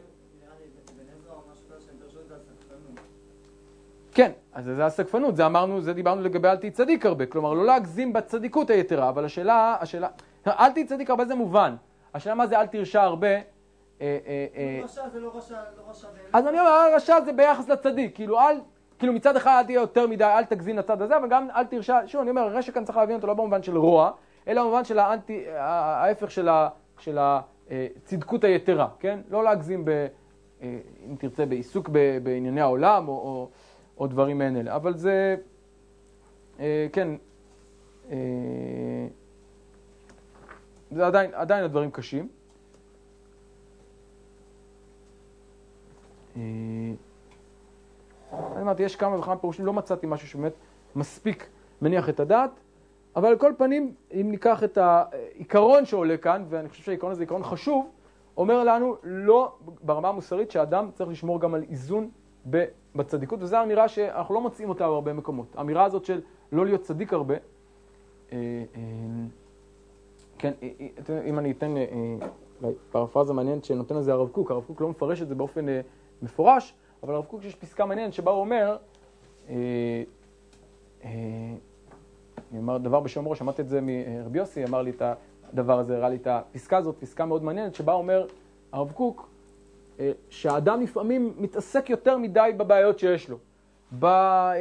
כן, 4.12 4.32
אז 4.52 4.64
זה 4.64 4.86
הסגפנות, 4.86 5.36
זה 5.36 5.46
אמרנו, 5.46 5.80
זה 5.80 5.92
דיברנו 5.92 6.22
לגבי 6.22 6.48
אל 6.48 6.56
תהי 6.56 6.70
צדיק 6.70 7.06
הרבה, 7.06 7.26
כלומר 7.26 7.54
לא 7.54 7.66
להגזים 7.66 8.12
בצדיקות 8.12 8.70
היתרה, 8.70 9.08
אבל 9.08 9.24
השאלה, 9.24 9.76
השאלה, 9.80 10.08
אל 10.46 10.72
תהי 10.72 10.86
צדיק 10.86 11.10
הרבה 11.10 11.24
זה 11.24 11.34
מובן, 11.34 11.76
השאלה 12.14 12.34
מה 12.34 12.46
זה 12.46 12.60
אל 12.60 12.66
תרשע 12.66 13.02
הרבה, 13.02 13.28
אה, 13.28 13.40
אה, 14.00 14.46
אה, 14.56 14.80
רשע 14.84 15.08
זה 15.08 15.20
לא 15.20 15.30
רשע, 15.34 15.54
לא 15.54 15.90
רשע. 15.90 16.08
אז 16.32 16.46
אני 16.46 16.60
אומר, 16.60 16.94
רשע 16.96 17.20
זה 17.24 17.32
ביחס 17.32 17.68
לצדיק, 17.68 18.14
כאילו 18.14 18.40
אל, 18.40 18.56
כאילו 18.98 19.12
מצד 19.12 19.36
אחד 19.36 19.58
אל 19.60 19.66
תהיה 19.66 19.80
יותר 19.80 20.06
מדי, 20.06 20.24
אל 20.24 20.44
תגזים 20.44 20.78
לצד 20.78 21.02
הזה, 21.02 21.16
אבל 21.16 21.28
גם 21.28 21.48
אל 21.50 21.64
תרשע, 21.64 21.98
שוב 22.06 22.20
אני 22.20 22.30
אומר, 22.30 22.42
הרשע 22.42 22.72
כאן 22.72 22.84
צריך 22.84 22.98
להבין 22.98 23.16
אותו 23.16 23.26
לא 23.26 23.34
במובן 23.34 23.62
של 23.62 23.78
רוע, 23.78 24.10
אלא 24.48 24.62
במובן 24.62 24.84
של 24.84 24.98
האנטי, 24.98 25.44
ההפך 25.56 26.30
של 26.98 27.18
הצדקות 27.70 28.44
היתרה, 28.44 28.88
כן? 29.00 29.20
לא 29.30 29.44
להגזים 29.44 29.84
ב... 29.84 30.06
אם 30.62 31.14
תרצה, 31.18 31.46
בעיסוק 31.46 31.88
בענייני 32.22 32.60
העולם, 32.60 33.08
או, 33.08 33.12
או, 33.12 33.48
או 33.98 34.06
דברים 34.06 34.38
מעין 34.38 34.56
אלה. 34.56 34.76
אבל 34.76 34.96
זה, 34.96 35.36
אה, 36.60 36.86
כן, 36.92 37.08
אה, 38.10 38.16
זה 40.90 41.06
עדיין, 41.06 41.30
עדיין 41.34 41.64
הדברים 41.64 41.90
קשים. 41.90 42.28
אני 48.32 48.62
אמרתי, 48.62 48.82
יש 48.82 48.96
כמה 48.96 49.18
וכמה 49.18 49.36
פירושים, 49.36 49.66
לא 49.66 49.72
מצאתי 49.72 50.06
משהו 50.06 50.28
שבאמת 50.28 50.52
מספיק 50.96 51.48
מניח 51.82 52.08
את 52.08 52.20
הדעת, 52.20 52.50
אבל 53.16 53.28
על 53.28 53.38
כל 53.38 53.52
פנים, 53.58 53.94
אם 54.12 54.26
ניקח 54.30 54.64
את 54.64 54.78
העיקרון 54.78 55.84
שעולה 55.84 56.16
כאן, 56.16 56.44
ואני 56.48 56.68
חושב 56.68 56.82
שהעיקרון 56.82 57.12
הזה 57.12 57.22
עיקרון 57.22 57.44
חשוב, 57.44 57.90
אומר 58.36 58.64
לנו 58.64 58.96
לא 59.02 59.52
ברמה 59.82 60.08
המוסרית 60.08 60.50
שאדם 60.50 60.90
צריך 60.94 61.10
לשמור 61.10 61.40
גם 61.40 61.54
על 61.54 61.62
איזון 61.70 62.10
בצדיקות, 62.94 63.42
וזו 63.42 63.62
אמירה 63.62 63.88
שאנחנו 63.88 64.34
לא 64.34 64.40
מוצאים 64.40 64.68
אותה 64.68 64.86
בהרבה 64.86 65.12
מקומות. 65.12 65.46
האמירה 65.56 65.84
הזאת 65.84 66.04
של 66.04 66.20
לא 66.52 66.64
להיות 66.64 66.80
צדיק 66.80 67.12
הרבה, 67.12 67.34
אה, 67.34 67.38
אה, 68.32 68.80
כן, 70.38 70.52
אה, 70.62 71.22
אם 71.24 71.38
אני 71.38 71.50
אתן 71.50 71.74
פרפרזה 72.90 73.32
מעניינת 73.32 73.64
שנותן 73.64 73.96
לזה 73.96 74.12
הרב 74.12 74.28
קוק, 74.28 74.50
הרב 74.50 74.64
קוק 74.66 74.80
לא 74.80 74.88
מפרש 74.88 75.22
את 75.22 75.28
זה 75.28 75.34
באופן 75.34 75.66
מפורש, 76.22 76.74
אבל 77.02 77.14
הרב 77.14 77.24
קוק 77.24 77.44
יש 77.44 77.54
פסקה 77.54 77.86
מעניינת 77.86 78.12
שבה 78.12 78.30
הוא 78.30 78.40
אומר, 78.40 78.76
אני 82.50 82.58
אומר 82.58 82.78
דבר 82.78 82.98
ראש, 82.98 83.18
שמעתי 83.38 83.62
את 83.62 83.68
זה 83.68 83.80
מרבי 83.82 84.38
יוסי, 84.38 84.64
אמר 84.64 84.82
לי 84.82 84.90
את 84.90 85.02
הדבר 85.52 85.78
הזה, 85.78 85.96
הראה 85.96 86.08
לי 86.08 86.16
את 86.16 86.26
הפסקה 86.26 86.76
הזאת, 86.76 86.96
פסקה 87.00 87.26
מאוד 87.26 87.44
מעניינת, 87.44 87.74
שבה 87.74 87.92
אומר 87.92 88.26
הרב 88.72 88.92
קוק, 88.92 89.28
אה, 90.00 90.12
שהאדם 90.30 90.80
לפעמים 90.80 91.34
מתעסק 91.38 91.90
יותר 91.90 92.18
מדי 92.18 92.50
בבעיות 92.56 92.98
שיש 92.98 93.28
לו. 93.28 93.38
ב, 93.98 94.04
אה, 94.04 94.54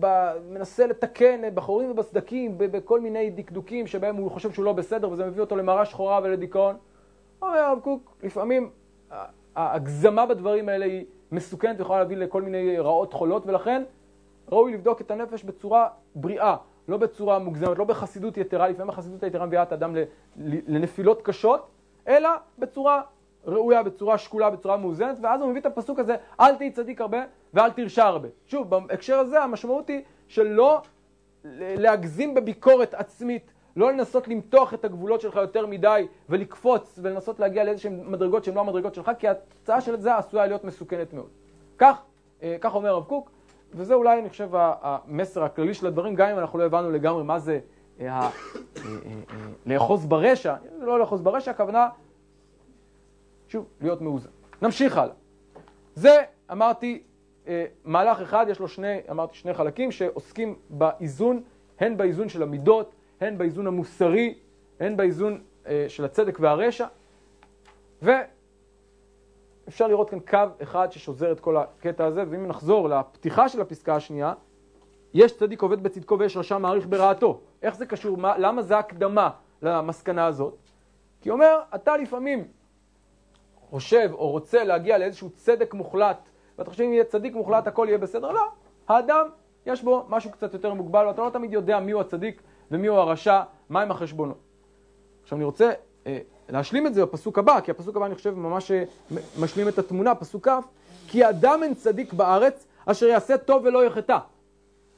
ב, 0.00 0.32
מנסה 0.50 0.86
לתקן 0.86 1.40
בחורים 1.54 1.90
ובסדקים, 1.90 2.54
בכל 2.58 3.00
מיני 3.00 3.30
דקדוקים 3.30 3.86
שבהם 3.86 4.16
הוא 4.16 4.30
חושב 4.30 4.52
שהוא 4.52 4.64
לא 4.64 4.72
בסדר 4.72 5.10
וזה 5.10 5.26
מביא 5.26 5.40
אותו 5.40 5.56
למראה 5.56 5.84
שחורה 5.84 6.20
ולדיכאון. 6.22 6.76
אומר 7.42 7.58
הרב 7.58 7.78
קוק, 7.82 8.16
לפעמים 8.22 8.70
ההגזמה 9.56 10.26
בדברים 10.26 10.68
האלה 10.68 10.84
היא 10.84 11.04
מסוכנת 11.32 11.78
ויכולה 11.78 11.98
להביא 11.98 12.16
לכל 12.16 12.42
מיני 12.42 12.78
רעות 12.78 13.12
חולות 13.12 13.46
ולכן 13.46 13.82
ראוי 14.52 14.72
לבדוק 14.72 15.00
את 15.00 15.10
הנפש 15.10 15.44
בצורה 15.44 15.88
בריאה, 16.14 16.56
לא 16.88 16.96
בצורה 16.96 17.38
מוגזמת, 17.38 17.78
לא 17.78 17.84
בחסידות 17.84 18.36
יתרה, 18.36 18.68
לפעמים 18.68 18.90
החסידות 18.90 19.22
היתרה 19.22 19.46
מביאה 19.46 19.62
את 19.62 19.72
האדם 19.72 19.96
לנפילות 20.46 21.22
קשות, 21.22 21.68
אלא 22.08 22.30
בצורה 22.58 23.02
ראויה, 23.46 23.82
בצורה 23.82 24.18
שקולה, 24.18 24.50
בצורה 24.50 24.76
מאוזנת, 24.76 25.18
ואז 25.22 25.40
הוא 25.40 25.50
מביא 25.50 25.60
את 25.60 25.66
הפסוק 25.66 25.98
הזה, 25.98 26.16
אל 26.40 26.56
תהי 26.56 26.70
צדיק 26.70 27.00
הרבה 27.00 27.18
ואל 27.54 27.70
תרשע 27.70 28.04
הרבה. 28.04 28.28
שוב, 28.46 28.70
בהקשר 28.70 29.18
הזה 29.18 29.42
המשמעות 29.42 29.88
היא 29.88 30.02
שלא 30.28 30.82
להגזים 31.54 32.34
בביקורת 32.34 32.94
עצמית, 32.94 33.51
לא 33.76 33.92
לנסות 33.92 34.28
למתוח 34.28 34.74
את 34.74 34.84
הגבולות 34.84 35.20
שלך 35.20 35.36
יותר 35.36 35.66
מדי 35.66 36.06
ולקפוץ 36.28 36.98
ולנסות 37.02 37.40
להגיע 37.40 37.64
לאיזשהן 37.64 38.00
מדרגות 38.06 38.44
שהן 38.44 38.54
לא 38.54 38.60
המדרגות 38.60 38.94
שלך, 38.94 39.10
כי 39.18 39.28
התוצאה 39.28 39.80
של 39.80 40.00
זה 40.00 40.16
עשויה 40.16 40.46
להיות 40.46 40.64
מסוכנת 40.64 41.12
מאוד. 41.12 41.28
כך, 41.78 42.02
אה, 42.42 42.56
כך 42.60 42.74
אומר 42.74 42.88
הרב 42.88 43.04
קוק, 43.04 43.30
וזה 43.74 43.94
אולי, 43.94 44.20
אני 44.20 44.28
חושב, 44.28 44.48
המסר 44.52 45.44
הכללי 45.44 45.74
של 45.74 45.86
הדברים, 45.86 46.14
גם 46.14 46.28
אם 46.28 46.38
אנחנו 46.38 46.58
לא 46.58 46.64
הבנו 46.64 46.90
לגמרי 46.90 47.24
מה 47.24 47.38
זה 47.38 47.60
אה, 48.00 48.20
אה, 48.20 48.30
לאחוז 49.66 50.06
ברשע, 50.06 50.54
לא 50.78 50.98
לאחוז 50.98 51.20
ברשע, 51.20 51.50
הכוונה 51.50 51.88
שוב, 53.48 53.66
להיות 53.80 54.00
מאוזן. 54.00 54.30
נמשיך 54.62 54.98
הלאה. 54.98 55.14
זה, 55.94 56.22
אמרתי, 56.52 57.02
מהלך 57.84 58.20
אחד, 58.20 58.46
יש 58.48 58.58
לו 58.60 58.68
שני, 58.68 58.98
אמרתי, 59.10 59.36
שני 59.36 59.54
חלקים 59.54 59.90
שעוסקים 59.90 60.54
באיזון, 60.70 61.42
הן 61.80 61.96
באיזון 61.96 62.28
של 62.28 62.42
המידות, 62.42 62.94
הן 63.22 63.38
באיזון 63.38 63.66
המוסרי, 63.66 64.34
הן 64.80 64.96
באיזון 64.96 65.40
אה, 65.66 65.84
של 65.88 66.04
הצדק 66.04 66.38
והרשע. 66.40 66.86
ואפשר 68.02 69.86
לראות 69.86 70.10
כאן 70.10 70.20
קו 70.20 70.38
אחד 70.62 70.92
ששוזר 70.92 71.32
את 71.32 71.40
כל 71.40 71.56
הקטע 71.56 72.04
הזה, 72.04 72.24
ואם 72.30 72.46
נחזור 72.46 72.88
לפתיחה 72.88 73.48
של 73.48 73.60
הפסקה 73.60 73.96
השנייה, 73.96 74.32
יש 75.14 75.38
צדיק 75.38 75.62
עובד 75.62 75.82
בצדקו 75.82 76.18
ויש 76.18 76.36
רשע 76.36 76.58
מעריך 76.58 76.86
ברעתו. 76.88 77.40
איך 77.62 77.76
זה 77.76 77.86
קשור? 77.86 78.16
מה, 78.16 78.38
למה 78.38 78.62
זה 78.62 78.78
הקדמה 78.78 79.30
למסקנה 79.62 80.26
הזאת? 80.26 80.54
כי 81.20 81.30
אומר, 81.30 81.60
אתה 81.74 81.96
לפעמים 81.96 82.44
חושב 83.70 84.10
או 84.12 84.30
רוצה 84.30 84.64
להגיע 84.64 84.98
לאיזשהו 84.98 85.30
צדק 85.30 85.74
מוחלט, 85.74 86.28
ואתה 86.58 86.70
חושב 86.70 86.84
אם 86.84 86.92
יהיה 86.92 87.04
צדיק 87.04 87.34
מוחלט 87.34 87.66
הכל 87.66 87.86
יהיה 87.88 87.98
בסדר, 87.98 88.32
לא. 88.32 88.48
האדם, 88.88 89.26
יש 89.66 89.82
בו 89.82 90.06
משהו 90.08 90.30
קצת 90.30 90.52
יותר 90.52 90.74
מוגבל, 90.74 91.06
ואתה 91.06 91.22
לא 91.22 91.30
תמיד 91.30 91.52
יודע 91.52 91.80
מיהו 91.80 92.00
הצדיק 92.00 92.42
ומיהו 92.72 92.96
הרשע, 92.96 93.42
מהם 93.70 93.90
החשבונות. 93.90 94.38
עכשיו 95.22 95.38
אני 95.38 95.44
רוצה 95.44 95.72
אה, 96.06 96.18
להשלים 96.48 96.86
את 96.86 96.94
זה 96.94 97.04
בפסוק 97.04 97.38
הבא, 97.38 97.60
כי 97.60 97.70
הפסוק 97.70 97.96
הבא 97.96 98.06
אני 98.06 98.14
חושב 98.14 98.34
ממש 98.34 98.70
אה, 98.70 98.84
משלים 99.40 99.68
את 99.68 99.78
התמונה, 99.78 100.14
פסוק 100.14 100.48
כ', 100.48 100.52
כי 101.08 101.28
אדם 101.28 101.62
אין 101.62 101.74
צדיק 101.74 102.12
בארץ 102.12 102.66
אשר 102.86 103.06
יעשה 103.06 103.38
טוב 103.38 103.64
ולא 103.64 103.84
יחטא. 103.84 104.18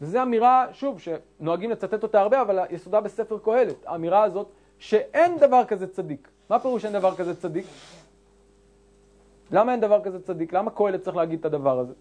וזו 0.00 0.22
אמירה, 0.22 0.66
שוב, 0.72 1.00
שנוהגים 1.00 1.70
לצטט 1.70 2.02
אותה 2.02 2.20
הרבה, 2.20 2.40
אבל 2.40 2.58
יסודה 2.70 3.00
בספר 3.00 3.38
קהלת, 3.38 3.76
האמירה 3.86 4.22
הזאת 4.22 4.48
שאין 4.78 5.38
דבר 5.38 5.64
כזה 5.64 5.86
צדיק. 5.86 6.28
מה 6.50 6.58
פירוש 6.58 6.84
אין 6.84 6.92
דבר 6.92 7.16
כזה 7.16 7.34
צדיק? 7.34 7.66
למה 9.50 9.72
אין 9.72 9.80
דבר 9.80 10.04
כזה 10.04 10.22
צדיק? 10.22 10.52
למה 10.52 10.70
קהלת 10.70 11.02
צריך 11.02 11.16
להגיד 11.16 11.38
את 11.38 11.44
הדבר 11.44 11.78
הזה? 11.78 11.92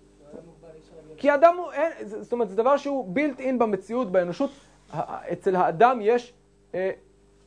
כי 1.17 1.33
אדם 1.33 1.55
הוא, 1.57 1.71
אין, 1.71 1.91
זאת 2.07 2.31
אומרת, 2.31 2.49
זה 2.49 2.55
דבר 2.55 2.77
שהוא 2.77 3.13
בילט 3.13 3.39
אין 3.39 3.59
במציאות, 3.59 4.11
באנושות. 4.11 4.49
אצל 5.31 5.55
האדם 5.55 5.99
יש, 6.01 6.33
אה, 6.75 6.91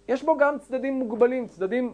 יש 0.08 0.22
בו 0.22 0.36
גם 0.36 0.58
צדדים 0.58 0.94
מוגבלים, 0.94 1.46
צדדים 1.46 1.92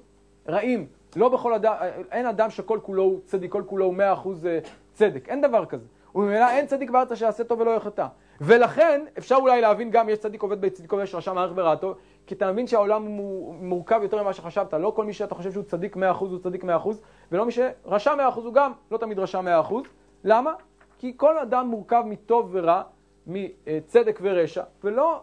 רעים. 0.49 0.87
לא 1.17 1.29
בכל 1.29 1.55
אדם, 1.55 1.75
אין 2.11 2.27
אדם 2.27 2.51
שכל 2.51 2.79
כולו 2.83 3.03
הוא 3.03 3.21
צדיק, 3.25 3.53
כל 3.53 3.63
כולו 3.67 3.85
הוא 3.85 3.95
מאה 3.95 4.13
אחוז 4.13 4.47
אה, 4.47 4.59
צדק. 4.93 5.29
אין 5.29 5.41
דבר 5.41 5.65
כזה. 5.65 5.87
וממילא 6.15 6.51
אין 6.51 6.67
צדיק 6.67 6.91
בארץ 6.91 7.13
שיעשה 7.13 7.45
טוב 7.45 7.61
ולא 7.61 7.71
יחטא. 7.71 8.07
ולכן 8.41 9.05
אפשר 9.19 9.35
אולי 9.35 9.61
להבין 9.61 9.91
גם, 9.91 10.09
יש 10.09 10.19
צדיק 10.19 10.43
עובד 10.43 10.61
בצדקו 10.61 10.97
ויש 10.97 11.15
רשע 11.15 11.33
מערך 11.33 11.53
ברעתו, 11.55 11.95
כי 12.27 12.35
אתה 12.35 12.53
מבין 12.53 12.67
שהעולם 12.67 13.03
הוא 13.03 13.55
מורכב 13.55 14.01
יותר 14.03 14.23
ממה 14.23 14.33
שחשבת. 14.33 14.75
לא 14.75 14.93
כל 14.97 15.05
מי 15.05 15.13
שאתה 15.13 15.35
חושב 15.35 15.53
שהוא 15.53 15.65
צדיק 15.65 15.97
100% 15.97 15.99
הוא 16.19 16.39
צדיק 16.39 16.65
100%, 16.65 16.67
ולא 17.33 17.47
מי 17.47 17.53
שרשע 17.53 18.15
100% 18.15 18.41
הוא 18.41 18.55
גם 18.55 18.73
לא 18.91 18.99
תמיד 18.99 19.19
רשע 19.19 19.41
100%. 19.71 19.75
למה? 20.25 20.55
כי 20.99 21.13
כל 21.17 21.39
אדם 21.39 21.67
מורכב 21.67 22.03
מטוב 22.07 22.49
ורע, 22.53 22.83
מצדק 23.27 24.19
ורשע, 24.23 24.63
ולא 24.85 25.11
אה, 25.11 25.17
אה, 25.17 25.21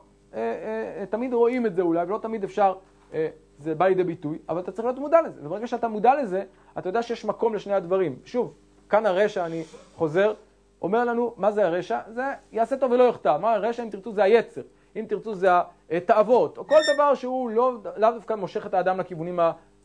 תמיד 1.10 1.34
רואים 1.34 1.66
את 1.66 1.76
זה 1.76 1.82
אולי, 1.82 2.06
ולא 2.06 2.18
תמיד 2.18 2.44
אפשר, 2.44 2.74
אה, 3.14 3.28
זה 3.58 3.76
בא 3.76 3.88
לידי 3.88 4.04
ביטוי, 4.04 4.38
אבל 4.50 4.60
אתה 4.60 4.72
צריך 4.72 4.86
להיות 4.86 5.00
מודע 5.00 5.22
לזה. 5.22 5.42
וברגע 5.44 5.68
שאתה 5.68 5.88
מודע 5.88 6.22
לזה, 6.22 6.44
אתה 6.78 6.90
יודע 6.90 7.04
שיש 7.04 7.26
מקום 7.26 7.56
לשני 7.56 7.74
הדברים. 7.74 8.16
שוב, 8.26 8.54
כאן 8.90 9.06
הרשע, 9.06 9.46
אני 9.46 9.64
חוזר, 9.96 10.34
אומר 10.82 11.06
לנו, 11.06 11.34
מה 11.38 11.52
זה 11.52 11.66
הרשע? 11.66 12.00
זה 12.08 12.24
יעשה 12.52 12.78
טוב 12.78 12.92
ולא 12.92 13.04
יחטא. 13.04 13.38
מה 13.38 13.54
הרשע, 13.54 13.84
אם 13.84 13.90
תרצו, 13.90 14.12
זה 14.12 14.24
היצר. 14.24 14.62
אם 14.96 15.06
תרצו, 15.10 15.36
זה 15.36 15.50
התאוות, 15.92 16.58
או 16.58 16.68
כל 16.68 16.80
דבר 16.94 17.16
שהוא 17.16 17.50
לא, 17.50 17.78
לאו 17.98 18.12
דווקא 18.12 18.34
מושך 18.34 18.66
את 18.66 18.74
האדם 18.74 19.00
לכיוונים 19.00 19.40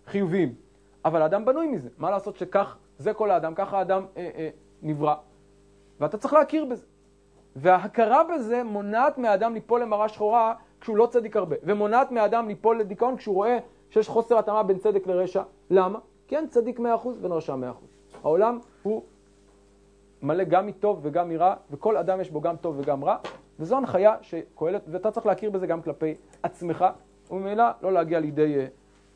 החיוביים. 0.07 0.55
אבל 1.05 1.22
האדם 1.22 1.45
בנוי 1.45 1.66
מזה. 1.66 1.88
מה 1.99 2.11
לעשות 2.11 2.36
שכך, 2.36 2.76
זה 2.99 3.14
כל 3.14 3.30
האדם, 3.30 3.55
ככה 3.55 3.78
האדם 3.78 4.07
אה, 4.16 4.30
אה, 4.36 4.49
נברא. 4.82 5.14
ואתה 6.01 6.18
צריך 6.18 6.34
להכיר 6.34 6.64
בזה. 6.64 6.86
וההכרה 7.57 8.22
בזה 8.24 8.64
מונעת 8.64 9.18
מהאדם 9.18 9.55
ליפול 9.55 9.82
למראה 9.82 10.09
שחורה 10.09 10.55
כשהוא 10.80 10.96
לא 10.96 11.07
צדיק 11.07 11.36
הרבה, 11.36 11.57
ומונעת 11.62 12.12
מהאדם 12.12 12.48
ליפול 12.48 12.80
לדיכאון 12.80 13.16
כשהוא 13.16 13.34
רואה 13.34 13.59
שיש 13.90 14.09
חוסר 14.09 14.38
התאמה 14.38 14.62
בין 14.62 14.78
צדק 14.78 15.07
לרשע. 15.07 15.42
למה? 15.70 15.98
כי 16.28 16.36
אין 16.36 16.48
צדיק 16.48 16.80
100% 16.80 16.82
ואין 17.20 17.32
רשע 17.32 17.55
100%. 17.55 17.57
העולם 18.22 18.59
הוא 18.82 19.02
מלא 20.22 20.44
גם 20.44 20.66
מטוב 20.66 21.00
וגם 21.02 21.28
מרע, 21.28 21.55
וכל 21.70 21.96
אדם 21.96 22.20
יש 22.20 22.30
בו 22.30 22.40
גם 22.40 22.57
טוב 22.57 22.78
וגם 22.78 23.05
רע, 23.05 23.16
וזו 23.59 23.76
הנחיה 23.76 24.16
שקהלת, 24.20 24.82
ואתה 24.88 25.11
צריך 25.11 25.26
להכיר 25.26 25.50
בזה 25.50 25.66
גם 25.66 25.82
כלפי 25.82 26.14
עצמך, 26.42 26.84
וממילא 27.30 27.64
לא 27.82 27.92
להגיע 27.92 28.20
לידי 28.20 28.57
אה, 28.57 28.66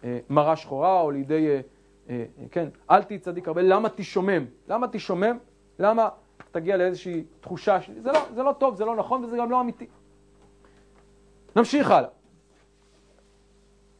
אה, 0.04 0.18
מרה 0.30 0.56
שחורה 0.56 1.00
או 1.00 1.10
לידי, 1.10 1.48
אה, 1.48 1.60
אה, 2.10 2.24
כן, 2.50 2.68
אל 2.90 3.02
תהי 3.02 3.18
צדיק 3.18 3.48
הרבה, 3.48 3.62
למה 3.62 3.88
תשומם? 3.88 4.44
למה 4.68 4.88
תשומם? 4.88 5.38
למה 5.78 6.08
תגיע 6.50 6.76
לאיזושהי 6.76 7.24
תחושה, 7.40 7.82
ש... 7.82 7.90
זה, 7.90 8.12
לא, 8.12 8.20
זה 8.34 8.42
לא 8.42 8.52
טוב, 8.58 8.74
זה 8.74 8.84
לא 8.84 8.96
נכון 8.96 9.24
וזה 9.24 9.36
גם 9.36 9.50
לא 9.50 9.60
אמיתי. 9.60 9.86
נמשיך 11.56 11.90
הלאה. 11.90 12.08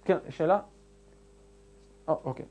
כן, 0.04 0.18
שאלה? 0.28 0.60
אה, 2.08 2.14
אוקיי. 2.24 2.46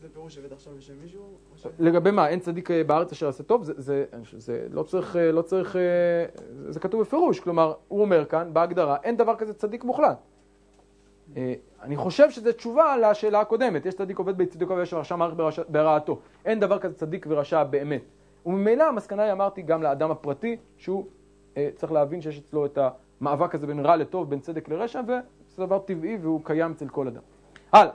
זה 0.00 0.08
פירוש 0.12 0.38
הבאת 0.38 0.52
עכשיו 0.52 0.72
בשם 0.76 0.94
מישהו? 1.02 1.22
או 1.64 1.70
לגבי 1.78 2.10
מה, 2.10 2.28
אין 2.28 2.40
צדיק 2.40 2.70
אה, 2.70 2.84
בארץ 2.84 3.12
אשר 3.12 3.26
יעשה 3.26 3.42
טוב, 3.42 3.64
זה, 3.64 3.72
זה, 3.76 4.04
זה 4.36 4.66
לא 4.70 4.82
צריך, 4.82 5.16
אה, 5.16 5.32
לא 5.32 5.42
צריך, 5.42 5.76
זה 6.68 6.80
כתוב 6.80 7.00
בפירוש, 7.00 7.40
כלומר, 7.40 7.74
הוא 7.88 8.00
אומר 8.00 8.24
כאן, 8.24 8.50
בהגדרה, 8.52 8.96
אין 9.02 9.16
דבר 9.16 9.36
כזה 9.36 9.54
צדיק 9.54 9.84
מוחלט. 9.84 10.18
אני 11.82 11.96
חושב 11.96 12.30
שזו 12.30 12.52
תשובה 12.52 12.96
לשאלה 12.96 13.40
הקודמת, 13.40 13.86
יש 13.86 13.94
צדיק 13.94 14.18
עובד 14.18 14.38
בצדיקו 14.38 14.76
ויש 14.76 14.94
רשע 14.94 15.16
מערכת 15.16 15.66
ברעתו. 15.68 16.20
אין 16.44 16.60
דבר 16.60 16.78
כזה 16.78 16.94
צדיק 16.94 17.26
ורשע 17.28 17.64
באמת. 17.64 18.02
וממילא 18.46 18.84
המסקנה 18.88 19.22
היא, 19.22 19.32
אמרתי, 19.32 19.62
גם 19.62 19.82
לאדם 19.82 20.10
הפרטי, 20.10 20.56
שהוא 20.76 21.06
אה, 21.56 21.68
צריך 21.76 21.92
להבין 21.92 22.20
שיש 22.20 22.38
אצלו 22.38 22.66
את 22.66 22.78
המאבק 23.20 23.54
הזה 23.54 23.66
בין 23.66 23.80
רע 23.86 23.96
לטוב, 23.96 24.30
בין 24.30 24.40
צדק 24.40 24.68
לרשע, 24.68 25.00
וזה 25.06 25.18
דבר 25.66 25.78
טבעי 25.78 26.16
והוא 26.22 26.40
קיים 26.44 26.72
אצל 26.72 26.88
כל 26.88 27.08
אדם. 27.08 27.22
הלאה. 27.72 27.92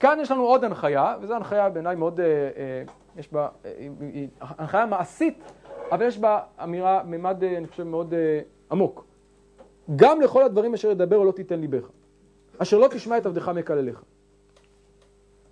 כאן 0.00 0.18
יש 0.20 0.30
לנו 0.30 0.42
עוד 0.42 0.64
הנחיה, 0.64 1.16
וזו 1.20 1.34
הנחיה 1.34 1.68
בעיניי 1.70 1.96
מאוד, 1.96 2.20
אה, 2.20 2.26
אה, 2.26 2.82
יש 3.16 3.32
בה, 3.32 3.48
אה, 3.64 3.72
היא- 3.78 3.90
היא 4.00 4.28
הנחיה 4.40 4.86
מעשית, 4.86 5.52
אבל 5.92 6.06
יש 6.06 6.18
בה 6.18 6.40
אמירה, 6.62 7.02
מימד, 7.02 7.42
אה, 7.44 7.58
אני 7.58 7.66
חושב, 7.66 7.82
מאוד 7.84 8.14
אה, 8.14 8.40
עמוק. 8.70 9.04
גם 9.96 10.20
לכל 10.20 10.42
הדברים 10.42 10.74
אשר 10.74 10.90
ידבר 10.90 11.16
או 11.16 11.24
לא 11.24 11.32
תיתן 11.32 11.60
ליבך, 11.60 11.88
אשר 12.58 12.78
לא 12.78 12.88
תשמע 12.88 13.18
את 13.18 13.26
עבדך 13.26 13.48
מקלליך. 13.48 14.02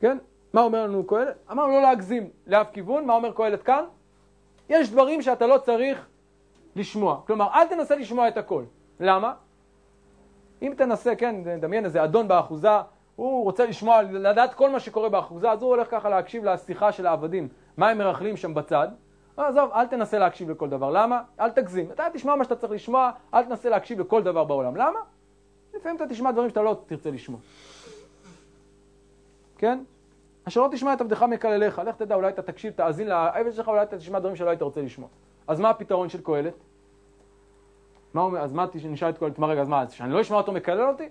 כן? 0.00 0.18
מה 0.54 0.60
אומר 0.60 0.84
לנו 0.84 1.06
קהלת? 1.06 1.36
אמרנו 1.50 1.72
לא 1.72 1.82
להגזים 1.82 2.28
לאף 2.46 2.66
כיוון, 2.72 3.06
מה 3.06 3.14
אומר 3.14 3.32
קהלת 3.32 3.62
כאן? 3.62 3.84
יש 4.68 4.90
דברים 4.90 5.22
שאתה 5.22 5.46
לא 5.46 5.58
צריך 5.58 6.06
לשמוע. 6.76 7.20
כלומר, 7.26 7.48
אל 7.54 7.68
תנסה 7.68 7.96
לשמוע 7.96 8.28
את 8.28 8.36
הכל. 8.36 8.64
למה? 9.00 9.34
אם 10.62 10.72
תנסה, 10.76 11.16
כן, 11.16 11.60
דמיין 11.60 11.84
איזה 11.84 12.04
אדון 12.04 12.28
באחוזה, 12.28 12.68
הוא 13.16 13.44
רוצה 13.44 13.66
לשמוע, 13.66 14.02
לדעת 14.02 14.54
כל 14.54 14.70
מה 14.70 14.80
שקורה 14.80 15.08
באחוזה, 15.08 15.50
אז 15.50 15.62
הוא 15.62 15.70
הולך 15.70 15.90
ככה 15.90 16.08
להקשיב 16.08 16.44
לשיחה 16.44 16.92
של 16.92 17.06
העבדים, 17.06 17.48
מה 17.76 17.88
הם 17.88 17.98
מרכלים 17.98 18.36
שם 18.36 18.54
בצד. 18.54 18.88
עזוב, 19.36 19.70
אל 19.72 19.86
תנסה 19.86 20.18
להקשיב 20.18 20.50
לכל 20.50 20.68
דבר. 20.68 20.90
למה? 20.90 21.22
אל 21.40 21.50
תגזים. 21.50 21.90
אתה 21.92 22.06
תשמע 22.12 22.34
מה 22.36 22.44
שאתה 22.44 22.56
צריך 22.56 22.72
לשמוע, 22.72 23.10
אל 23.34 23.44
תנסה 23.44 23.68
להקשיב 23.68 24.00
לכל 24.00 24.22
דבר 24.22 24.44
בעולם. 24.44 24.76
למה? 24.76 24.98
לפעמים 25.74 25.96
אתה 25.96 26.06
תשמע 26.06 26.30
דברים 26.30 26.48
שאתה 26.48 26.62
לא 26.62 26.76
תרצה 26.86 27.10
לשמוע. 27.10 27.40
כן? 29.58 29.78
אשר 30.48 30.62
לא 30.62 30.68
תשמע 30.72 30.92
את 30.92 31.00
עבדך 31.00 31.22
מקלליך, 31.22 31.78
לך 31.78 31.96
תדע, 31.96 32.14
אולי 32.14 32.28
אתה 32.28 32.42
תקשיב, 32.42 32.72
תאזין 32.72 33.08
לעבד 33.08 33.52
שלך, 33.52 33.68
אולי 33.68 33.82
אתה 33.82 33.98
תשמע 33.98 34.18
דברים 34.18 34.36
שלא 34.36 34.50
היית 34.50 34.62
רוצה 34.62 34.82
לשמוע. 34.82 35.08
אז 35.46 35.60
מה 35.60 35.70
הפתרון 35.70 36.08
של 36.08 36.22
קהלת? 36.22 36.54
מה 38.14 38.20
הוא 38.20 38.28
אומר? 38.28 38.40
אז 38.40 38.52
מה, 38.52 38.66
נשאל 38.84 39.08
את 39.08 39.18
קהלת, 39.18 39.38
מה 39.38 39.46
רגע, 39.46 39.60
אז 39.60 39.68
מה, 39.68 39.84
שאני 39.90 40.12
לא 40.12 40.20
אשמע 40.20 40.36
אותו 40.36 40.52
מקלל 40.52 40.88
אותי? 40.88 41.08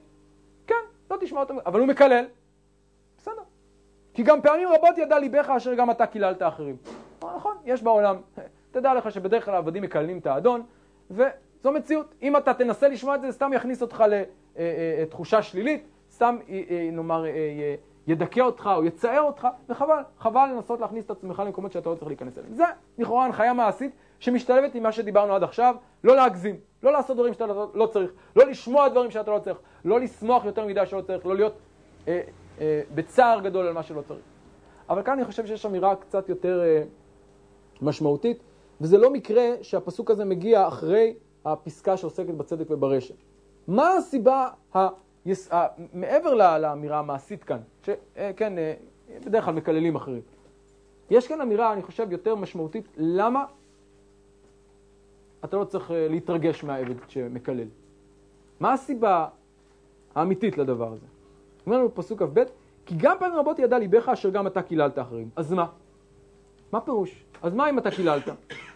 כן, 0.68 0.76
לא 1.12 1.18
תשמע 1.22 1.40
אותו, 1.40 1.54
אבל 1.66 1.80
הוא 1.80 1.88
מקלל. 1.88 2.26
בסדר. 3.18 3.42
כי 4.14 4.24
גם 4.24 4.42
פעמים 4.42 4.68
רבות 4.68 4.98
ידע 4.98 5.20
ליבך 5.20 5.50
אשר 5.58 5.74
גם 5.74 5.92
אתה 5.92 6.06
קיללת 6.06 6.42
אחרים. 6.42 6.76
אה, 7.24 7.36
נכון, 7.36 7.58
יש 7.66 7.84
בעולם. 7.84 8.16
תדע 8.72 8.94
לך 8.94 9.12
שבדרך 9.12 9.46
כלל 9.46 9.56
העבדים 9.56 9.84
מקללים 9.84 10.18
את 10.18 10.28
האדון, 10.28 10.64
וזו 11.12 11.72
מציאות. 11.72 12.16
אם 12.22 12.38
אתה 12.38 12.54
תנסה 12.54 12.88
לשמוע 12.88 13.16
את 13.16 13.22
זה, 13.22 13.28
זה 13.28 13.34
סתם 13.34 13.52
יכניס 13.54 13.82
אותך 13.82 14.04
לתחושה 14.58 15.42
שלילית, 15.42 15.88
סתם, 16.12 16.38
אה, 16.50 16.62
אה, 16.70 16.90
נאמר, 16.92 17.26
אה, 17.26 17.30
אה, 17.30 17.76
ידכא 18.08 18.40
אותך 18.40 18.70
או 18.76 18.86
יצער 18.86 19.22
אותך, 19.22 19.48
וחבל, 19.70 19.96
חבל 20.20 20.50
לנסות 20.56 20.80
להכניס 20.80 21.06
את 21.06 21.12
עצמך 21.12 21.40
למקומות 21.46 21.72
שאתה 21.72 21.90
לא 21.90 21.96
צריך 21.96 22.08
להיכנס 22.08 22.38
אליהם. 22.38 22.54
זה 22.54 22.64
לכאורה 22.98 23.26
הנחיה 23.26 23.54
מעשית 23.54 23.92
שמשתלבת 24.20 24.76
עם 24.76 24.84
מה 24.84 24.92
שדיברנו 24.92 25.34
עד 25.34 25.44
עכשיו, 25.44 25.76
לא 26.04 26.16
להגזים, 26.16 26.56
לא 26.84 26.92
לעשות 26.92 27.18
דברים 27.18 27.34
שאתה 27.34 27.46
לא, 27.46 27.72
לא 27.74 27.86
צריך, 27.86 28.12
לא 28.36 28.46
לשמוע 28.46 28.90
דברים 28.90 29.12
שאתה 29.12 29.32
לא 29.32 29.40
צריך, 29.40 29.58
לא 29.86 30.00
לשמוח 30.00 30.46
יותר 30.46 30.66
מדי 30.66 30.86
שלא 30.86 31.02
צריך, 31.02 31.26
לא 31.26 31.36
להיות 31.36 31.54
אה, 32.08 32.22
אה, 32.62 32.82
בצער 32.96 33.40
גדול 33.40 33.68
על 33.68 33.74
מה 33.74 33.84
שלא 33.84 34.02
צריך. 34.02 34.22
אבל 34.90 35.04
כאן 35.04 35.14
אני 35.14 35.26
חושב 35.26 35.46
שיש 35.46 35.66
אמירה 35.66 35.96
קצת 35.96 36.30
יותר 36.30 36.62
אה, 36.64 36.84
משמעותית, 37.82 38.44
וזה 38.82 38.98
לא 38.98 39.10
מקרה 39.10 39.50
שהפסוק 39.62 40.12
הזה 40.12 40.26
מגיע 40.26 40.68
אחרי 40.68 41.14
הפסקה 41.46 41.98
שעוסקת 41.98 42.34
בצדק 42.34 42.72
וברשת. 42.72 43.16
מה 43.68 43.94
הסיבה, 43.94 44.48
ה... 44.76 44.88
יס... 45.26 45.52
ה... 45.54 45.68
מעבר 45.94 46.58
לאמירה 46.58 47.00
המעשית 47.00 47.44
כאן, 47.44 47.60
שכן, 47.84 48.58
אה, 48.58 48.74
בדרך 49.26 49.46
כלל 49.46 49.54
מקללים 49.54 49.96
אחרים. 49.96 50.22
יש 51.10 51.28
כאן 51.28 51.42
אמירה, 51.42 51.74
אני 51.74 51.82
חושב, 51.82 52.12
יותר 52.12 52.36
משמעותית, 52.36 52.88
למה 52.98 53.46
אתה 55.44 55.58
לא 55.58 55.66
צריך 55.66 55.92
אה, 55.92 56.08
להתרגש 56.10 56.64
מהעבד 56.64 56.96
שמקלל. 57.08 57.68
מה 58.60 58.74
הסיבה 58.74 59.28
האמיתית 60.16 60.58
לדבר 60.58 60.94
הזה? 60.94 61.06
אומר 61.66 61.78
לנו 61.78 61.96
פסוק 61.96 62.24
כ"ב, 62.24 62.44
כי 62.86 62.96
גם 62.98 63.18
פעמים 63.20 63.36
רבות 63.36 63.60
ידע 63.60 63.80
ליבך 63.80 64.10
אשר 64.10 64.30
גם 64.30 64.48
אתה 64.48 64.62
קיללת 64.62 65.00
אחרים. 65.00 65.30
אז 65.36 65.54
מה? 65.54 65.66
מה 66.72 66.82
פירוש? 66.82 67.24
אז 67.42 67.54
מה 67.54 67.70
אם 67.70 67.80
אתה 67.80 67.92
קיללת? 67.92 68.24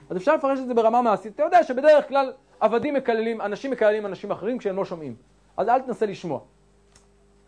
אז 0.09 0.17
אפשר 0.17 0.35
לפרש 0.35 0.59
את 0.59 0.67
זה 0.67 0.73
ברמה 0.73 1.01
מעשית. 1.01 1.35
אתה 1.35 1.43
יודע 1.43 1.63
שבדרך 1.63 2.07
כלל 2.07 2.33
עבדים 2.59 2.93
מקללים, 2.93 3.41
אנשים 3.41 3.71
מקללים 3.71 4.05
אנשים 4.05 4.31
אחרים 4.31 4.57
כשהם 4.57 4.75
לא 4.75 4.85
שומעים. 4.85 5.15
אז 5.57 5.69
אל 5.69 5.81
תנסה 5.81 6.05
לשמוע. 6.05 6.39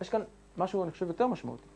יש 0.02 0.10
כאן 0.10 0.22
משהו, 0.58 0.84
אני 0.84 0.92
חושב, 0.92 1.08
יותר 1.08 1.28
משמעותי. 1.28 1.68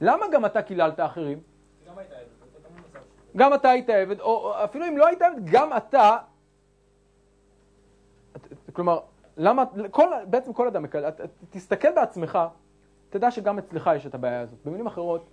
למה 0.00 0.26
גם 0.32 0.46
אתה 0.46 0.62
קיללת 0.62 1.00
אחרים? 1.00 1.40
גם 1.86 1.92
עבד, 1.92 2.04
אתה 2.50 3.36
גם 3.36 3.52
היית 3.62 3.90
עבד, 3.90 4.20
או 4.20 4.64
אפילו 4.64 4.86
אם 4.88 4.98
לא 4.98 5.06
היית 5.06 5.22
עבד, 5.22 5.50
גם 5.50 5.76
אתה... 5.76 6.16
כלומר, 8.72 9.00
למה, 9.36 9.64
כל, 9.90 10.06
בעצם 10.26 10.52
כל 10.52 10.66
אדם 10.66 10.82
מקלל, 10.82 11.10
תסתכל 11.50 11.94
בעצמך, 11.94 12.38
תדע 13.10 13.30
שגם 13.30 13.58
אצלך 13.58 13.90
יש 13.96 14.06
את 14.06 14.14
הבעיה 14.14 14.40
הזאת. 14.40 14.58
במילים 14.64 14.86
אחרות, 14.86 15.26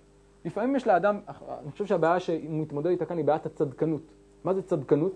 לפעמים 0.44 0.76
יש 0.76 0.86
לאדם, 0.86 1.20
אני 1.62 1.70
חושב 1.72 1.86
שהבעיה 1.86 2.20
שהוא 2.20 2.38
מתמודד 2.50 2.90
איתה 2.90 3.06
כאן 3.06 3.16
היא 3.16 3.24
בעיית 3.24 3.46
הצדקנות. 3.46 4.02
מה 4.44 4.54
זה 4.54 4.62
צדקנות? 4.62 5.12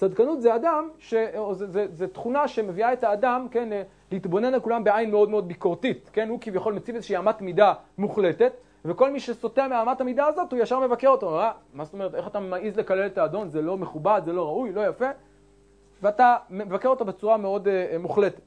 צדקנות 0.00 0.42
זה 0.42 0.54
אדם, 0.54 0.88
ש... 0.98 1.14
זה, 1.52 1.66
זה, 1.66 1.86
זה 1.92 2.08
תכונה 2.08 2.48
שמביאה 2.48 2.92
את 2.92 3.04
האדם, 3.04 3.46
כן, 3.50 3.72
אה, 3.72 3.82
להתבונן 4.12 4.54
על 4.54 4.60
כולם 4.60 4.84
בעין 4.84 5.10
מאוד 5.10 5.30
מאוד 5.30 5.48
ביקורתית, 5.48 6.10
כן, 6.12 6.28
הוא 6.28 6.38
כביכול 6.40 6.74
מציב 6.74 6.94
איזושהי 6.94 7.18
אמת 7.18 7.40
מידה 7.40 7.72
מוחלטת, 7.98 8.52
וכל 8.84 9.10
מי 9.10 9.20
שסוטה 9.20 9.68
מאמת 9.68 10.00
המידה 10.00 10.26
הזאת, 10.26 10.52
הוא 10.52 10.60
ישר 10.60 10.80
מבקר 10.80 11.08
אותו, 11.08 11.40
אה, 11.40 11.52
מה 11.74 11.84
זאת 11.84 11.94
אומרת, 11.94 12.14
איך 12.14 12.26
אתה 12.26 12.40
מעז 12.40 12.76
לקלל 12.76 13.06
את 13.06 13.18
האדון, 13.18 13.48
זה 13.48 13.62
לא 13.62 13.76
מכובד, 13.76 14.22
זה 14.24 14.32
לא 14.32 14.46
ראוי, 14.46 14.72
לא 14.72 14.86
יפה, 14.86 15.08
ואתה 16.02 16.36
מבקר 16.50 16.88
אותו 16.88 17.04
בצורה 17.04 17.36
מאוד 17.36 17.68
אה, 17.68 17.86
אה, 17.92 17.98
מוחלטת. 17.98 18.40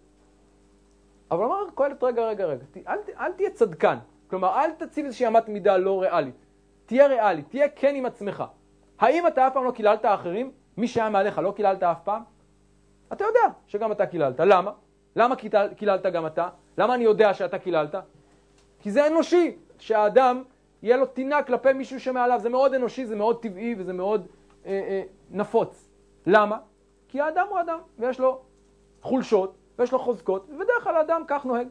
אבל 1.32 1.43
אמר 1.45 1.66
קהלת, 1.76 2.04
רגע, 2.04 2.28
רגע, 2.28 2.45
רגע, 2.45 2.64
ת- 2.72 2.88
אל, 2.88 2.97
אל 3.20 3.32
תהיה 3.32 3.49
צדקן, 3.49 3.97
כלומר, 4.30 4.60
אל 4.60 4.72
תציב 4.72 5.06
איזושהי 5.06 5.28
אמת 5.28 5.49
מידה 5.49 5.78
לא 5.78 6.01
ריאלית, 6.01 6.45
תהיה 6.86 7.08
ריאלי, 7.08 7.41
תהיה 7.41 7.70
כן 7.70 7.95
עם 7.95 8.06
עצמך. 8.06 8.43
האם 8.99 9.28
אתה 9.28 9.47
אף 9.47 9.54
פעם 9.54 9.64
לא 9.64 9.72
קיללת 9.72 10.06
אחרים? 10.06 10.51
מי 10.78 10.88
שהיה 10.88 11.09
מעליך 11.09 11.38
לא 11.38 11.51
קיללת 11.55 11.84
אף 11.84 11.97
פעם? 12.03 12.24
אתה 13.13 13.24
יודע 13.24 13.53
שגם 13.67 13.91
אתה 13.91 14.05
קיללת. 14.05 14.39
למה? 14.39 14.71
למה 15.15 15.36
קילל- 15.36 15.74
קיללת 15.74 16.05
גם 16.05 16.26
אתה? 16.26 16.49
למה 16.78 16.95
אני 16.95 17.03
יודע 17.03 17.34
שאתה 17.34 17.59
קיללת? 17.59 17.95
כי 18.80 18.91
זה 18.91 19.07
אנושי, 19.07 19.57
שהאדם 19.80 20.43
יהיה 20.84 20.97
לו 20.97 21.05
טינה 21.05 21.43
כלפי 21.43 21.74
מישהו 21.74 21.99
שמעליו. 21.99 22.39
זה 22.39 22.49
מאוד 22.49 22.74
אנושי, 22.74 23.05
זה 23.05 23.15
מאוד 23.15 23.41
טבעי 23.41 23.76
וזה 23.78 23.93
מאוד 23.93 24.28
אה, 24.65 24.71
אה, 24.71 25.03
נפוץ. 25.32 25.89
למה? 26.26 26.57
כי 27.07 27.21
האדם 27.21 27.47
הוא 27.49 27.59
אדם, 27.59 27.80
ויש 27.99 28.19
לו 28.19 28.41
חולשות, 29.01 29.55
ויש 29.80 29.91
לו 29.91 29.99
חוזקות, 29.99 30.45
ובדרך 30.49 30.84
כלל 30.84 30.95
האדם 30.95 31.24
כך 31.28 31.45
נוהג. 31.45 31.67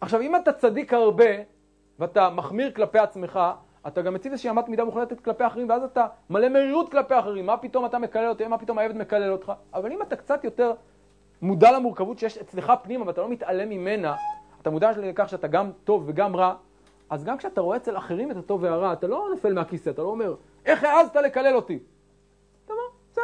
עכשיו, 0.00 0.20
אם 0.20 0.36
אתה 0.36 0.52
צדיק 0.52 0.92
הרבה, 0.92 1.24
ואתה 1.98 2.30
מחמיר 2.30 2.72
כלפי 2.72 2.98
עצמך, 2.98 3.40
אתה 3.86 4.02
גם 4.02 4.14
מציב 4.14 4.32
איזושהי 4.32 4.50
אמת 4.50 4.68
מידה 4.68 4.84
מוחלטת 4.84 5.20
כלפי 5.20 5.46
אחרים, 5.46 5.68
ואז 5.68 5.82
אתה 5.82 6.06
מלא 6.30 6.48
מרירות 6.48 6.90
כלפי 6.90 7.18
אחרים. 7.18 7.46
מה 7.46 7.56
פתאום 7.56 7.86
אתה 7.86 7.98
מקלל 7.98 8.28
אותי? 8.28 8.46
מה 8.46 8.58
פתאום 8.58 8.78
העבד 8.78 8.96
מקלל 8.96 9.32
אותך? 9.32 9.52
אבל 9.74 9.92
אם 9.92 10.02
אתה 10.02 10.16
קצת 10.16 10.44
יותר 10.44 10.72
מודע 11.42 11.72
למורכבות 11.72 12.18
שיש 12.18 12.38
אצלך 12.38 12.72
פנימה, 12.82 13.06
ואתה 13.06 13.20
לא 13.20 13.28
מתעלם 13.28 13.68
ממנה, 13.68 14.14
אתה 14.62 14.70
מודע 14.70 14.90
לכך 14.90 15.28
שאתה 15.28 15.46
גם 15.46 15.70
טוב 15.84 16.04
וגם 16.06 16.36
רע, 16.36 16.54
אז 17.10 17.24
גם 17.24 17.38
כשאתה 17.38 17.60
רואה 17.60 17.76
אצל 17.76 17.96
אחרים 17.96 18.30
את 18.30 18.36
הטוב 18.36 18.62
והרע, 18.62 18.92
אתה 18.92 19.06
לא 19.06 19.28
נופל 19.30 19.52
מהכיסא, 19.52 19.90
אתה 19.90 20.02
לא 20.02 20.08
אומר, 20.08 20.34
איך 20.64 20.84
העזת 20.84 21.16
לקלל 21.16 21.54
אותי? 21.54 21.78
אתה 22.64 22.72
אומר, 22.72 22.82
בסדר, 23.10 23.22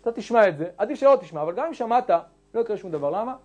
אתה 0.00 0.12
תשמע 0.12 0.48
את 0.48 0.56
זה, 0.56 0.68
עדיף 0.78 0.98
שלא 0.98 1.18
תשמע, 1.20 1.42
אבל 1.42 1.54
גם 1.54 1.66
אם 1.66 1.74
שמעת, 1.74 2.10
לא 2.54 2.60
יקרה 2.60 2.76
שום 2.76 2.90
דבר. 2.90 3.10
למה? 3.10 3.36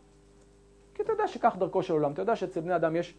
כי 0.96 1.04
אתה 1.04 1.12
יודע 1.12 1.28
שכך 1.28 1.56
דרכו 1.60 1.84
של 1.84 1.94
עולם, 1.94 2.12
אתה 2.12 2.22
יודע 2.22 2.36
שאצל 2.36 2.60
בני 2.60 2.76
אדם 2.76 2.96
יש 2.96 3.16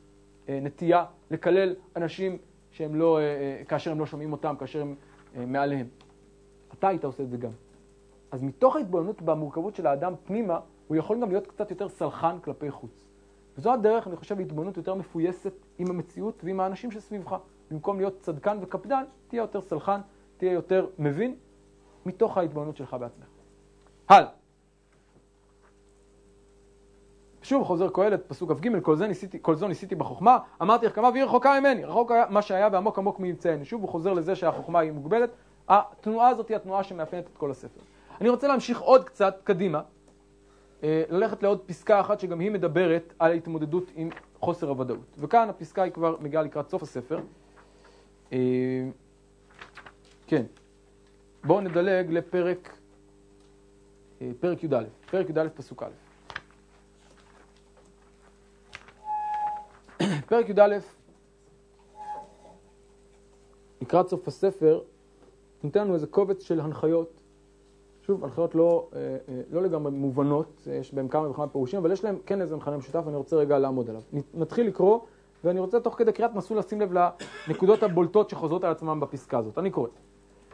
אה, 0.49 0.59
נטייה 0.63 1.05
לקלל 1.31 1.75
אנשים 1.97 2.39
שהם 2.71 2.95
לא, 2.95 3.19
אה, 3.19 3.23
אה, 3.23 3.65
כאשר 3.65 3.91
הם 3.91 3.99
לא 4.01 4.07
שומעים 4.07 4.33
אותם, 4.33 4.55
כאשר 4.59 4.81
הם 4.81 4.95
אה, 5.37 5.47
מעליהם. 5.47 5.87
אתה 6.79 6.89
היית 6.89 7.05
עושה 7.05 7.23
את 7.23 7.31
זה 7.31 7.37
גם. 7.37 7.51
אז 8.31 8.43
מתוך 8.43 8.77
ההתבוננות 8.77 9.23
במורכבות 9.23 9.75
של 9.75 9.87
האדם 9.87 10.13
פנימה, 10.25 10.61
הוא 10.89 10.97
יכול 10.97 11.21
גם 11.21 11.29
להיות 11.29 11.47
קצת 11.47 11.71
יותר 11.71 11.89
סלחן 11.89 12.39
כלפי 12.43 12.71
חוץ. 12.71 13.07
וזו 13.59 13.73
הדרך, 13.73 14.07
אני 14.07 14.17
חושב, 14.17 14.39
להתבוננות 14.39 14.77
יותר 14.77 14.95
מפויסת 14.95 15.53
עם 15.79 15.91
המציאות 15.91 16.45
ועם 16.45 16.61
האנשים 16.61 16.91
שסביבך. 16.91 17.37
במקום 17.71 17.99
להיות 17.99 18.21
צדקן 18.21 18.59
וקפדן, 18.61 19.05
תהיה 19.29 19.41
יותר 19.41 19.61
סלחן, 19.61 20.01
תהיה 20.37 20.53
יותר 20.53 20.87
מבין, 20.99 21.35
מתוך 22.07 22.39
ההתבוננות 22.39 22.77
שלך 22.77 22.97
בעצמך. 23.01 23.27
הלאה. 24.09 24.40
שוב 27.51 27.65
חוזר 27.65 27.89
קהלת, 27.89 28.27
פסוק 28.27 28.53
כ"ג, 28.53 28.81
כל, 28.83 28.97
כל 29.43 29.55
זו 29.55 29.69
ניסיתי 29.69 29.95
בחוכמה, 29.95 30.39
אמרתי 30.63 30.87
לך 30.87 30.95
כמה 30.95 31.09
והיא 31.09 31.25
רחוקה 31.25 31.61
ממני, 31.61 31.85
רחוק 31.85 32.13
מה 32.29 32.43
שהיה 32.43 32.69
ועמוק 32.73 32.99
עמוק 32.99 33.21
מנמצאנו. 33.21 33.65
שוב 33.65 33.83
הוא 33.83 33.89
חוזר 33.89 34.13
לזה 34.13 34.37
שהחוכמה 34.37 34.79
היא 34.81 34.93
מוגבלת, 34.93 35.31
התנועה 35.69 36.29
הזאת 36.29 36.49
היא 36.49 36.57
התנועה 36.57 36.85
שמאפיינת 36.85 37.27
את 37.33 37.37
כל 37.37 37.51
הספר. 37.51 37.81
אני 38.21 38.29
רוצה 38.29 38.49
להמשיך 38.49 38.81
עוד 38.81 39.05
קצת 39.05 39.41
קדימה, 39.45 39.81
אה, 40.83 41.03
ללכת 41.09 41.43
לעוד 41.43 41.61
פסקה 41.67 42.01
אחת 42.01 42.21
שגם 42.21 42.41
היא 42.41 42.51
מדברת 42.51 43.15
על 43.19 43.31
ההתמודדות 43.31 43.91
עם 43.95 44.09
חוסר 44.41 44.69
הוודאות. 44.69 45.17
וכאן 45.19 45.49
הפסקה 45.49 45.83
היא 45.83 45.93
כבר 45.93 46.17
מגיעה 46.21 46.43
לקראת 46.43 46.69
סוף 46.69 46.83
הספר. 46.83 47.21
אה, 48.33 48.39
כן, 50.27 50.43
בואו 51.45 51.61
נדלג 51.61 52.11
לפרק 52.11 52.79
אה, 54.23 54.31
פרק 54.41 54.65
י"א, 54.65 54.85
פרק 55.11 55.31
י"א 55.31 55.49
פסוק 55.55 55.83
א'. 55.83 56.10
פרק 60.29 60.49
י"א, 60.49 60.79
לקראת 63.81 64.09
סוף 64.09 64.29
הספר, 64.29 64.81
נותן 65.63 65.81
לנו 65.81 65.95
איזה 65.95 66.07
קובץ 66.07 66.43
של 66.43 66.61
הנחיות. 66.61 67.21
שוב, 68.07 68.25
הנחיות 68.25 68.55
לא, 68.55 68.89
אה, 68.95 69.17
אה, 69.29 69.41
לא 69.51 69.63
לגמרי 69.63 69.93
מובנות, 69.93 70.69
יש 70.81 70.95
בהם 70.95 71.09
כמה 71.09 71.31
וכמה 71.31 71.49
פירושים, 71.49 71.79
אבל 71.79 71.93
יש 71.93 72.05
להם 72.05 72.19
כן 72.27 72.41
איזה 72.41 72.57
מכנה 72.57 72.77
משותף, 72.77 73.03
ואני 73.05 73.17
רוצה 73.17 73.37
רגע 73.37 73.59
לעמוד 73.59 73.91
עליו. 73.91 74.03
נתחיל 74.35 74.67
לקרוא, 74.67 75.01
ואני 75.45 75.61
רוצה 75.61 75.81
תוך 75.81 75.95
כדי 75.99 76.13
קריאת 76.13 76.35
מסלול 76.35 76.59
לשים 76.59 76.81
לב 76.81 76.93
לנקודות 77.49 77.83
הבולטות 77.83 78.31
שחוזרות 78.31 78.65
על 78.65 78.71
עצמם 78.71 79.01
בפסקה 79.01 79.39
הזאת. 79.39 79.59
אני 79.59 79.71
קורא. 79.71 79.89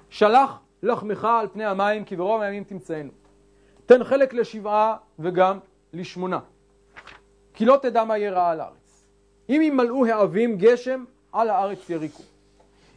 שלח 0.09 0.61
לחמך 0.83 1.25
על 1.25 1.49
פני 1.49 1.65
המים, 1.65 2.05
כי 2.05 2.17
ברוב 2.17 2.41
הימים 2.41 2.65
תמצאנו. 2.65 3.11
תן 3.87 4.05
חלק 4.05 4.35
לשבעה 4.35 4.97
וגם 5.19 5.59
לשמונה. 5.93 6.39
כי 7.55 7.65
לא 7.65 7.79
תדע 7.83 8.05
מה 8.05 8.19
יהיה 8.19 8.33
רע 8.33 8.51
על 8.51 8.61
הארץ. 8.61 8.86
אם 9.49 9.61
ימלאו 9.63 10.07
העבים 10.07 10.57
גשם, 10.59 11.05
על 11.33 11.51
הארץ 11.51 11.91
יריקו. 11.91 12.23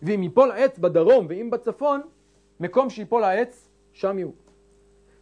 ואם 0.03 0.23
ייפול 0.23 0.51
העץ 0.51 0.77
בדרום 0.77 1.25
ואם 1.29 1.49
בצפון, 1.49 2.01
מקום 2.59 2.89
שיפול 2.89 3.23
העץ, 3.23 3.69
שם 3.93 4.17
יהיו. 4.17 4.29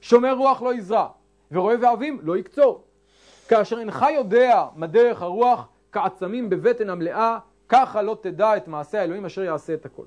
שומר 0.01 0.34
רוח 0.34 0.61
לא 0.61 0.73
יזרע, 0.73 1.07
ורואה 1.51 1.75
ועבים 1.82 2.19
לא 2.23 2.38
יקצור. 2.38 2.84
כאשר 3.47 3.80
אינך 3.80 4.05
יודע 4.13 4.65
מה 4.75 4.88
דרך 4.88 5.21
הרוח, 5.21 5.67
כעצמים 5.91 6.49
בבטן 6.49 6.89
המלאה, 6.89 7.38
ככה 7.69 8.01
לא 8.01 8.17
תדע 8.21 8.57
את 8.57 8.67
מעשה 8.67 9.01
האלוהים 9.01 9.25
אשר 9.25 9.43
יעשה 9.43 9.73
את 9.73 9.86
הכל. 9.86 10.05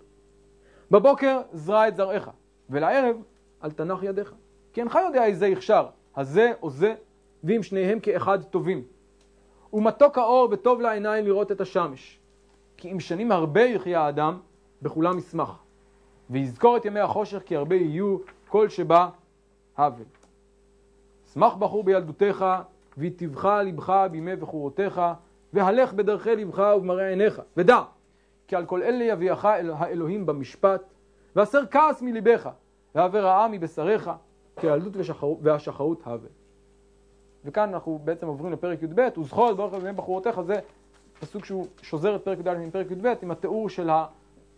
בבוקר 0.90 1.40
זרע 1.52 1.88
את 1.88 1.96
זרעך, 1.96 2.28
ולערב 2.70 3.16
אל 3.64 3.70
תנח 3.70 4.02
ידיך. 4.02 4.34
כי 4.72 4.80
אינך 4.80 4.98
יודע 5.06 5.24
איזה 5.24 5.46
יכשר, 5.46 5.86
הזה 6.16 6.52
או 6.62 6.70
זה, 6.70 6.94
ואם 7.44 7.62
שניהם 7.62 8.00
כאחד 8.00 8.42
טובים. 8.42 8.82
ומתוק 9.72 10.18
האור 10.18 10.48
וטוב 10.50 10.80
לעיניים 10.80 11.24
לראות 11.24 11.52
את 11.52 11.60
השמש. 11.60 12.18
כי 12.76 12.92
אם 12.92 13.00
שנים 13.00 13.32
הרבה 13.32 13.62
יחיה 13.62 14.00
האדם, 14.00 14.38
בכולם 14.82 15.18
ישמח. 15.18 15.62
ויזכור 16.30 16.76
את 16.76 16.84
ימי 16.84 17.00
החושך 17.00 17.42
כי 17.46 17.56
הרבה 17.56 17.76
יהיו 17.76 18.16
כל 18.48 18.68
שבא 18.68 19.08
הבל. 19.76 20.04
שמח 21.32 21.54
בחור 21.54 21.84
בילדותך, 21.84 22.46
ויטיבך 22.98 23.60
לבך 23.64 24.06
בימי 24.10 24.36
בחורותיך, 24.36 25.00
והלך 25.52 25.92
בדרכי 25.92 26.36
לבך 26.36 26.72
ובמראה 26.76 27.08
עיניך. 27.08 27.42
ודע, 27.56 27.82
כי 28.48 28.56
על 28.56 28.66
כל 28.66 28.82
אלה 28.82 29.04
יביאך 29.04 29.44
אל 29.44 29.70
האלוהים 29.70 30.26
במשפט, 30.26 30.82
והסר 31.36 31.66
כעס 31.70 32.02
מלבך, 32.02 32.48
והעבר 32.94 33.24
רעה 33.24 33.48
מבשריך, 33.48 34.10
כי 34.60 34.70
הילדות 34.70 34.92
והשחרות 35.42 36.02
הווה. 36.06 36.28
וכאן 37.44 37.74
אנחנו 37.74 38.00
בעצם 38.04 38.26
עוברים 38.26 38.52
לפרק 38.52 38.82
י"ב, 38.82 39.18
וזכור 39.18 39.50
את 39.50 39.56
ברוך 39.56 39.74
בימי 39.74 39.92
בחורותיך, 39.92 40.40
זה 40.40 40.54
פסוק 41.20 41.44
שהוא 41.44 41.66
שוזר 41.82 42.16
את 42.16 42.24
פרק 42.24 42.38
י"ד 42.38 42.48
מפרק 42.48 42.90
י"ב 42.90 43.14
עם 43.22 43.30
התיאור 43.30 43.68
של 43.68 43.90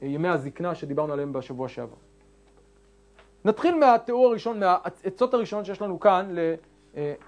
ימי 0.03 0.29
הזקנה 0.29 0.75
שדיברנו 0.75 1.13
עליהם 1.13 1.33
בשבוע 1.33 1.69
שעבר. 1.69 1.97
נתחיל 3.45 3.79
מהתיאור 3.79 4.27
הראשון, 4.27 4.61
מהעצות 4.61 5.35
הראשונות 5.35 5.67
שיש 5.67 5.83
לנו 5.83 6.01
כאן, 6.01 6.35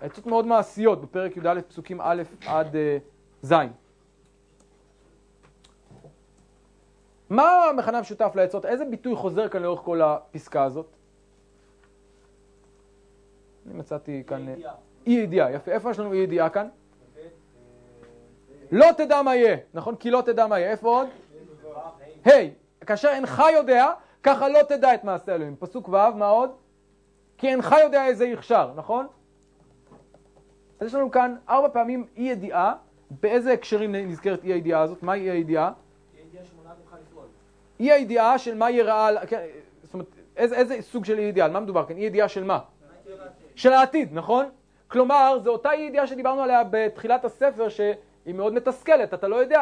לעצות 0.02 0.26
מאוד 0.26 0.46
מעשיות 0.46 1.00
בפרק 1.00 1.36
י"א 1.36 1.60
פסוקים 1.68 2.00
א' 2.00 2.22
עד 2.46 2.76
אה, 2.76 2.98
ז'. 3.42 3.54
מה 7.30 7.64
המכנה 7.64 7.98
המשותף 7.98 8.32
לעצות? 8.34 8.66
איזה 8.66 8.84
ביטוי 8.84 9.16
חוזר 9.16 9.48
כאן 9.48 9.62
לאורך 9.62 9.80
כל 9.80 10.02
הפסקה 10.02 10.64
הזאת? 10.64 10.86
אני 13.66 13.74
מצאתי 13.74 14.22
כאן... 14.26 14.46
אי 15.06 15.12
ידיעה, 15.12 15.52
יפה. 15.52 15.70
איפה 15.70 15.90
יש 15.90 15.98
לנו 15.98 16.12
אי 16.12 16.18
ידיעה 16.18 16.48
כאן? 16.48 16.68
לא 18.72 18.86
תדע 18.96 19.22
מה 19.22 19.36
יהיה, 19.36 19.56
נכון? 19.74 19.96
כי 19.96 20.10
לא 20.10 20.22
תדע 20.26 20.46
מה 20.46 20.58
יהיה. 20.58 20.70
איפה 20.70 20.88
עוד? 20.88 21.08
היי, 22.24 22.50
כאשר 22.86 23.08
אינך 23.08 23.42
יודע, 23.52 23.90
ככה 24.22 24.48
לא 24.48 24.62
תדע 24.62 24.94
את 24.94 25.04
מעשה 25.04 25.34
אלוהים. 25.34 25.56
פסוק 25.58 25.88
ו', 25.88 26.14
מה 26.14 26.28
עוד? 26.28 26.50
כי 27.38 27.48
אינך 27.48 27.74
יודע 27.82 28.06
איזה 28.06 28.26
יכשר, 28.26 28.70
נכון? 28.76 29.06
אז 30.80 30.86
יש 30.86 30.94
לנו 30.94 31.10
כאן 31.10 31.36
ארבע 31.48 31.68
פעמים 31.68 32.06
אי 32.16 32.22
ידיעה. 32.22 32.74
באיזה 33.10 33.52
הקשרים 33.52 33.94
נזכרת 33.94 34.44
אי 34.44 34.52
הידיעה 34.52 34.80
הזאת? 34.80 35.02
מהי 35.02 35.20
אי 35.20 35.30
הידיעה? 35.30 35.72
אי 37.80 37.92
הידיעה 37.92 38.38
של 38.38 38.54
מה 38.54 38.70
יראה, 38.70 39.26
כן, 39.26 39.46
זאת 39.82 39.94
אומרת, 39.94 40.06
איזה 40.36 40.82
סוג 40.82 41.04
של 41.04 41.18
אי 41.18 41.24
ידיעה? 41.24 41.46
על 41.46 41.52
מה 41.52 41.60
מדובר 41.60 41.86
כאן? 41.86 41.96
אי 41.96 42.02
ידיעה 42.02 42.28
של 42.28 42.44
מה? 42.44 42.58
של 43.54 43.72
העתיד, 43.72 44.08
נכון? 44.12 44.46
כלומר, 44.88 45.38
זו 45.42 45.50
אותה 45.50 45.74
ידיעה 45.74 46.06
שדיברנו 46.06 46.42
עליה 46.42 46.62
בתחילת 46.70 47.24
הספר, 47.24 47.68
שהיא 47.68 48.34
מאוד 48.34 48.52
מתסכלת, 48.52 49.14
אתה 49.14 49.28
לא 49.28 49.36
יודע, 49.36 49.60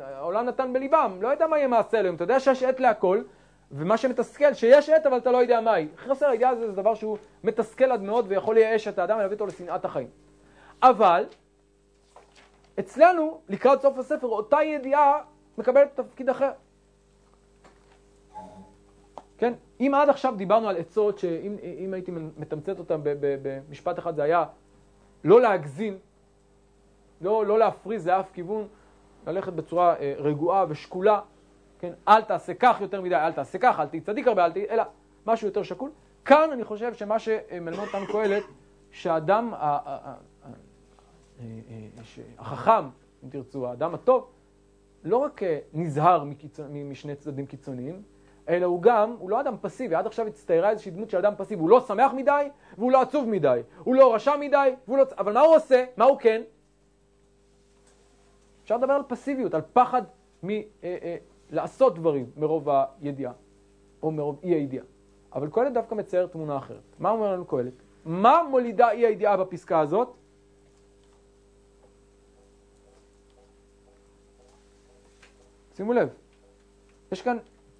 העולם 0.00 0.46
נתן 0.46 0.72
בליבם, 0.72 1.18
לא 1.20 1.28
יודע 1.28 1.46
מה 1.46 1.58
יהיה 1.58 1.68
מעשה 1.68 1.98
אלוהים, 1.98 2.14
אתה 2.14 2.24
יודע 2.24 2.40
שיש 2.40 2.62
עת 2.62 2.80
להכל, 2.80 3.22
ומה 3.72 3.96
שמתסכל, 3.96 4.54
שיש 4.54 4.88
עת 4.88 5.06
אבל 5.06 5.16
אתה 5.16 5.30
לא 5.30 5.38
יודע 5.38 5.60
מהי. 5.60 5.88
חסר 5.96 6.26
הידיעה 6.26 6.50
הזה 6.50 6.66
זה 6.66 6.72
דבר 6.72 6.94
שהוא 6.94 7.18
מתסכל 7.44 7.92
עד 7.92 8.02
מאוד 8.02 8.24
ויכול 8.28 8.54
לייאש 8.54 8.88
את 8.88 8.98
האדם 8.98 9.18
ולהביא 9.18 9.34
אותו 9.34 9.46
לשנאת 9.46 9.84
החיים. 9.84 10.08
אבל, 10.82 11.24
אצלנו, 12.78 13.40
לקראת 13.48 13.80
סוף 13.80 13.98
הספר, 13.98 14.26
אותה 14.26 14.62
ידיעה 14.62 15.18
מקבלת 15.58 15.88
תפקיד 16.00 16.28
אחר. 16.28 16.50
כן? 19.38 19.52
אם 19.80 19.92
עד 19.94 20.08
עכשיו 20.08 20.34
דיברנו 20.36 20.68
על 20.68 20.76
עצות 20.76 21.18
שאם 21.18 21.94
הייתי 21.94 22.12
מתמצת 22.36 22.78
אותן 22.78 23.00
במשפט 23.42 23.98
אחד 23.98 24.16
זה 24.16 24.22
היה 24.22 24.44
לא 25.24 25.40
להגזים, 25.40 25.98
לא, 27.20 27.46
לא 27.46 27.58
להפריז 27.58 28.08
לאף 28.08 28.32
כיוון, 28.32 28.66
ללכת 29.26 29.52
בצורה 29.52 29.94
אה, 30.00 30.14
רגועה 30.18 30.64
ושקולה, 30.68 31.20
כן? 31.78 31.92
אל 32.08 32.22
תעשה 32.22 32.54
כך 32.54 32.80
יותר 32.80 33.00
מדי, 33.00 33.14
אל 33.14 33.32
תעשה 33.32 33.58
כך, 33.58 33.80
אל 33.80 33.86
תהי 33.86 34.00
צדיק 34.00 34.28
הרבה, 34.28 34.44
אל 34.44 34.52
תהי, 34.52 34.68
אלא 34.70 34.82
משהו 35.26 35.46
יותר 35.46 35.62
שקול. 35.62 35.90
כאן 36.24 36.50
אני 36.52 36.64
חושב 36.64 36.94
שמה 36.94 37.18
שמלמד 37.18 37.78
אותנו 37.78 38.06
קהלת, 38.06 38.44
שהאדם 38.90 39.54
אה, 39.54 39.78
אה, 39.86 40.14
החכם, 42.38 42.88
אם 43.24 43.28
תרצו, 43.28 43.66
האדם 43.66 43.94
הטוב, 43.94 44.30
לא 45.04 45.16
רק 45.16 45.40
נזהר 45.72 46.24
משני 46.68 47.16
צדדים 47.16 47.46
קיצוניים, 47.46 48.02
אלא 48.48 48.66
הוא 48.66 48.82
גם, 48.82 49.16
הוא 49.18 49.30
לא 49.30 49.40
אדם 49.40 49.56
פסיבי, 49.60 49.94
עד 49.94 50.06
עכשיו 50.06 50.26
הצטיירה 50.26 50.70
איזושהי 50.70 50.90
דמות 50.90 51.10
של 51.10 51.18
אדם 51.18 51.32
פסיבי, 51.36 51.60
הוא 51.60 51.70
לא 51.70 51.80
שמח 51.80 52.12
מדי 52.12 52.48
והוא 52.78 52.92
לא 52.92 53.00
עצוב 53.00 53.28
מדי, 53.28 53.60
הוא 53.84 53.94
לא 53.94 54.14
רשע 54.14 54.36
מדי, 54.36 54.74
לא... 54.88 55.04
אבל 55.18 55.32
מה 55.32 55.40
הוא 55.40 55.56
עושה? 55.56 55.84
מה 55.96 56.04
הוא 56.04 56.18
כן? 56.18 56.42
אפשר 58.62 58.76
לדבר 58.76 58.92
על 58.92 59.02
פסיביות, 59.08 59.54
על 59.54 59.60
פחד 59.72 60.02
מלעשות 60.42 61.92
אה, 61.92 61.96
אה, 61.96 62.00
דברים 62.00 62.30
מרוב 62.36 62.68
הידיעה, 63.00 63.32
או 64.02 64.10
מרוב 64.10 64.40
אי 64.42 64.48
הידיעה. 64.48 64.84
אבל 65.34 65.50
קהלת 65.50 65.72
דווקא 65.72 65.94
מצייר 65.94 66.26
תמונה 66.26 66.56
אחרת. 66.56 66.82
מה 66.98 67.10
אומר 67.10 67.32
לנו 67.32 67.44
קהלת? 67.44 67.72
מה 68.04 68.42
מולידה 68.50 68.90
אי 68.90 69.06
הידיעה 69.06 69.36
בפסקה 69.36 69.80
הזאת? 69.80 70.14
שימו 75.76 75.92
לב, 75.92 76.08
יש 77.12 77.22
כאן 77.22 77.38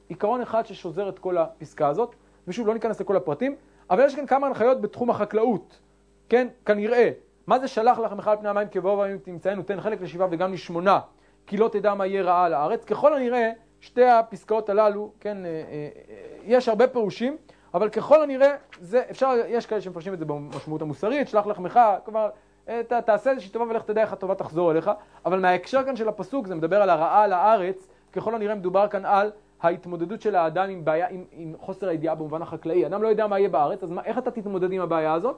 עיקרון 0.09 0.41
אחד 0.41 0.67
ששוזר 0.67 1.09
את 1.09 1.19
כל 1.19 1.39
הפסקה 1.39 1.89
הזאת, 1.89 2.15
ושוב, 2.49 2.67
לא 2.67 2.75
ניכנס 2.75 3.01
לכל 3.01 3.17
הפרטים, 3.17 3.57
אבל 3.91 4.05
יש 4.05 4.15
כאן 4.15 4.27
כמה 4.27 4.47
הנחיות 4.47 4.81
בתחום 4.81 5.11
החקלאות, 5.11 5.81
כן? 6.29 6.49
כנראה, 6.65 7.11
מה 7.47 7.59
זה 7.59 7.69
שלח 7.69 7.99
לכם 7.99 8.19
אחד 8.19 8.39
פני 8.39 8.49
המים 8.49 8.69
כבואו 8.69 8.99
והמים 8.99 9.19
תמצאנו, 9.19 9.63
תן 9.63 9.81
חלק 9.81 10.01
לשבעה 10.01 10.29
וגם 10.31 10.53
לשמונה, 10.53 11.01
כי 11.47 11.57
לא 11.57 11.69
תדע 11.69 11.95
מה 11.95 12.07
יהיה 12.07 12.23
רעה 12.23 12.45
על 12.45 12.55
הארץ. 12.55 12.85
ככל 12.85 13.15
הנראה, 13.15 13.51
שתי 13.81 14.05
הפסקאות 14.05 14.69
הללו, 14.69 15.13
כן, 15.21 15.45
אה, 15.45 15.51
אה, 15.51 15.89
יש 16.45 16.69
הרבה 16.69 16.87
פירושים, 16.89 17.37
אבל 17.75 17.89
ככל 17.89 18.23
הנראה, 18.23 18.55
זה, 18.81 19.03
אפשר, 19.11 19.33
יש 19.49 19.67
כאלה 19.67 19.81
שמפרשים 19.81 20.15
את 20.15 20.19
זה 20.19 20.25
במשמעות 20.25 20.83
המוסרית, 20.83 21.29
שלח 21.29 21.47
לחמך, 21.47 21.81
כלומר, 22.05 22.29
אה, 22.69 22.83
ת, 22.89 22.93
תעשה 22.93 23.31
איזושהי 23.31 23.51
טובה 23.51 23.65
ולך 23.65 23.83
תדע 23.83 24.01
איך 24.01 24.13
הטובה 24.13 24.35
תחזור 24.35 24.71
אליך, 24.71 24.91
אבל 25.25 25.41
מההקשר 25.41 25.85
כאן 25.85 25.97
של 25.97 26.09
הפסוק, 26.09 26.47
זה 26.47 26.55
מדבר 26.55 26.83
על 26.83 26.91
הרעה 26.91 27.23
על 27.25 27.33
הארץ, 27.33 27.89
ככל 28.13 28.35
הנראה 28.35 28.55
מדובר 28.55 28.89
כאן 28.89 29.05
על 29.05 29.31
ההתמודדות 29.61 30.21
של 30.21 30.35
האדם 30.35 30.71
עם 30.71 30.85
בעיה, 30.85 31.09
עם, 31.09 31.25
עם 31.33 31.55
חוסר 31.61 31.89
הידיעה 31.89 32.15
במובן 32.15 32.43
החקלאי. 32.43 32.87
אדם 32.87 33.03
לא 33.03 33.09
יודע 33.09 33.27
מה 33.27 33.39
יהיה 33.39 33.49
בארץ, 33.49 33.83
אז 33.83 33.91
מה, 33.91 34.05
איך 34.05 34.19
אתה 34.19 34.31
תתמודד 34.31 34.73
עם 34.73 34.81
הבעיה 34.81 35.13
הזאת? 35.13 35.37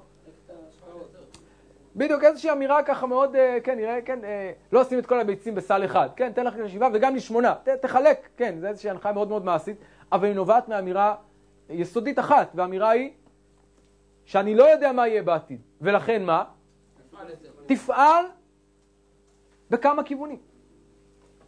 בדיוק, 1.96 2.24
איזושהי 2.24 2.52
אמירה 2.52 2.82
ככה 2.82 3.06
מאוד, 3.06 3.36
אה, 3.36 3.58
כן, 3.64 3.76
נראה, 3.76 4.02
כן, 4.02 4.24
אה, 4.24 4.52
לא 4.72 4.84
שים 4.84 4.98
את 4.98 5.06
כל 5.06 5.20
הביצים 5.20 5.54
בסל 5.54 5.84
אחד, 5.84 6.08
כן, 6.16 6.32
תן 6.32 6.46
לך 6.46 6.54
לשבעה 6.56 6.88
וגם 6.92 7.16
לשמונה, 7.16 7.54
ת, 7.54 7.68
תחלק, 7.68 8.28
כן, 8.36 8.58
זו 8.60 8.66
איזושהי 8.66 8.90
הנחייה 8.90 9.14
מאוד 9.14 9.28
מאוד 9.28 9.44
מעשית, 9.44 9.76
אבל 10.12 10.26
היא 10.26 10.34
נובעת 10.34 10.68
מאמירה 10.68 11.14
יסודית 11.70 12.18
אחת, 12.18 12.50
והאמירה 12.54 12.90
היא 12.90 13.10
שאני 14.24 14.54
לא 14.54 14.64
יודע 14.64 14.92
מה 14.92 15.08
יהיה 15.08 15.22
בעתיד, 15.22 15.60
ולכן 15.80 16.24
מה? 16.24 16.44
תפעל 17.66 18.24
בכמה 19.70 20.02
כיוונים. 20.02 20.38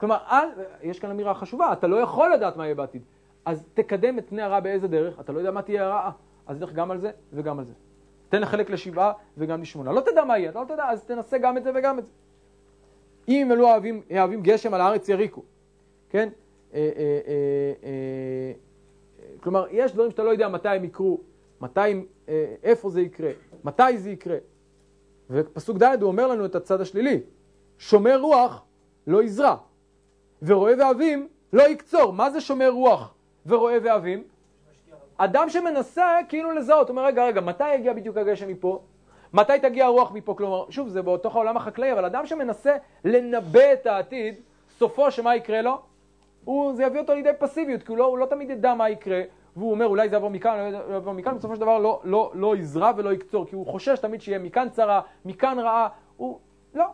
כלומר, 0.01 0.16
אל, 0.30 0.48
יש 0.82 0.98
כאן 0.98 1.11
אמירה 1.11 1.34
חשובה, 1.34 1.72
אתה 1.72 1.86
לא 1.86 1.96
יכול 1.96 2.32
לדעת 2.34 2.57
מה 2.57 2.64
יהיה 2.64 2.74
בעתיד, 2.74 3.03
אז 3.44 3.64
תקדם 3.74 4.18
את 4.18 4.28
פני 4.28 4.42
הרע 4.42 4.61
באיזה 4.61 4.88
דרך, 4.88 5.20
אתה 5.20 5.32
לא 5.32 5.38
יודע 5.38 5.51
מה 5.51 5.62
תהיה 5.62 5.86
הרעה, 5.86 6.11
אז 6.46 6.59
דרך 6.59 6.72
גם 6.72 6.90
על 6.90 6.98
זה 6.98 7.11
וגם 7.32 7.59
על 7.59 7.64
זה. 7.64 7.72
תן 8.28 8.40
לחלק 8.40 8.70
לשבעה 8.70 9.12
וגם 9.38 9.62
לשמונה. 9.62 9.92
לא 9.92 10.01
תדע 10.01 10.24
מה 10.24 10.38
יהיה, 10.38 10.51
אתה 10.51 10.61
לא 10.61 10.64
תדע, 10.64 10.84
אז 10.90 11.05
תנסה 11.05 11.38
גם 11.38 11.57
את 11.57 11.64
זה 11.64 11.70
וגם 11.74 11.98
את 11.98 12.05
זה. 12.05 12.11
אם 13.28 13.53
הם 13.53 13.59
לא 13.59 13.72
אוהבים, 13.72 14.03
אוהבים 14.18 14.42
גשם 14.42 14.74
על 14.74 14.80
הארץ 14.80 15.09
יריקו, 15.09 15.42
כן? 16.11 16.28
אה, 16.74 16.90
אה, 16.96 17.20
אה, 17.82 18.53
כלומר, 19.40 19.66
יש 19.70 19.92
דברים 19.92 20.11
שאתה 20.11 20.22
לא 20.22 20.30
יודע 20.30 20.48
מתי 20.48 20.68
הם 20.68 20.84
יקרו, 20.84 21.20
מתי, 21.61 22.07
איפה 22.62 22.90
זה 22.90 23.01
יקרה, 23.01 23.30
מתי 23.64 23.98
זה 23.98 24.11
יקרה. 24.11 24.36
ופסוק 25.30 25.78
ד' 25.78 26.03
הוא 26.03 26.09
אומר 26.09 26.26
לנו 26.26 26.44
את 26.44 26.55
הצד 26.55 26.80
השלילי, 26.80 27.20
שומר 27.78 28.20
רוח 28.20 28.64
לא 29.07 29.22
יזרע, 29.22 29.57
ורואה 30.43 30.74
ואבים 30.78 31.28
לא 31.53 31.68
יקצור. 31.68 32.12
מה 32.12 32.30
זה 32.30 32.41
שומר 32.41 32.68
רוח 32.68 33.14
ורואה 33.47 33.78
ואבים? 33.82 34.22
אדם 35.16 35.49
שמנסה 35.49 36.18
כאילו 36.28 36.51
לזהות, 36.51 36.88
אומר 36.88 37.05
רגע, 37.05 37.24
רגע, 37.26 37.41
מתי 37.41 37.74
יגיע 37.74 37.93
בדיוק 37.93 38.16
הגשם 38.16 38.49
מפה? 38.49 38.80
מתי 39.32 39.53
תגיע 39.62 39.86
הרוח 39.86 40.12
מפה? 40.12 40.34
כלומר, 40.34 40.70
שוב, 40.70 40.88
זה 40.88 41.03
בתוך 41.03 41.36
העולם 41.36 41.57
החקלאי, 41.57 41.93
אבל 41.93 42.05
אדם 42.05 42.26
שמנסה 42.26 42.76
לנבא 43.05 43.72
את 43.72 43.86
העתיד, 43.86 44.34
סופו 44.78 45.11
שמה 45.11 45.36
יקרה 45.36 45.62
לו? 45.62 45.78
הוא, 46.45 46.74
זה 46.74 46.84
יביא 46.84 47.01
אותו 47.01 47.14
לידי 47.14 47.30
פסיביות, 47.38 47.82
כי 47.82 47.93
הוא 47.93 47.99
לא, 47.99 48.05
הוא 48.05 48.18
לא 48.18 48.26
תמיד 48.26 48.51
ידע 48.51 48.74
מה 48.74 48.91
יקרה, 48.91 49.22
והוא 49.57 49.70
אומר 49.70 49.86
אולי 49.86 50.09
זה 50.09 50.14
יעבור 50.14 50.30
מכאן, 50.30 50.59
אולי 50.59 50.70
זה 50.70 50.93
יעבור 50.93 51.14
מכאן, 51.14 51.36
בסופו 51.36 51.55
של 51.55 51.61
דבר 51.61 51.78
לא, 51.78 52.01
לא, 52.05 52.30
לא 52.34 52.57
יזרע 52.57 52.93
ולא 52.97 53.12
יקצור, 53.12 53.47
כי 53.47 53.55
הוא 53.55 53.66
חושש 53.66 53.99
תמיד 53.99 54.22
שיהיה 54.22 54.38
מכאן 54.38 54.68
צרה, 54.70 55.01
מכאן 55.24 55.59
רעה, 55.59 55.88
הוא, 56.16 56.38
לא. 56.74 56.86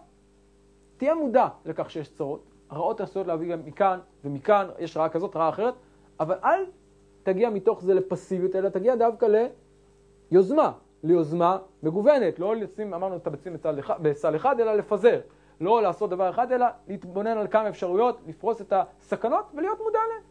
תהיה 0.97 1.15
מודע 1.15 1.49
לכך 1.65 1.91
שיש 1.91 2.09
צרות, 2.09 2.56
הרעות 2.71 3.01
עשויות 3.01 3.27
להביא 3.27 3.53
גם 3.53 3.59
מכאן 3.65 3.99
ומכאן, 4.25 4.69
יש 4.79 4.97
רעה 4.97 5.09
כזאת, 5.09 5.37
רעה 5.37 5.49
אחרת, 5.49 5.75
אבל 6.21 6.37
אל 6.45 6.65
תגיע 7.23 7.51
מתוך 7.51 7.83
זה 7.83 7.95
לפסיביות, 7.95 8.57
אלא 8.57 8.69
תגיע 8.69 8.95
דווקא 8.95 9.27
ליוזמה, 10.31 10.73
ליוזמה 11.03 11.59
מגוונת, 11.83 12.39
לא 12.39 12.57
לשים, 12.57 12.95
אמרנו 12.95 13.17
את 13.17 13.27
הביצים 13.27 13.57
בסל 14.03 14.37
אחד, 14.37 14.61
אלא 14.61 14.75
לפזר. 14.75 15.21
לא 15.61 15.83
לעשות 15.83 16.11
דבר 16.11 16.31
אחד, 16.31 16.53
אלא 16.53 16.67
להתבונן 16.89 17.39
על 17.39 17.47
כמה 17.49 17.69
אפשרויות, 17.69 18.21
לפרוס 18.27 18.61
את 18.61 18.73
הסכנות 18.73 19.45
ולהיות 19.55 19.79
מודע 19.79 19.99
להן. 19.99 20.23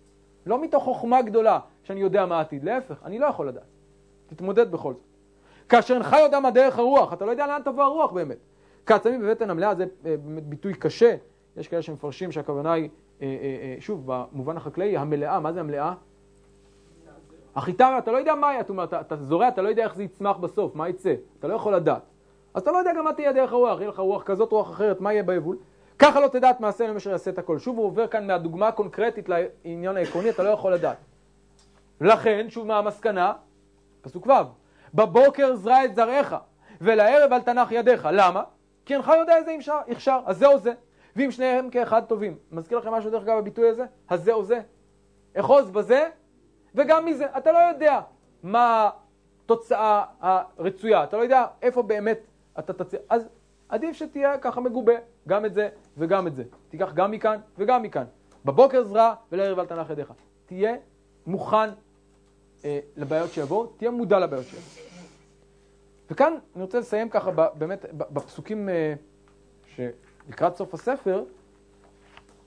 לא 0.45 0.61
מתוך 0.61 0.83
חוכמה 0.83 1.21
גדולה 1.21 1.59
שאני 1.83 1.99
יודע 1.99 2.25
מה 2.25 2.37
העתיד, 2.37 2.63
להפך, 2.63 3.03
אני 3.05 3.19
לא 3.19 3.25
יכול 3.25 3.47
לדעת. 3.47 3.63
תתמודד 4.27 4.71
בכל 4.71 4.93
זאת. 4.93 5.03
כאשר 5.69 5.93
אינך 5.93 6.15
יודע 6.21 6.39
מה 6.39 6.51
דרך 6.51 6.79
הרוח, 6.79 7.13
אתה 7.13 7.25
לא 7.25 7.31
יודע 7.31 7.47
לאן 7.47 7.61
תבוא 7.65 7.83
הרוח 7.83 8.11
באמת. 8.11 8.37
כעצמים 8.85 9.21
בבטן 9.21 9.49
המלאה 9.49 9.75
זה 9.75 9.85
אה, 10.05 10.17
באמת 10.17 10.43
ביטוי 10.43 10.73
קשה, 10.73 11.15
יש 11.57 11.67
כאלה 11.67 11.81
שמפרשים 11.81 12.31
שהכוונה 12.31 12.73
היא, 12.73 12.89
אה, 13.21 13.27
אה, 13.27 13.75
שוב, 13.79 14.03
במובן 14.05 14.57
החקלאי, 14.57 14.97
המלאה, 14.97 15.39
מה 15.39 15.53
זה 15.53 15.59
המלאה? 15.59 15.93
החיטה, 17.55 17.97
אתה 17.97 18.11
לא 18.11 18.17
יודע 18.17 18.35
מה 18.35 18.49
היא, 18.49 18.59
אתה, 18.83 19.01
אתה 19.01 19.15
זורע, 19.15 19.47
אתה 19.47 19.61
לא 19.61 19.69
יודע 19.69 19.83
איך 19.83 19.95
זה 19.95 20.03
יצמח 20.03 20.37
בסוף, 20.37 20.75
מה 20.75 20.89
יצא, 20.89 21.13
אתה 21.39 21.47
לא 21.47 21.53
יכול 21.53 21.75
לדעת. 21.75 22.01
אז 22.53 22.61
אתה 22.61 22.71
לא 22.71 22.77
יודע 22.77 22.93
גם 22.97 23.03
מה 23.03 23.13
תהיה 23.13 23.33
דרך 23.33 23.51
הרוח, 23.51 23.79
יהיה 23.79 23.89
לך 23.89 23.99
רוח 23.99 24.23
כזאת, 24.23 24.51
רוח 24.51 24.71
אחרת, 24.71 25.01
מה 25.01 25.13
יהיה 25.13 25.23
ביבול? 25.23 25.57
ככה 25.99 26.19
לא 26.19 26.27
תדע 26.27 26.49
את 26.49 26.59
מעשה 26.59 26.87
למה 26.87 26.99
שיעשה 26.99 27.31
את 27.31 27.37
הכל. 27.37 27.59
שוב 27.59 27.77
הוא 27.77 27.85
עובר 27.85 28.07
כאן 28.07 28.27
מהדוגמה 28.27 28.67
הקונקרטית 28.67 29.29
לעניין 29.29 29.97
העקרוני, 29.97 30.29
אתה 30.29 30.43
לא 30.43 30.49
יכול 30.49 30.73
לדעת. 30.73 30.97
לכן, 32.01 32.45
שוב 32.49 32.67
מה 32.67 32.77
המסקנה? 32.77 33.33
פסוק 34.01 34.27
ו' 34.27 34.31
בבוקר 34.93 35.55
זרע 35.55 35.85
את 35.85 35.95
זרעך, 35.95 36.35
ולערב 36.81 37.33
אל 37.33 37.41
תנח 37.41 37.71
ידיך. 37.71 38.07
למה? 38.11 38.43
כי 38.85 38.93
אינך 38.93 39.11
יודע 39.19 39.37
איזה 39.37 39.55
יכשר, 39.87 40.19
אז 40.25 40.37
זה 40.37 40.47
או 40.47 40.57
זה. 40.57 40.73
ואם 41.15 41.31
שניהם 41.31 41.69
כאחד 41.69 42.05
טובים. 42.05 42.37
מזכיר 42.51 42.77
לכם 42.77 42.91
משהו 42.91 43.11
דרך 43.11 43.23
אגב 43.23 43.37
בביטוי 43.37 43.69
הזה? 43.69 43.85
הזה 44.09 44.33
או 44.33 44.43
זה. 44.43 44.61
אחוז 45.35 45.69
בזה 45.69 46.09
וגם 46.75 47.05
מזה. 47.05 47.25
אתה 47.37 47.51
לא 47.51 47.57
יודע 47.57 48.01
מה 48.43 48.89
התוצאה 49.45 50.03
הרצויה, 50.19 51.03
אתה 51.03 51.17
לא 51.17 51.21
יודע 51.21 51.45
איפה 51.61 51.83
באמת 51.83 52.19
אתה 52.59 52.73
תצא. 52.73 52.97
אז 53.09 53.29
עדיף 53.69 53.95
שתהיה 53.95 54.37
ככה 54.37 54.61
מגובה, 54.61 54.93
גם 55.27 55.45
את 55.45 55.53
זה 55.53 55.69
וגם 55.97 56.27
את 56.27 56.35
זה. 56.35 56.43
תיקח 56.69 56.93
גם 56.93 57.11
מכאן 57.11 57.39
וגם 57.57 57.83
מכאן. 57.83 58.05
בבוקר 58.45 58.83
זרע 58.83 59.13
ולערב 59.31 59.59
אל 59.59 59.65
תנח 59.65 59.89
ידיך. 59.89 60.13
תהיה 60.45 60.75
מוכן 61.25 61.69
אה, 62.65 62.79
לבעיות 62.95 63.31
שיבואו, 63.31 63.65
תהיה 63.65 63.91
מודע 63.91 64.19
לבעיות 64.19 64.45
שיבואו. 64.45 64.85
וכאן 66.09 66.33
אני 66.55 66.63
רוצה 66.63 66.79
לסיים 66.79 67.09
ככה 67.09 67.31
באמת 67.31 67.85
בפסוקים 67.93 68.69
אה, 68.69 68.93
שלקראת 70.25 70.55
סוף 70.55 70.73
הספר, 70.73 71.23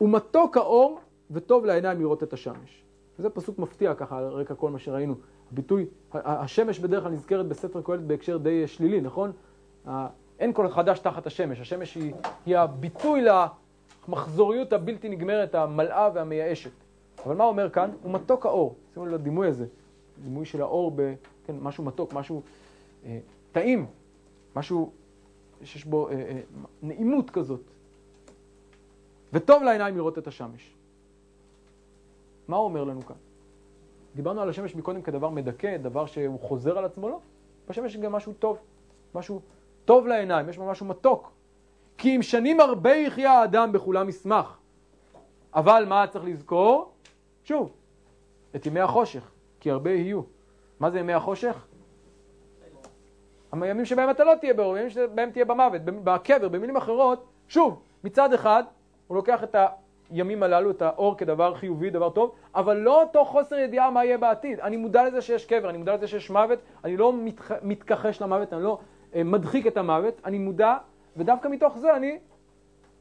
ומתוק 0.01 0.57
האור 0.57 1.01
וטוב 1.31 1.65
לעיניים 1.65 2.01
לראות 2.01 2.23
את 2.23 2.33
השמש. 2.33 2.83
וזה 3.19 3.31
פסוק 3.31 3.59
מפתיע 3.59 3.95
ככה 3.95 4.19
על 4.19 4.25
רקע 4.25 4.55
כל 4.55 4.71
מה 4.71 4.79
שראינו. 4.79 5.15
הביטוי, 5.53 5.87
השמש 6.13 6.79
בדרך 6.79 7.03
כלל 7.03 7.13
נזכרת 7.13 7.47
בספר 7.47 7.83
קהלת 7.83 8.01
בהקשר 8.01 8.37
די 8.37 8.67
שלילי, 8.67 9.01
נכון? 9.01 9.33
אין 10.39 10.53
כל 10.53 10.69
חדש 10.69 10.99
תחת 10.99 11.27
השמש, 11.27 11.61
השמש 11.61 11.95
היא, 11.95 12.13
היא 12.47 12.57
הביטוי 12.57 13.23
למחזוריות 14.09 14.73
הבלתי 14.73 15.09
נגמרת, 15.09 15.55
המלאה 15.55 16.09
והמייאשת. 16.15 16.71
אבל 17.27 17.37
מה 17.37 17.45
אומר 17.45 17.71
כאן? 17.71 17.91
הוא 18.03 18.13
מתוק 18.13 18.47
האור. 18.47 18.77
שימו 18.95 19.07
לב 19.07 19.13
לדימוי 19.15 19.49
הזה, 19.49 19.67
דימוי 20.23 20.45
של 20.45 20.61
האור 20.61 20.93
ב... 20.97 21.15
כן, 21.47 21.57
משהו 21.61 21.85
מתוק, 21.85 22.13
משהו 22.13 22.43
אה, 23.07 23.19
טעים, 23.53 23.87
משהו 24.57 24.93
שיש 25.65 25.85
בו 25.85 26.09
אה, 26.09 26.15
אה, 26.15 26.41
נעימות 26.83 27.31
כזאת. 27.31 27.61
וטוב 29.33 29.63
לעיניים 29.63 29.97
לראות 29.97 30.19
את 30.19 30.27
השמש. 30.27 30.75
מה 32.49 32.57
הוא 32.57 32.65
אומר 32.65 32.85
לנו 32.85 33.03
כאן? 33.03 33.17
דיברנו 34.15 34.41
על 34.41 34.49
השמש 34.49 34.75
מקודם 34.75 35.03
כדבר 35.03 35.29
מדכא, 35.29 35.77
דבר 35.77 36.07
שהוא 36.07 36.41
חוזר 36.41 36.79
על 36.79 36.85
עצמו, 36.85 37.09
לא. 37.09 37.21
בשמש 37.69 37.95
יש 37.95 38.01
גם 38.01 38.13
משהו 38.13 38.33
טוב, 38.33 38.59
משהו 39.15 39.41
טוב 39.85 40.07
לעיניים, 40.07 40.49
יש 40.49 40.59
בו 40.59 40.67
משהו 40.67 40.87
מתוק. 40.87 41.33
כי 41.99 42.17
אם 42.17 42.23
שנים 42.23 42.61
הרבה 42.61 42.95
יחיה 42.95 43.33
האדם 43.33 43.73
בכולם 43.73 44.09
ישמח. 44.09 44.59
אבל 45.55 45.85
מה 45.89 46.07
צריך 46.07 46.25
לזכור? 46.25 46.93
שוב, 47.45 47.73
את 48.57 48.67
ימי 48.67 48.81
החושך, 48.81 49.31
כי 49.61 49.71
הרבה 49.71 49.91
יהיו. 49.91 50.23
מה 50.81 50.91
זה 50.91 50.99
ימי 50.99 51.13
החושך? 51.13 51.67
הימים 53.53 53.85
שבהם 53.85 54.11
אתה 54.11 54.25
לא 54.25 54.35
תהיה 54.41 54.55
באור, 54.55 54.75
הימים 54.75 54.91
שבהם 54.91 55.31
תהיה 55.31 55.45
במוות, 55.45 55.83
בקבר, 55.85 56.49
במילים 56.49 56.77
אחרות, 56.77 57.25
שוב, 57.49 57.83
מצד 58.05 58.33
אחד, 58.33 58.63
הוא 59.07 59.17
לוקח 59.17 59.45
את 59.45 59.57
הימים 60.11 60.43
הללו, 60.43 60.71
את 60.71 60.83
האור 60.83 61.17
כדבר 61.17 61.55
חיובי, 61.55 61.91
דבר 61.91 62.11
טוב, 62.11 62.35
אבל 62.55 62.77
לא 62.77 63.03
אותו 63.03 63.25
חוסר 63.25 63.59
ידיעה 63.59 63.91
מה 63.91 64.05
יהיה 64.05 64.19
בעתיד. 64.19 64.61
אני 64.61 64.77
מודע 64.77 65.05
לזה 65.05 65.21
שיש 65.23 65.47
קבר, 65.47 65.71
אני 65.71 65.79
מודע 65.79 65.95
לזה 65.95 66.09
שיש 66.09 66.31
מוות, 66.31 66.59
אני 66.85 66.97
לא 66.97 67.13
מתח... 67.13 67.53
מתכחש 67.63 68.23
למוות, 68.23 68.53
אני 68.53 68.63
לא 68.63 68.79
אה, 69.15 69.25
מדחיק 69.25 69.67
את 69.67 69.77
המוות, 69.77 70.21
אני 70.25 70.39
מודע, 70.39 70.77
ודווקא 71.17 71.49
מתוך 71.49 71.79
זה 71.79 71.97
אני 71.97 72.19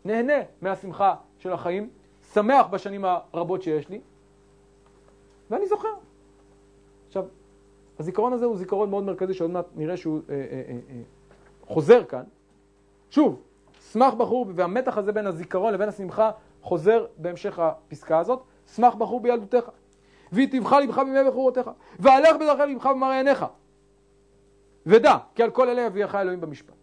נהנה 0.05 0.33
מהשמחה 0.61 1.15
של 1.39 1.53
החיים, 1.53 1.89
שמח 2.33 2.67
בשנים 2.67 3.05
הרבות 3.05 3.61
שיש 3.61 3.89
לי, 3.89 3.99
ואני 5.49 5.67
זוכר. 5.67 5.93
עכשיו, 7.07 7.25
הזיכרון 7.99 8.33
הזה 8.33 8.45
הוא 8.45 8.57
זיכרון 8.57 8.89
מאוד 8.89 9.03
מרכזי 9.03 9.33
שעוד 9.33 9.51
מעט 9.51 9.65
נראה 9.75 9.97
שהוא 9.97 10.21
אה, 10.29 10.35
אה, 10.35 10.41
אה, 10.67 10.77
אה, 10.89 11.01
חוזר 11.67 12.03
כאן. 12.03 12.23
שוב, 13.09 13.41
שמח 13.91 14.13
בחור, 14.13 14.45
והמתח 14.55 14.97
הזה 14.97 15.11
בין 15.11 15.27
הזיכרון 15.27 15.73
לבין 15.73 15.89
השמחה 15.89 16.31
חוזר 16.61 17.05
בהמשך 17.17 17.59
הפסקה 17.59 18.19
הזאת. 18.19 18.43
שמח 18.75 18.95
בחור 18.95 19.19
בילדותך, 19.19 19.69
והיטיבך 20.31 20.71
לבך 20.83 20.97
בימי 20.97 21.19
בחורותיך, 21.27 21.69
והלך 21.99 22.35
בדרכי 22.35 22.73
לבך 22.73 22.85
במראה 22.85 23.17
עיניך. 23.17 23.45
ודע, 24.85 25.17
כי 25.35 25.43
על 25.43 25.49
כל 25.49 25.69
אלה 25.69 25.81
יביאך 25.81 26.15
אלוהים 26.15 26.41
במשפט. 26.41 26.73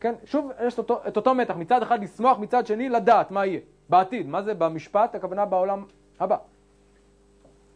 כן, 0.00 0.14
שוב 0.24 0.50
יש 0.66 0.78
אותו, 0.78 1.00
את 1.08 1.16
אותו 1.16 1.34
מתח, 1.34 1.56
מצד 1.56 1.82
אחד 1.82 2.02
לשמוח, 2.02 2.38
מצד 2.38 2.66
שני 2.66 2.88
לדעת 2.88 3.30
מה 3.30 3.46
יהיה, 3.46 3.60
בעתיד. 3.88 4.28
מה 4.28 4.42
זה 4.42 4.54
במשפט? 4.54 5.14
הכוונה 5.14 5.44
בעולם 5.44 5.84
הבא. 6.20 6.36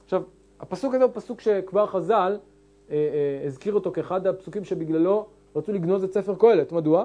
עכשיו, 0.04 0.22
הפסוק 0.60 0.94
הזה 0.94 1.04
הוא 1.04 1.12
פסוק 1.14 1.40
שכבר 1.40 1.86
חז"ל 1.86 2.38
אה, 2.90 2.94
אה, 2.94 3.46
הזכיר 3.46 3.74
אותו 3.74 3.92
כאחד 3.92 4.26
הפסוקים 4.26 4.64
שבגללו 4.64 5.26
רצו 5.56 5.72
לגנוז 5.72 6.04
את 6.04 6.12
ספר 6.12 6.34
קהלת. 6.34 6.72
מדוע? 6.72 7.04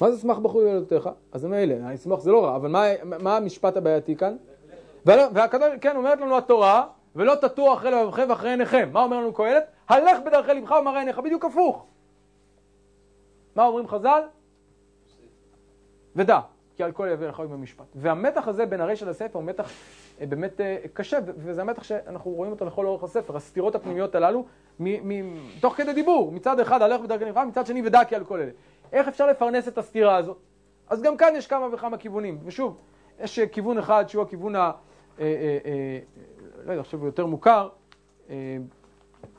מה 0.00 0.10
זה 0.10 0.20
שמח 0.20 0.38
בחור 0.38 0.62
ילדותיך? 0.62 1.08
אז 1.32 1.44
מילא, 1.44 1.74
לשמוח 1.92 2.20
זה 2.20 2.30
לא 2.30 2.44
רע, 2.44 2.56
אבל 2.56 2.68
מה, 2.68 2.84
מה 3.04 3.36
המשפט 3.36 3.76
הבעייתי 3.76 4.16
כאן? 4.16 4.36
והקדוש, 5.06 5.68
כן, 5.80 5.96
אומרת 5.96 6.20
לנו 6.20 6.38
התורה, 6.38 6.86
ולא 7.16 7.34
תטור 7.34 7.74
אחרי 7.74 7.90
לבבכם 7.90 8.26
ואחרי 8.28 8.50
עיניכם. 8.50 8.88
מה 8.92 9.02
אומר 9.02 9.20
לנו 9.20 9.32
קהלת? 9.32 9.64
הלך 9.88 10.18
בדרכי 10.26 10.54
לבך 10.54 10.74
ומראה 10.80 10.98
עיניך, 10.98 11.18
בדיוק 11.18 11.44
הפוך. 11.44 11.86
מה 13.56 13.66
אומרים 13.66 13.88
חז"ל? 13.88 14.22
ודע, 16.16 16.40
כי 16.82 16.86
על 16.86 16.92
כל 16.92 17.08
יביא 17.12 17.26
לך 17.26 17.40
במשפט. 17.40 17.84
והמתח 17.94 18.48
הזה 18.48 18.66
בין 18.66 18.80
הרשע 18.80 19.06
לספר 19.06 19.38
הוא 19.38 19.44
מתח 19.44 19.70
אה, 20.20 20.26
באמת 20.26 20.60
אה, 20.60 20.76
קשה, 20.94 21.18
וזה 21.36 21.60
המתח 21.60 21.82
שאנחנו 21.82 22.30
רואים 22.30 22.52
אותו 22.52 22.64
לכל 22.64 22.86
אורך 22.86 23.02
הספר, 23.02 23.36
הסתירות 23.36 23.74
הפנימיות 23.74 24.14
הללו, 24.14 24.44
תוך 25.60 25.74
כדי 25.76 25.92
דיבור, 25.92 26.32
מצד 26.32 26.60
אחד 26.60 26.82
הלך 26.82 27.00
בדרכי 27.00 27.24
לבך, 27.24 27.42
מצד 27.48 27.66
שני 27.66 27.82
ודע 27.86 28.04
כי 28.04 28.14
על 28.14 28.24
כל 28.24 28.40
אלה. 28.40 28.50
איך 28.92 29.08
אפשר 29.08 29.26
לפרנס 29.26 29.68
את 29.68 29.78
הסתירה 29.78 30.16
הזאת? 30.16 30.36
אז 30.88 31.02
גם 31.02 31.16
כאן 31.16 31.32
יש 31.36 31.46
כמה 31.46 31.74
וכמה 31.74 31.98
כיוונים, 31.98 32.38
ושוב, 32.44 32.76
יש 33.20 33.40
כיוון 33.40 33.78
אחד 33.78 34.04
שהוא 34.08 34.22
הכיוון 34.22 34.56
ה... 34.56 34.60
אה, 34.60 34.72
אה, 35.18 35.58
אה, 35.64 35.98
לא 36.66 36.72
יודע, 36.72 36.80
עכשיו 36.80 37.00
הוא 37.00 37.08
יותר 37.08 37.26
מוכר, 37.26 37.68
אה, 38.30 38.56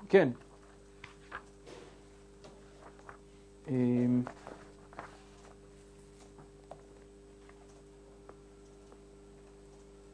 כן. 0.09 0.29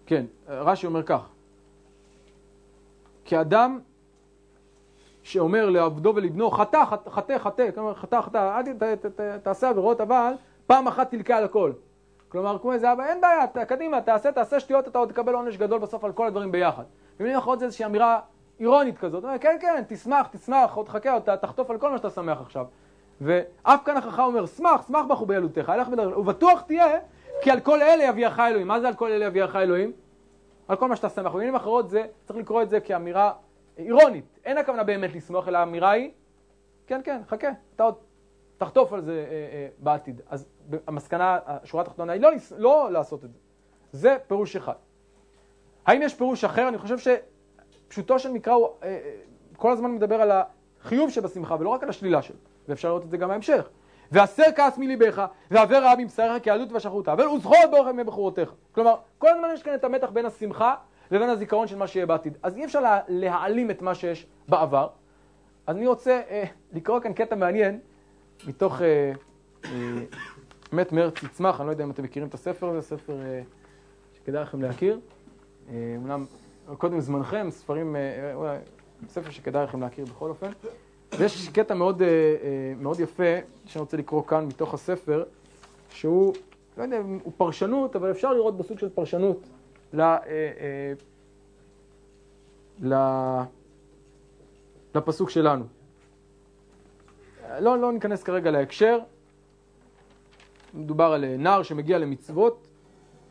כן, 0.10 0.26
רש"י 0.47 0.86
אומר 0.88 1.03
כך, 1.03 1.22
כאדם 3.26 3.80
שאומר 5.24 5.70
לעבדו 5.70 6.14
ולבנו, 6.16 6.51
חטא, 6.51 6.84
חטא, 7.10 7.38
חטא, 7.38 7.72
כלומר 7.76 7.93
חטא, 7.93 8.22
חטא, 8.22 8.60
אל 8.60 9.38
תעשה 9.38 9.70
עבירות, 9.70 10.01
אבל 10.01 10.34
פעם 10.68 10.88
אחת 10.88 11.12
תלקה 11.12 11.38
על 11.38 11.43
הכל. 11.43 11.72
כלומר, 12.30 12.60
כמו 12.60 12.74
איזה 12.74 12.91
אבא, 12.91 13.05
אין 13.05 13.22
בעיה, 13.22 13.66
קדימה, 13.66 14.01
תעשה, 14.01 14.32
תעשה 14.32 14.60
שטויות, 14.60 14.88
אתה 14.88 14.99
עוד 14.99 15.10
תקבל 15.10 15.34
עונש 15.34 15.57
גדול 15.57 15.80
בסוף 15.80 16.03
על 16.03 16.12
כל 16.12 16.28
הדברים 16.28 16.51
ביחד. 16.51 16.84
במילים 17.20 17.38
אחרות 17.38 17.60
זה 17.60 17.66
איזושהי 17.66 17.86
אמירה 17.86 18.20
אירונית 18.60 18.97
כזאת, 18.97 19.24
כן, 19.41 19.57
כן, 19.62 19.84
תשמח, 19.88 20.28
תשמח, 20.32 20.74
עוד 20.74 20.89
חכה, 20.89 21.14
עוד 21.14 21.36
תחטוף 21.36 21.70
על 21.70 21.78
כל 21.78 21.91
מה 21.91 21.97
שאתה 21.97 22.10
שמח 22.10 22.41
עכשיו. 22.41 22.66
ואף 23.22 23.80
כאן 23.86 23.97
החכם 23.97 24.22
אומר, 24.22 24.45
שמח, 24.45 24.88
שמח 24.88 25.05
בחור 25.05 25.28
בדרך, 25.28 25.70
ובטוח 26.18 26.62
תהיה, 26.62 26.99
כי 27.41 27.51
על 27.51 27.59
כל 27.59 27.81
אלה 27.81 28.03
יביאך 28.03 28.39
אלוהים. 28.39 28.67
מה 28.67 28.79
זה 28.79 28.87
על 28.87 28.93
כל 28.93 29.11
אלה 29.11 29.25
יביאך 29.25 29.55
אלוהים? 29.55 29.91
על 30.67 30.75
כל 30.75 30.87
מה 30.87 30.95
שאתה 30.95 31.09
שמח. 31.09 31.31
במילים 31.31 31.55
אחרות 31.55 31.89
זה, 31.89 32.05
צריך 32.23 32.39
לקרוא 32.39 32.61
את 32.61 32.69
זה 32.69 32.79
כאמירה 32.79 33.33
אירונית. 33.77 34.39
אין 34.45 34.57
הכוונה 34.57 34.83
באמת 34.83 35.15
לשמוח, 35.15 35.47
אלא 35.47 35.57
האמירה 35.57 35.91
היא, 35.91 36.11
כן, 36.87 37.01
כן, 37.03 37.21
חכה, 37.27 37.47
אתה 37.75 37.83
עוד 37.83 37.95
תחטוף 38.57 38.93
על 38.93 39.01
זה 39.01 39.25
אה, 39.29 39.33
אה, 39.33 39.67
בעתיד. 39.77 40.21
אז 40.27 40.45
המסקנה, 40.87 41.39
השורה 41.45 41.83
התחתונה 41.83 42.13
היא 42.13 42.21
לא, 42.21 42.31
לא 42.57 42.91
לעשות 42.91 43.25
את 43.25 43.31
זה. 43.31 43.37
זה 43.91 44.17
פירוש 44.27 44.55
אחד. 44.55 44.73
האם 45.85 46.01
יש 46.01 46.15
פירוש 46.15 46.43
אחר? 46.43 46.67
אני 46.67 46.77
חושב 46.77 46.97
שפשוטו 46.97 48.19
של 48.19 48.31
מקרא 48.31 48.53
הוא 48.53 48.67
אה, 48.83 48.87
אה, 48.87 49.15
כל 49.57 49.71
הזמן 49.71 49.91
מדבר 49.91 50.21
על 50.21 50.31
החיוב 50.31 51.09
שבשמחה 51.09 51.55
ולא 51.59 51.69
רק 51.69 51.83
על 51.83 51.89
השלילה 51.89 52.21
שלו, 52.21 52.37
ואפשר 52.67 52.87
לראות 52.87 53.03
את 53.03 53.09
זה 53.09 53.17
גם 53.17 53.29
בהמשך. 53.29 53.69
והסר 54.12 54.43
כעס 54.55 54.78
מליבך, 54.78 55.26
והעבר 55.51 55.78
רעה 55.78 55.95
מבשריך 55.95 56.43
כיהדות 56.43 56.72
ושחרותה, 56.72 57.14
וזכור 57.14 57.57
את 57.64 57.72
באורך 57.72 57.89
ימי 57.89 58.03
בחורותיך. 58.03 58.53
כלומר, 58.72 58.95
כל 59.18 59.28
הזמן 59.30 59.47
יש 59.53 59.64
כאן 59.64 59.74
את 59.76 59.84
המתח 59.84 60.10
בין 60.10 60.26
השמחה 60.26 60.76
לבין 61.12 61.30
הזיכרון 61.30 61.68
של 61.68 61.78
מה 61.78 61.88
שיהיה 61.88 62.05
בעתיד. 62.05 62.38
אז 62.43 62.57
אי 62.57 62.66
אפשר 62.66 62.80
לה, 62.80 62.99
להעלים 63.07 63.72
את 63.72 63.82
מה 63.82 63.95
שיש 63.95 64.28
בעבר. 64.47 64.88
אז 65.68 65.78
אני 65.78 65.88
רוצה 65.88 66.22
אה, 66.30 66.43
לקרוא 66.74 66.99
כאן 66.99 67.14
קטע 67.14 67.36
מעניין 67.36 67.80
מתוך 68.47 68.82
אה, 68.82 69.12
אה, 69.66 69.70
מת 70.72 70.91
מרץ 70.91 71.24
יצמח, 71.24 71.60
אני 71.60 71.68
לא 71.68 71.72
יודע 71.72 71.84
אם 71.84 71.91
אתם 71.91 72.03
מכירים 72.03 72.30
את 72.30 72.34
הספר 72.34 72.70
הזה, 72.70 72.82
ספר 72.82 73.22
אה, 73.22 73.41
שכדאי 74.14 74.41
לכם 74.41 74.62
להכיר. 74.62 74.99
אה, 75.70 75.93
אומנם 75.97 76.26
קודם 76.78 76.99
זמנכם, 76.99 77.47
ספרים, 77.51 77.95
אה, 77.95 78.34
אולי, 78.34 78.57
ספר 79.07 79.30
שכדאי 79.30 79.64
לכם 79.64 79.82
להכיר 79.82 80.05
בכל 80.05 80.30
אופן. 80.30 80.51
ויש 81.18 81.49
קטע 81.49 81.74
מאוד, 81.74 82.01
מאוד 82.78 82.99
יפה 82.99 83.24
שאני 83.66 83.82
רוצה 83.82 83.97
לקרוא 83.97 84.24
כאן 84.24 84.45
מתוך 84.45 84.74
הספר, 84.74 85.24
שהוא, 85.89 86.34
לא 86.78 86.84
יודע 86.84 86.97
הוא 87.24 87.34
פרשנות, 87.38 87.95
אבל 87.95 88.12
אפשר 88.12 88.34
לראות 88.34 88.57
בסוג 88.57 88.80
של 88.80 88.89
פרשנות 88.89 89.38
ל, 89.93 90.01
ל, 92.84 92.95
לפסוק 94.95 95.30
שלנו. 95.30 95.66
לא, 97.60 97.78
לא 97.78 97.91
ניכנס 97.91 98.24
כרגע 98.24 98.51
להקשר, 98.51 98.99
מדובר 100.74 101.05
על 101.05 101.24
אה, 101.24 101.38
נער 101.38 101.64
שמגיע 101.64 101.97
למצוות, 101.97 102.68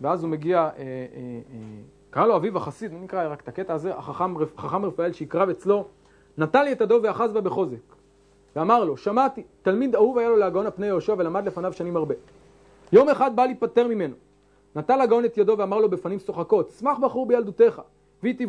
ואז 0.00 0.22
הוא 0.22 0.30
מגיע, 0.30 0.58
אה, 0.58 0.68
אה, 0.68 0.74
אה, 0.76 1.58
קרא 2.10 2.26
לו 2.26 2.36
אביו 2.36 2.56
החסיד, 2.56 2.92
נקרא 2.94 3.32
רק 3.32 3.40
את 3.40 3.48
הקטע 3.48 3.74
הזה, 3.74 3.94
החכם 3.94 4.34
חכם 4.56 4.84
רפאל 4.84 5.12
שיקרב 5.12 5.48
אצלו, 5.48 5.88
נטל 6.38 6.62
לי 6.62 6.72
את 6.72 6.80
ידו 6.80 7.00
ואחז 7.02 7.32
בה 7.32 7.40
בחוזק, 7.40 7.94
ואמר 8.56 8.84
לו, 8.84 8.96
שמעתי, 8.96 9.42
תלמיד 9.62 9.94
אהוב 9.94 10.18
היה 10.18 10.28
לו 10.28 10.36
להגאון 10.36 10.66
על 10.66 10.72
פני 10.72 10.86
יהושע 10.86 11.14
ולמד 11.18 11.46
לפניו 11.46 11.72
שנים 11.72 11.96
הרבה. 11.96 12.14
יום 12.92 13.08
אחד 13.08 13.36
בא 13.36 13.44
להיפטר 13.44 13.86
ממנו, 13.86 14.14
נטל 14.76 15.00
הגאון 15.00 15.24
את 15.24 15.38
ידו 15.38 15.54
ואמר 15.58 15.78
לו 15.78 15.90
בפנים 15.90 16.18
שוחקות, 16.18 16.70
שמח 16.70 16.98
בחור 16.98 17.26
בילדותך, 17.26 17.82
והיא 18.22 18.48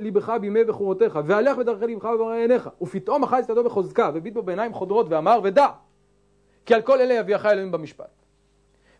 ליבך 0.00 0.32
בימי 0.40 0.64
בחורותיך, 0.64 1.18
והלך 1.26 1.56
בדרכי 1.56 1.86
ליבך 1.86 2.04
ובמראה 2.04 2.36
עיניך. 2.36 2.70
ופתאום 2.82 3.22
אחז 3.22 3.44
את 3.44 3.50
ידו 3.50 3.64
בחוזקה, 3.64 4.10
והביט 4.14 4.34
בו 4.34 4.42
בעיניים 4.42 4.72
חודרות, 4.72 5.06
ואמר, 5.08 5.40
ודע, 5.42 5.66
כי 6.66 6.74
על 6.74 6.82
כל 6.82 7.00
אלה 7.00 7.14
יביאך 7.14 7.46
אלוהים 7.46 7.72
במשפט. 7.72 8.10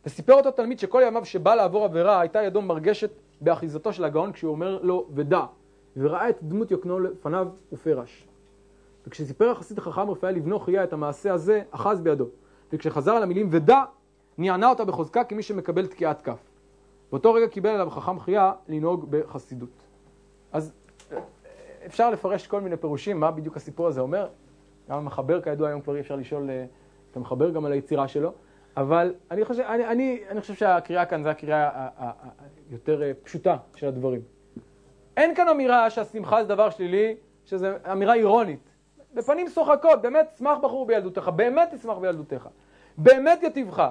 וסיפר 0.07 0.33
אותו 0.33 0.51
תלמיד 0.51 0.79
שכל 0.79 1.03
ימיו 1.07 1.25
שבא 1.25 1.55
לעבור 1.55 1.85
עבירה, 1.85 2.21
הייתה 2.21 2.43
ידו 2.43 2.63
מרגשת 2.63 3.11
באחיזתו 3.41 3.93
של 3.93 4.05
הגאון, 4.05 4.33
כשהוא 4.33 4.53
אומר 4.53 4.79
לו, 4.83 5.07
ודע, 5.15 5.45
וראה 5.97 6.29
את 6.29 6.43
דמות 6.43 6.71
יוקנו 6.71 7.01
לפניו 7.01 7.49
ופרש. 7.73 8.29
וכשסיפר 9.07 9.51
החסיד 9.51 9.79
החכם 9.79 10.11
רפאל 10.11 10.31
לבנו 10.31 10.59
חייה 10.59 10.85
את 10.85 10.93
המעשה 10.93 11.33
הזה, 11.33 11.63
אחז 11.71 12.01
בידו. 12.01 12.27
וכשחזר 12.73 13.13
על 13.13 13.23
המילים 13.23 13.49
ודע, 13.51 13.83
נענה 14.39 14.71
אותה 14.71 14.85
בחוזקה 14.85 15.25
כמי 15.25 15.43
שמקבל 15.43 15.87
תקיעת 15.87 16.23
כף. 16.23 16.39
באותו 17.11 17.33
רגע 17.33 17.49
קיבל 17.49 17.71
עליו 17.71 17.91
חכם 17.91 18.21
חייה 18.21 18.53
לנהוג 18.69 19.07
בחסידות. 19.11 19.83
אז 20.53 20.73
אפשר 21.87 22.11
לפרש 22.11 22.47
כל 22.47 22.61
מיני 22.61 22.77
פירושים, 22.77 23.21
מה 23.21 23.31
בדיוק 23.31 23.57
הסיפור 23.57 23.87
הזה 23.87 24.01
אומר. 24.01 24.29
גם 24.91 24.99
המחבר, 24.99 25.41
כידוע, 25.41 25.69
היום 25.69 25.81
כבר 25.81 25.95
אי 25.95 26.01
אפשר 26.01 26.17
לשאול 26.17 26.51
אה, 26.51 26.65
את 27.11 27.17
המחבר 27.17 27.51
גם 27.51 27.65
על 27.65 27.73
היצירה 27.73 28.09
שלו. 28.09 28.33
אבל 28.77 29.15
אני 29.31 29.45
חושב, 29.45 29.63
אני, 29.63 29.87
אני, 29.87 30.25
אני 30.29 30.41
חושב 30.41 30.55
שהקריאה 30.55 31.07
כאן 31.07 31.23
זו 31.23 31.29
הקריאה 31.29 31.89
היותר 32.71 33.03
אה, 33.03 33.13
פשוטה 33.23 33.57
של 33.75 33.87
הדברים. 33.87 34.21
אין 35.17 35.35
כאן 35.35 35.49
אמירה 35.49 35.91
שהשמחה 35.91 36.43
זה 36.43 36.49
דבר 36.49 36.71
שלילי, 36.71 37.17
שזו 37.45 37.69
אמירה 37.93 38.15
אירונית. 38.15 38.71
בפנים 39.15 39.49
שוחקות, 39.49 40.03
באמת 40.03 40.27
שמח 40.39 40.59
בחור 40.59 40.87
בילדותך, 40.87 41.29
באמת 41.29 41.75
תשמח 41.75 41.99
בילדותך, 41.99 42.49
באמת 42.99 43.43
יטיבך, 43.43 43.89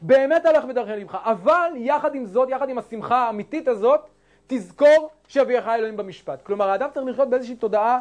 באמת 0.00 0.46
הלך 0.46 0.64
בדרכי 0.64 0.90
לבך, 0.90 1.18
אבל 1.24 1.72
יחד 1.76 2.14
עם 2.14 2.26
זאת, 2.26 2.48
יחד 2.48 2.68
עם 2.68 2.78
השמחה 2.78 3.16
האמיתית 3.16 3.68
הזאת, 3.68 4.00
תזכור 4.46 5.10
שיביאך 5.28 5.68
אלוהים 5.68 5.96
במשפט. 5.96 6.42
כלומר, 6.42 6.70
האדם 6.70 6.88
צריך 6.94 7.06
לחיות 7.06 7.30
באיזושהי 7.30 7.56
תודעה 7.56 7.98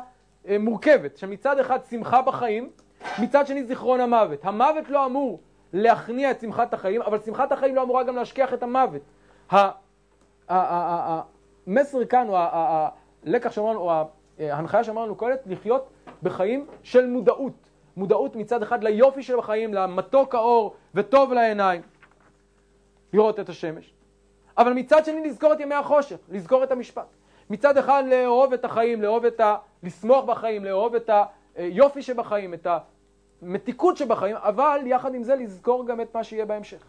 אה, 0.47 0.57
מורכבת, 0.59 1.17
שמצד 1.17 1.59
אחד 1.59 1.79
שמחה 1.89 2.21
בחיים, 2.21 2.69
מצד 3.21 3.47
שני 3.47 3.63
זיכרון 3.63 3.99
המוות. 3.99 4.39
המוות 4.45 4.89
לא 4.89 5.05
אמור 5.05 5.39
להכניע 5.73 6.31
את 6.31 6.39
שמחת 6.39 6.73
החיים, 6.73 7.01
אבל 7.01 7.19
שמחת 7.19 7.51
החיים 7.51 7.75
לא 7.75 7.81
אמורה 7.83 8.03
גם 8.03 8.15
להשכיח 8.15 8.53
את 8.53 8.63
המוות. 8.63 9.01
המסר 11.67 12.05
כאן, 12.05 12.27
או 12.29 12.37
הלקח 12.37 13.51
שאמרנו, 13.51 13.79
או 13.79 13.91
ההנחיה 14.39 14.83
שאמרנו 14.83 15.15
קודם, 15.15 15.35
לחיות 15.45 15.89
בחיים 16.23 16.67
של 16.83 17.05
מודעות. 17.05 17.53
מודעות 17.97 18.35
מצד 18.35 18.63
אחד 18.63 18.83
ליופי 18.83 19.23
של 19.23 19.39
החיים, 19.39 19.73
למתוק 19.73 20.35
האור 20.35 20.75
וטוב 20.95 21.33
לעיניים, 21.33 21.81
לראות 23.13 23.39
את 23.39 23.49
השמש. 23.49 23.93
אבל 24.57 24.73
מצד 24.73 25.05
שני 25.05 25.27
לזכור 25.27 25.53
את 25.53 25.59
ימי 25.59 25.75
החושך, 25.75 26.17
לזכור 26.29 26.63
את 26.63 26.71
המשפט. 26.71 27.07
מצד 27.49 27.77
אחד 27.77 28.03
לאהוב 28.07 28.53
את 28.53 28.65
החיים, 28.65 29.01
לאהוב 29.01 29.25
את 29.25 29.39
ה... 29.39 29.55
לשמוח 29.83 30.25
בחיים, 30.25 30.65
לאהוב 30.65 30.95
את 30.95 31.09
היופי 31.55 32.01
שבחיים, 32.01 32.53
את 32.53 32.67
המתיקות 33.41 33.97
שבחיים, 33.97 34.35
אבל 34.35 34.79
יחד 34.85 35.15
עם 35.15 35.23
זה 35.23 35.35
לזכור 35.35 35.87
גם 35.87 36.01
את 36.01 36.15
מה 36.15 36.23
שיהיה 36.23 36.45
בהמשך. 36.45 36.83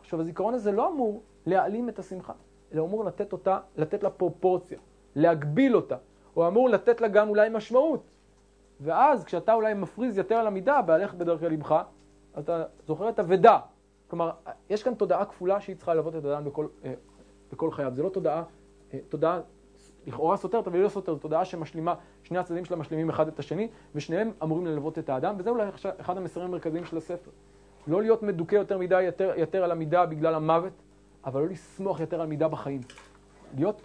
עכשיו, 0.00 0.20
הזיכרון 0.20 0.54
הזה 0.54 0.72
לא 0.72 0.88
אמור 0.88 1.22
להעלים 1.46 1.88
את 1.88 1.98
השמחה, 1.98 2.32
אלא 2.74 2.82
אמור 2.82 3.04
לתת 3.04 3.32
אותה, 3.32 3.58
לתת 3.76 4.02
לה 4.02 4.10
פרופורציה, 4.10 4.78
להגביל 5.16 5.76
אותה, 5.76 5.96
או 6.36 6.48
אמור 6.48 6.68
לתת 6.68 7.00
לה 7.00 7.08
גם 7.08 7.28
אולי 7.28 7.48
משמעות. 7.52 8.02
ואז 8.80 9.24
כשאתה 9.24 9.54
אולי 9.54 9.74
מפריז 9.74 10.18
יותר 10.18 10.34
על 10.34 10.46
המידה, 10.46 10.82
בהלך 10.82 11.14
בדרכי 11.14 11.48
לבך, 11.48 11.82
אתה 12.38 12.64
זוכר 12.86 13.08
את 13.08 13.20
אבדה. 13.20 13.58
כלומר, 14.08 14.30
יש 14.70 14.82
כאן 14.82 14.94
תודעה 14.94 15.24
כפולה 15.24 15.60
שהיא 15.60 15.76
צריכה 15.76 15.94
ללוות 15.94 16.16
את 16.16 16.24
האדם 16.24 16.44
בכל, 16.44 16.66
אה, 16.84 16.94
בכל 17.52 17.70
חייו. 17.70 17.92
זה 17.94 18.02
לא 18.02 18.08
תודעה, 18.08 18.42
אה, 18.94 18.98
תודעה 19.08 19.40
לכאורה 20.06 20.36
סותרת, 20.36 20.66
אבל 20.66 20.76
היא 20.76 20.84
לא 20.84 20.88
סותרת, 20.88 21.20
תודעה 21.20 21.44
שמשלימה, 21.44 21.94
שני 22.22 22.38
הצדדים 22.38 22.64
שלה 22.64 22.76
משלימים 22.76 23.10
אחד 23.10 23.28
את 23.28 23.38
השני, 23.38 23.68
ושניהם 23.94 24.32
אמורים 24.42 24.66
ללוות 24.66 24.98
את 24.98 25.08
האדם, 25.08 25.34
וזה 25.38 25.50
אולי 25.50 25.68
אחד 26.00 26.16
המסרים 26.16 26.46
המרכזיים 26.46 26.84
של 26.84 26.96
הספר. 26.96 27.30
לא 27.86 28.02
להיות 28.02 28.22
מדוכא 28.22 28.54
יותר 28.54 28.78
מדי, 28.78 29.02
יותר, 29.02 29.32
יותר 29.36 29.64
על 29.64 29.70
המידה 29.70 30.06
בגלל 30.06 30.34
המוות, 30.34 30.72
אבל 31.24 31.40
לא 31.40 31.48
לסמוך 31.48 32.00
יותר 32.00 32.20
על 32.20 32.26
מידה 32.26 32.48
בחיים. 32.48 32.80
להיות, 33.56 33.82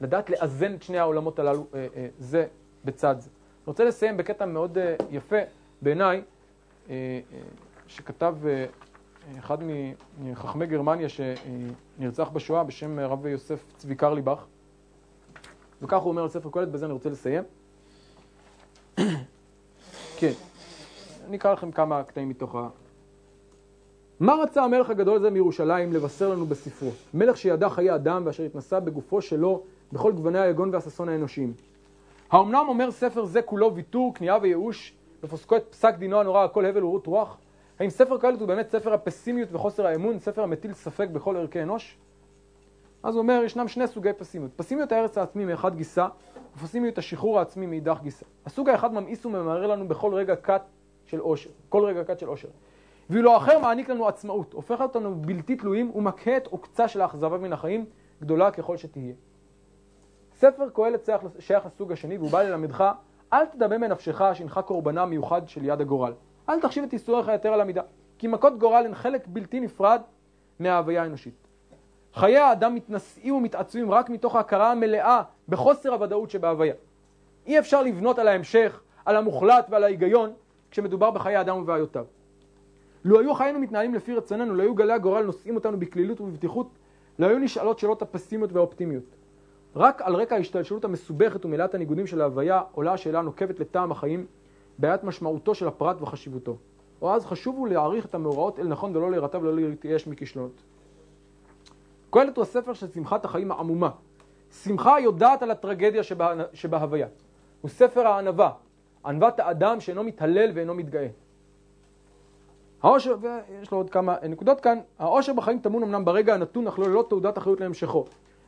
לדעת 0.00 0.30
לאזן 0.30 0.74
את 0.74 0.82
שני 0.82 0.98
העולמות 0.98 1.38
הללו, 1.38 1.66
אה, 1.74 1.86
אה, 1.96 2.08
זה 2.18 2.46
בצד 2.84 3.14
זה. 3.18 3.30
אני 3.30 3.66
רוצה 3.66 3.84
לסיים 3.84 4.16
בקטע 4.16 4.46
מאוד 4.46 4.78
אה, 4.78 4.96
יפה 5.10 5.36
בעיניי, 5.82 6.22
אה, 6.90 6.94
אה, 7.32 7.38
שכתב 7.86 8.36
אה, 8.46 8.66
אחד 9.38 9.58
מחכמי 10.20 10.66
גרמניה 10.66 11.08
שנרצח 11.08 12.28
בשואה 12.28 12.64
בשם 12.64 13.00
רב 13.00 13.26
יוסף 13.26 13.64
צבי 13.76 13.94
קרליבך. 13.94 14.44
וכך 15.82 16.00
הוא 16.00 16.10
אומר 16.10 16.22
על 16.22 16.28
ספר 16.28 16.50
קהלת, 16.50 16.68
בזה 16.68 16.84
אני 16.84 16.92
רוצה 16.92 17.10
לסיים. 17.10 17.42
כן, 20.18 20.32
אני 21.28 21.36
אקרא 21.36 21.52
לכם 21.52 21.70
כמה 21.72 22.02
קטעים 22.02 22.28
מתוך 22.28 22.54
ה... 22.54 22.68
מה 24.20 24.34
רצה 24.34 24.64
המלך 24.64 24.90
הגדול 24.90 25.16
הזה 25.16 25.30
מירושלים 25.30 25.92
לבשר 25.92 26.28
לנו 26.28 26.46
בספרו? 26.46 26.90
מלך 27.14 27.36
שידע 27.36 27.68
חיי 27.68 27.94
אדם 27.94 28.22
ואשר 28.24 28.42
התנסה 28.42 28.80
בגופו 28.80 29.22
שלו 29.22 29.62
בכל 29.92 30.12
גווני 30.12 30.38
היגון 30.38 30.74
והששון 30.74 31.08
האנושיים. 31.08 31.52
האומנם 32.30 32.64
אומר 32.68 32.90
ספר 32.90 33.24
זה 33.24 33.42
כולו 33.42 33.74
ויתור, 33.74 34.14
כניעה 34.14 34.38
וייאוש, 34.42 34.94
ופוסקו 35.22 35.56
את 35.56 35.64
פסק 35.70 35.94
דינו 35.94 36.20
הנורא 36.20 36.44
הכל 36.44 36.66
הבל 36.66 36.84
ורות 36.84 37.06
רוח? 37.06 37.38
האם 37.78 37.90
ספר 37.90 38.18
קהלת 38.18 38.40
הוא 38.40 38.48
באמת 38.48 38.70
ספר 38.70 38.92
הפסימיות 38.94 39.48
וחוסר 39.52 39.86
האמון, 39.86 40.18
ספר 40.18 40.42
המטיל 40.42 40.72
ספק 40.72 41.08
בכל 41.08 41.36
ערכי 41.36 41.62
אנוש? 41.62 41.96
אז 43.02 43.14
הוא 43.14 43.22
אומר, 43.22 43.42
ישנם 43.44 43.68
שני 43.68 43.86
סוגי 43.86 44.12
פסימיות. 44.12 44.52
פסימיות 44.56 44.92
הארץ 44.92 45.18
העצמי 45.18 45.44
מאחד 45.44 45.76
גיסה, 45.76 46.06
ופסימיות 46.56 46.98
השחרור 46.98 47.38
העצמי 47.38 47.66
מאידך 47.66 47.98
גיסה. 48.02 48.26
הסוג 48.46 48.68
האחד 48.68 48.92
ממאיס 48.92 49.26
וממרר 49.26 49.66
לנו 49.66 49.88
בכל 49.88 50.14
רגע 50.14 50.36
קט 50.36 50.62
של 51.06 51.18
עושר, 51.18 51.50
כל 51.68 51.84
רגע 51.84 52.04
קט 52.04 52.18
של 52.18 52.26
עושר. 52.26 52.48
ואילו 53.10 53.32
האחר 53.32 53.58
מעניק 53.58 53.88
לנו 53.88 54.08
עצמאות, 54.08 54.52
הופך 54.52 54.80
אותנו 54.80 55.14
בלתי 55.14 55.56
תלויים 55.56 55.90
ומכה 55.94 56.36
את 56.36 56.46
עוקצה 56.46 56.88
של 56.88 57.00
האכזבה 57.00 57.38
מן 57.38 57.52
החיים, 57.52 57.84
גדולה 58.20 58.50
ככל 58.50 58.76
שתהיה. 58.76 59.14
ספר 60.34 60.70
קהלת 60.70 61.08
שייך 61.38 61.66
לסוג 61.66 61.92
השני, 61.92 62.18
והוא 62.18 62.30
בא 62.30 62.42
ללמדך, 62.42 62.84
אל 63.32 63.46
תדמה 63.46 63.78
מנפשך 63.78 64.20
שהנך 64.32 64.60
קורבנה 64.66 65.06
מיוחד 65.06 65.48
של 65.48 65.64
יד 65.64 65.80
הגורל. 65.80 66.12
אל 66.48 66.60
תחשיב 66.60 66.84
את 66.84 66.92
ייסוריך 66.92 67.28
יותר 67.28 67.52
על 67.52 67.60
המידה, 67.60 67.82
כי 68.18 68.26
מכות 68.26 68.58
גורל 68.58 68.84
הן 68.86 68.94
חלק 68.94 69.26
בלתי 69.26 69.60
נפרד 69.60 70.00
מההוויה 70.58 71.02
האנושית. 71.02 71.46
חיי 72.14 72.38
האדם 72.38 72.74
מתנשאים 72.74 73.34
ומתעצבים 73.34 73.90
רק 73.90 74.10
מתוך 74.10 74.36
ההכרה 74.36 74.70
המלאה 74.70 75.22
בחוסר 75.48 75.92
הוודאות 75.92 76.30
שבהוויה. 76.30 76.74
אי 77.46 77.58
אפשר 77.58 77.82
לבנות 77.82 78.18
על 78.18 78.28
ההמשך, 78.28 78.80
על 79.04 79.16
המוחלט 79.16 79.66
ועל 79.70 79.84
ההיגיון, 79.84 80.32
כשמדובר 80.70 81.10
בחיי 81.10 81.36
האדם 81.36 81.56
ובבעיותיו. 81.56 82.04
לו 83.04 83.20
היו 83.20 83.34
חיינו 83.34 83.58
מתנהלים 83.58 83.94
לפי 83.94 84.14
רצוננו, 84.14 84.54
לו 84.54 84.62
היו 84.62 84.74
גלי 84.74 84.92
הגורל 84.92 85.22
נושאים 85.22 85.56
אותנו 85.56 85.78
בקלילות 85.78 86.20
ובבטיחות, 86.20 86.68
לא 87.18 87.26
היו 87.26 87.38
נשאלות 87.38 87.78
שאלות 87.78 88.02
הפסימיות 88.02 88.52
והאופטימיות. 88.52 89.04
רק 89.76 90.02
על 90.02 90.14
רקע 90.14 90.34
ההשתלשלות 90.34 90.84
המסובכת 90.84 91.44
ומלאת 91.44 91.74
הניגודים 91.74 92.06
של 92.06 92.20
ההוויה 92.20 92.62
עולה 92.72 92.92
השאלה 92.92 93.18
הנוקבת 93.18 93.60
לטעם 93.60 93.92
החיים, 93.92 94.26
בעיית 94.78 95.04
משמעותו 95.04 95.54
של 95.54 95.68
הפרט 95.68 96.02
וחשיבותו. 96.02 96.56
או 97.02 97.14
אז 97.14 97.26
חשוב 97.26 97.56
הוא 97.56 97.68
להעריך 97.68 98.06
את 98.06 98.14
המאורעות 98.14 98.58
אל 98.58 98.66
נכון 98.66 98.96
ולא 98.96 99.10
להירתע 99.10 99.38
ולא 99.38 99.54
להתייאש 99.54 100.06
מכישלונות. 100.06 100.62
קהלת 102.10 102.36
הוא 102.36 102.42
הספר 102.42 102.72
של 102.72 102.86
שמחת 102.88 103.24
החיים 103.24 103.52
העמומה. 103.52 103.90
שמחה 104.64 105.00
יודעת 105.00 105.42
על 105.42 105.50
הטרגדיה 105.50 106.02
שבה, 106.02 106.34
שבהוויה. 106.52 107.06
הוא 107.60 107.68
ספר 107.68 108.06
הענווה, 108.06 108.52
ענוות 109.04 109.40
האדם 109.40 109.80
שאינו 109.80 110.04
מתהלל 110.04 110.50
ואינו 110.54 110.74
מתגאה. 110.74 111.08
העושר, 112.82 113.16
ויש 113.20 113.72
לו 113.72 113.78
עוד 113.78 113.90
כמה 113.90 114.16
נקודות 114.28 114.60
כאן, 114.60 114.78
העושר 114.98 115.32
בחיים 115.32 115.58
טמון 115.58 115.82
אמנם 115.82 116.04
ברגע 116.04 116.34
הנתון, 116.34 116.66
אך 116.66 116.78
לא 116.78 116.88
ללא 116.88 117.04
תעודת 117.08 117.38
אחריות 117.38 117.60
להמשכו, 117.60 118.04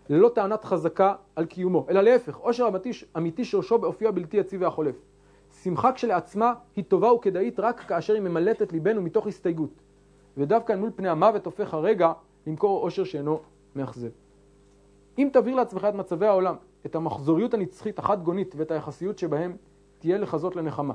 ללא 0.09 0.29
טענת 0.35 0.65
חזקה 0.65 1.15
על 1.37 1.47
קיומו, 1.47 1.87
אלא 1.91 2.01
להפך, 2.01 2.37
עושר 2.37 2.69
אמיתי, 2.69 2.91
אמיתי 3.17 3.45
שורשו 3.45 3.79
באופיו 3.79 4.09
הבלתי 4.09 4.37
יציב 4.37 4.63
והחולף. 4.63 4.97
שמחה 5.63 5.93
כשלעצמה 5.93 6.53
היא 6.77 6.85
טובה 6.85 7.13
וכדאית 7.13 7.61
רק 7.61 7.81
כאשר 7.81 8.15
היא 8.15 8.23
ממלאת 8.23 8.63
את 8.63 8.73
ליבנו 8.73 9.03
מתוך 9.03 9.27
הסתייגות. 9.27 9.83
ודווקא 10.37 10.73
מול 10.73 10.91
פני 10.97 11.09
המוות 11.09 11.47
הופך 11.47 11.75
הרגע 11.75 12.13
למכור 12.47 12.81
עושר 12.81 13.05
שאינו 13.05 13.41
מאכזב. 13.77 14.11
אם 15.19 15.29
תבהיר 15.33 15.57
לעצמך 15.57 15.87
את 15.89 15.95
מצבי 15.95 16.27
העולם, 16.27 16.55
את 16.87 16.95
המחזוריות 16.95 17.55
הנצחית 17.55 17.99
החד 17.99 18.23
גונית 18.23 18.55
ואת 18.57 18.71
היחסיות 18.71 19.19
שבהם, 19.19 19.57
תהיה 19.99 20.19
לחזות 20.19 20.57
לנחמה. 20.57 20.95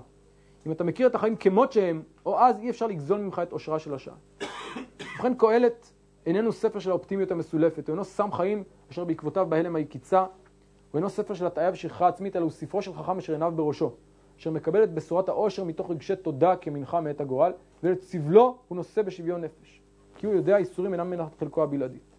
אם 0.65 0.71
אתה 0.71 0.83
מכיר 0.83 1.07
את 1.07 1.15
החיים 1.15 1.35
כמות 1.35 1.71
שהם, 1.71 2.03
או 2.25 2.39
אז 2.39 2.59
אי 2.59 2.69
אפשר 2.69 2.87
לגזול 2.87 3.19
ממך 3.19 3.41
את 3.43 3.51
עושרה 3.51 3.79
של 3.79 3.93
השעה. 3.93 4.15
ובכן 5.15 5.33
קהלת 5.33 5.93
איננו 6.25 6.51
ספר 6.51 6.79
של 6.79 6.89
האופטימיות 6.89 7.31
המסולפת, 7.31 7.87
הוא 7.87 7.93
אינו 7.93 8.03
סם 8.03 8.31
חיים 8.31 8.63
אשר 8.91 9.03
בעקבותיו 9.03 9.45
בהלם 9.49 9.75
היקיצה, 9.75 10.19
הוא 10.21 10.29
אינו 10.95 11.09
ספר 11.09 11.33
של 11.33 11.45
הטעיה 11.45 11.69
ושכחה 11.73 12.07
עצמית, 12.07 12.35
אלא 12.35 12.43
הוא 12.43 12.51
ספרו 12.51 12.81
של 12.81 12.93
חכם 12.93 13.17
אשר 13.17 13.33
עיניו 13.33 13.53
בראשו, 13.55 13.91
אשר 14.39 14.51
מקבל 14.51 14.83
את 14.83 14.93
בשורת 14.93 15.29
העושר 15.29 15.63
מתוך 15.63 15.91
רגשי 15.91 16.15
תודה 16.15 16.55
כמנחה 16.55 17.01
מאת 17.01 17.21
הגורל, 17.21 17.51
ואת 17.83 18.01
סבלו 18.01 18.57
הוא 18.67 18.75
נושא 18.75 19.01
בשוויון 19.01 19.41
נפש, 19.41 19.81
כי 20.15 20.27
הוא 20.27 20.35
יודע 20.35 20.57
איסורים 20.57 20.93
אינם 20.93 21.09
מנת 21.09 21.35
חלקו 21.39 21.63
הבלעדית. 21.63 22.15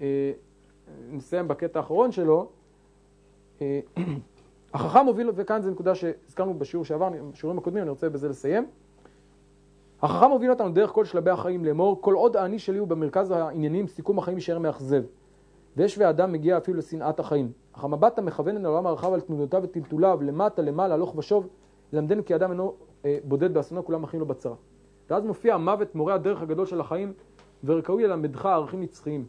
אה, 0.00 0.32
נסיים 1.10 1.48
בקטע 1.48 1.78
האחרון 1.78 2.12
שלו. 2.12 2.50
החכם 4.74 5.04
מוביל, 5.04 5.30
וכאן 5.34 5.62
זו 5.62 5.70
נקודה 5.70 5.94
שהזכרנו 5.94 6.58
בשיעור 6.58 6.84
שעבר, 6.84 7.08
בשיעורים 7.32 7.58
הקודמים, 7.58 7.82
אני 7.82 7.90
רוצה 7.90 8.08
בזה 8.08 8.28
לסיים. 8.28 8.66
החכם 10.02 10.30
מוביל 10.30 10.50
אותנו 10.50 10.70
דרך 10.72 10.90
כל 10.90 11.04
שלבי 11.04 11.30
החיים 11.30 11.64
לאמור, 11.64 12.02
כל 12.02 12.14
עוד 12.14 12.36
האני 12.36 12.58
שלי 12.58 12.78
הוא 12.78 12.88
במרכז 12.88 13.30
העניינים, 13.30 13.86
סיכום 13.86 14.18
החיים 14.18 14.36
יישאר 14.36 14.58
מאכזב. 14.58 15.02
ויש 15.76 15.98
ואדם 15.98 16.32
מגיע 16.32 16.58
אפילו 16.58 16.78
לשנאת 16.78 17.20
החיים. 17.20 17.52
אך 17.72 17.84
המבט 17.84 18.18
המכוון 18.18 18.56
אל 18.56 18.64
העולם 18.64 18.86
הרחב 18.86 19.12
על 19.12 19.20
תנודותיו 19.20 19.60
וטלטוליו, 19.64 20.18
למטה, 20.22 20.62
למעלה, 20.62 20.94
הלוך 20.94 21.16
ושוב, 21.16 21.48
למדנו 21.92 22.24
כי 22.24 22.34
אדם 22.34 22.50
אינו 22.50 22.74
אה, 23.04 23.18
בודד 23.24 23.54
באסונו, 23.54 23.84
כולם 23.84 24.04
אחים 24.04 24.20
לו 24.20 24.26
בצרה. 24.26 24.54
ואז 25.10 25.24
מופיע 25.24 25.54
המוות, 25.54 25.94
מורה 25.94 26.14
הדרך 26.14 26.42
הגדול 26.42 26.66
של 26.66 26.80
החיים, 26.80 27.12
וראוי 27.64 28.06
ללמדך 28.06 28.46
ערכים 28.46 28.80
נצחיים. 28.80 29.26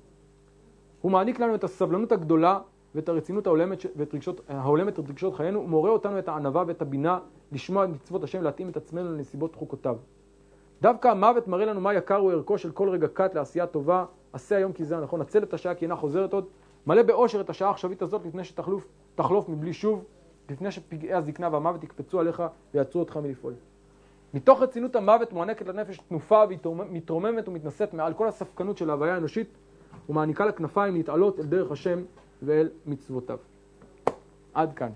הוא 1.01 1.11
מעניק 1.11 1.39
לנו 1.39 1.55
את 1.55 1.63
הסבלנות 1.63 2.11
הגדולה 2.11 2.59
ואת 2.95 3.09
הרצינות 3.09 3.47
ההולמת, 3.47 3.85
ואת 3.95 4.13
רגשות, 4.13 4.41
ההולמת 4.47 4.99
את 4.99 5.09
רגשות 5.09 5.35
חיינו, 5.35 5.63
ומורה 5.63 5.89
אותנו 5.91 6.19
את 6.19 6.27
הענווה 6.27 6.63
ואת 6.67 6.81
הבינה 6.81 7.19
לשמוע 7.51 7.83
את 7.83 7.89
מצוות 7.89 8.23
השם 8.23 8.39
ולהתאים 8.39 8.69
את 8.69 8.77
עצמנו 8.77 9.13
לנסיבות 9.13 9.55
חוקותיו. 9.55 9.97
דווקא 10.81 11.07
המוות 11.07 11.47
מראה 11.47 11.65
לנו 11.65 11.81
מה 11.81 11.93
יקר 11.93 12.15
הוא 12.15 12.31
ערכו 12.31 12.57
של 12.57 12.71
כל 12.71 12.89
רגע 12.89 13.07
קט 13.07 13.35
לעשייה 13.35 13.67
טובה, 13.67 14.05
עשה 14.33 14.55
היום 14.55 14.73
כי 14.73 14.85
זה 14.85 14.97
הנכון, 14.97 15.21
הצל 15.21 15.43
את 15.43 15.53
השעה 15.53 15.75
כי 15.75 15.85
אינה 15.85 15.95
חוזרת 15.95 16.33
עוד, 16.33 16.45
מלא 16.87 17.01
באושר 17.01 17.41
את 17.41 17.49
השעה 17.49 17.67
העכשווית 17.67 18.01
הזאת 18.01 18.25
לפני 18.25 18.43
שתחלוף, 18.43 18.87
תחלוף 19.15 19.49
מבלי 19.49 19.73
שוב, 19.73 20.03
לפני 20.49 20.71
שפגעי 20.71 21.13
הזקנה 21.13 21.49
והמוות 21.51 21.83
יקפצו 21.83 22.19
עליך 22.19 22.43
ויעצרו 22.73 23.01
אותך 23.01 23.17
מלפעול. 23.17 23.53
מתוך 24.33 24.61
רצינות 24.61 24.95
המוות 24.95 25.33
מוענקת 25.33 25.67
לנפש 25.67 25.97
תנופה 25.97 26.43
והיא 26.47 26.59
מתרוממת 26.89 27.47
ומתנשאת 27.47 27.93
מעל 27.93 28.13
כל 28.13 28.27
הספקנות 28.27 28.77
של 28.77 28.89
ההוויה 28.89 29.13
האנושית 29.13 29.57
ומעניקה 30.09 30.45
לה 30.45 30.51
כנפיים 30.51 30.93
להתעלות 30.93 31.39
אל 31.39 31.45
דרך 31.45 31.71
השם 31.71 32.03
ואל 32.43 32.69
מצוותיו. 32.85 33.37
עד 34.53 34.73
כאן. 34.73 34.89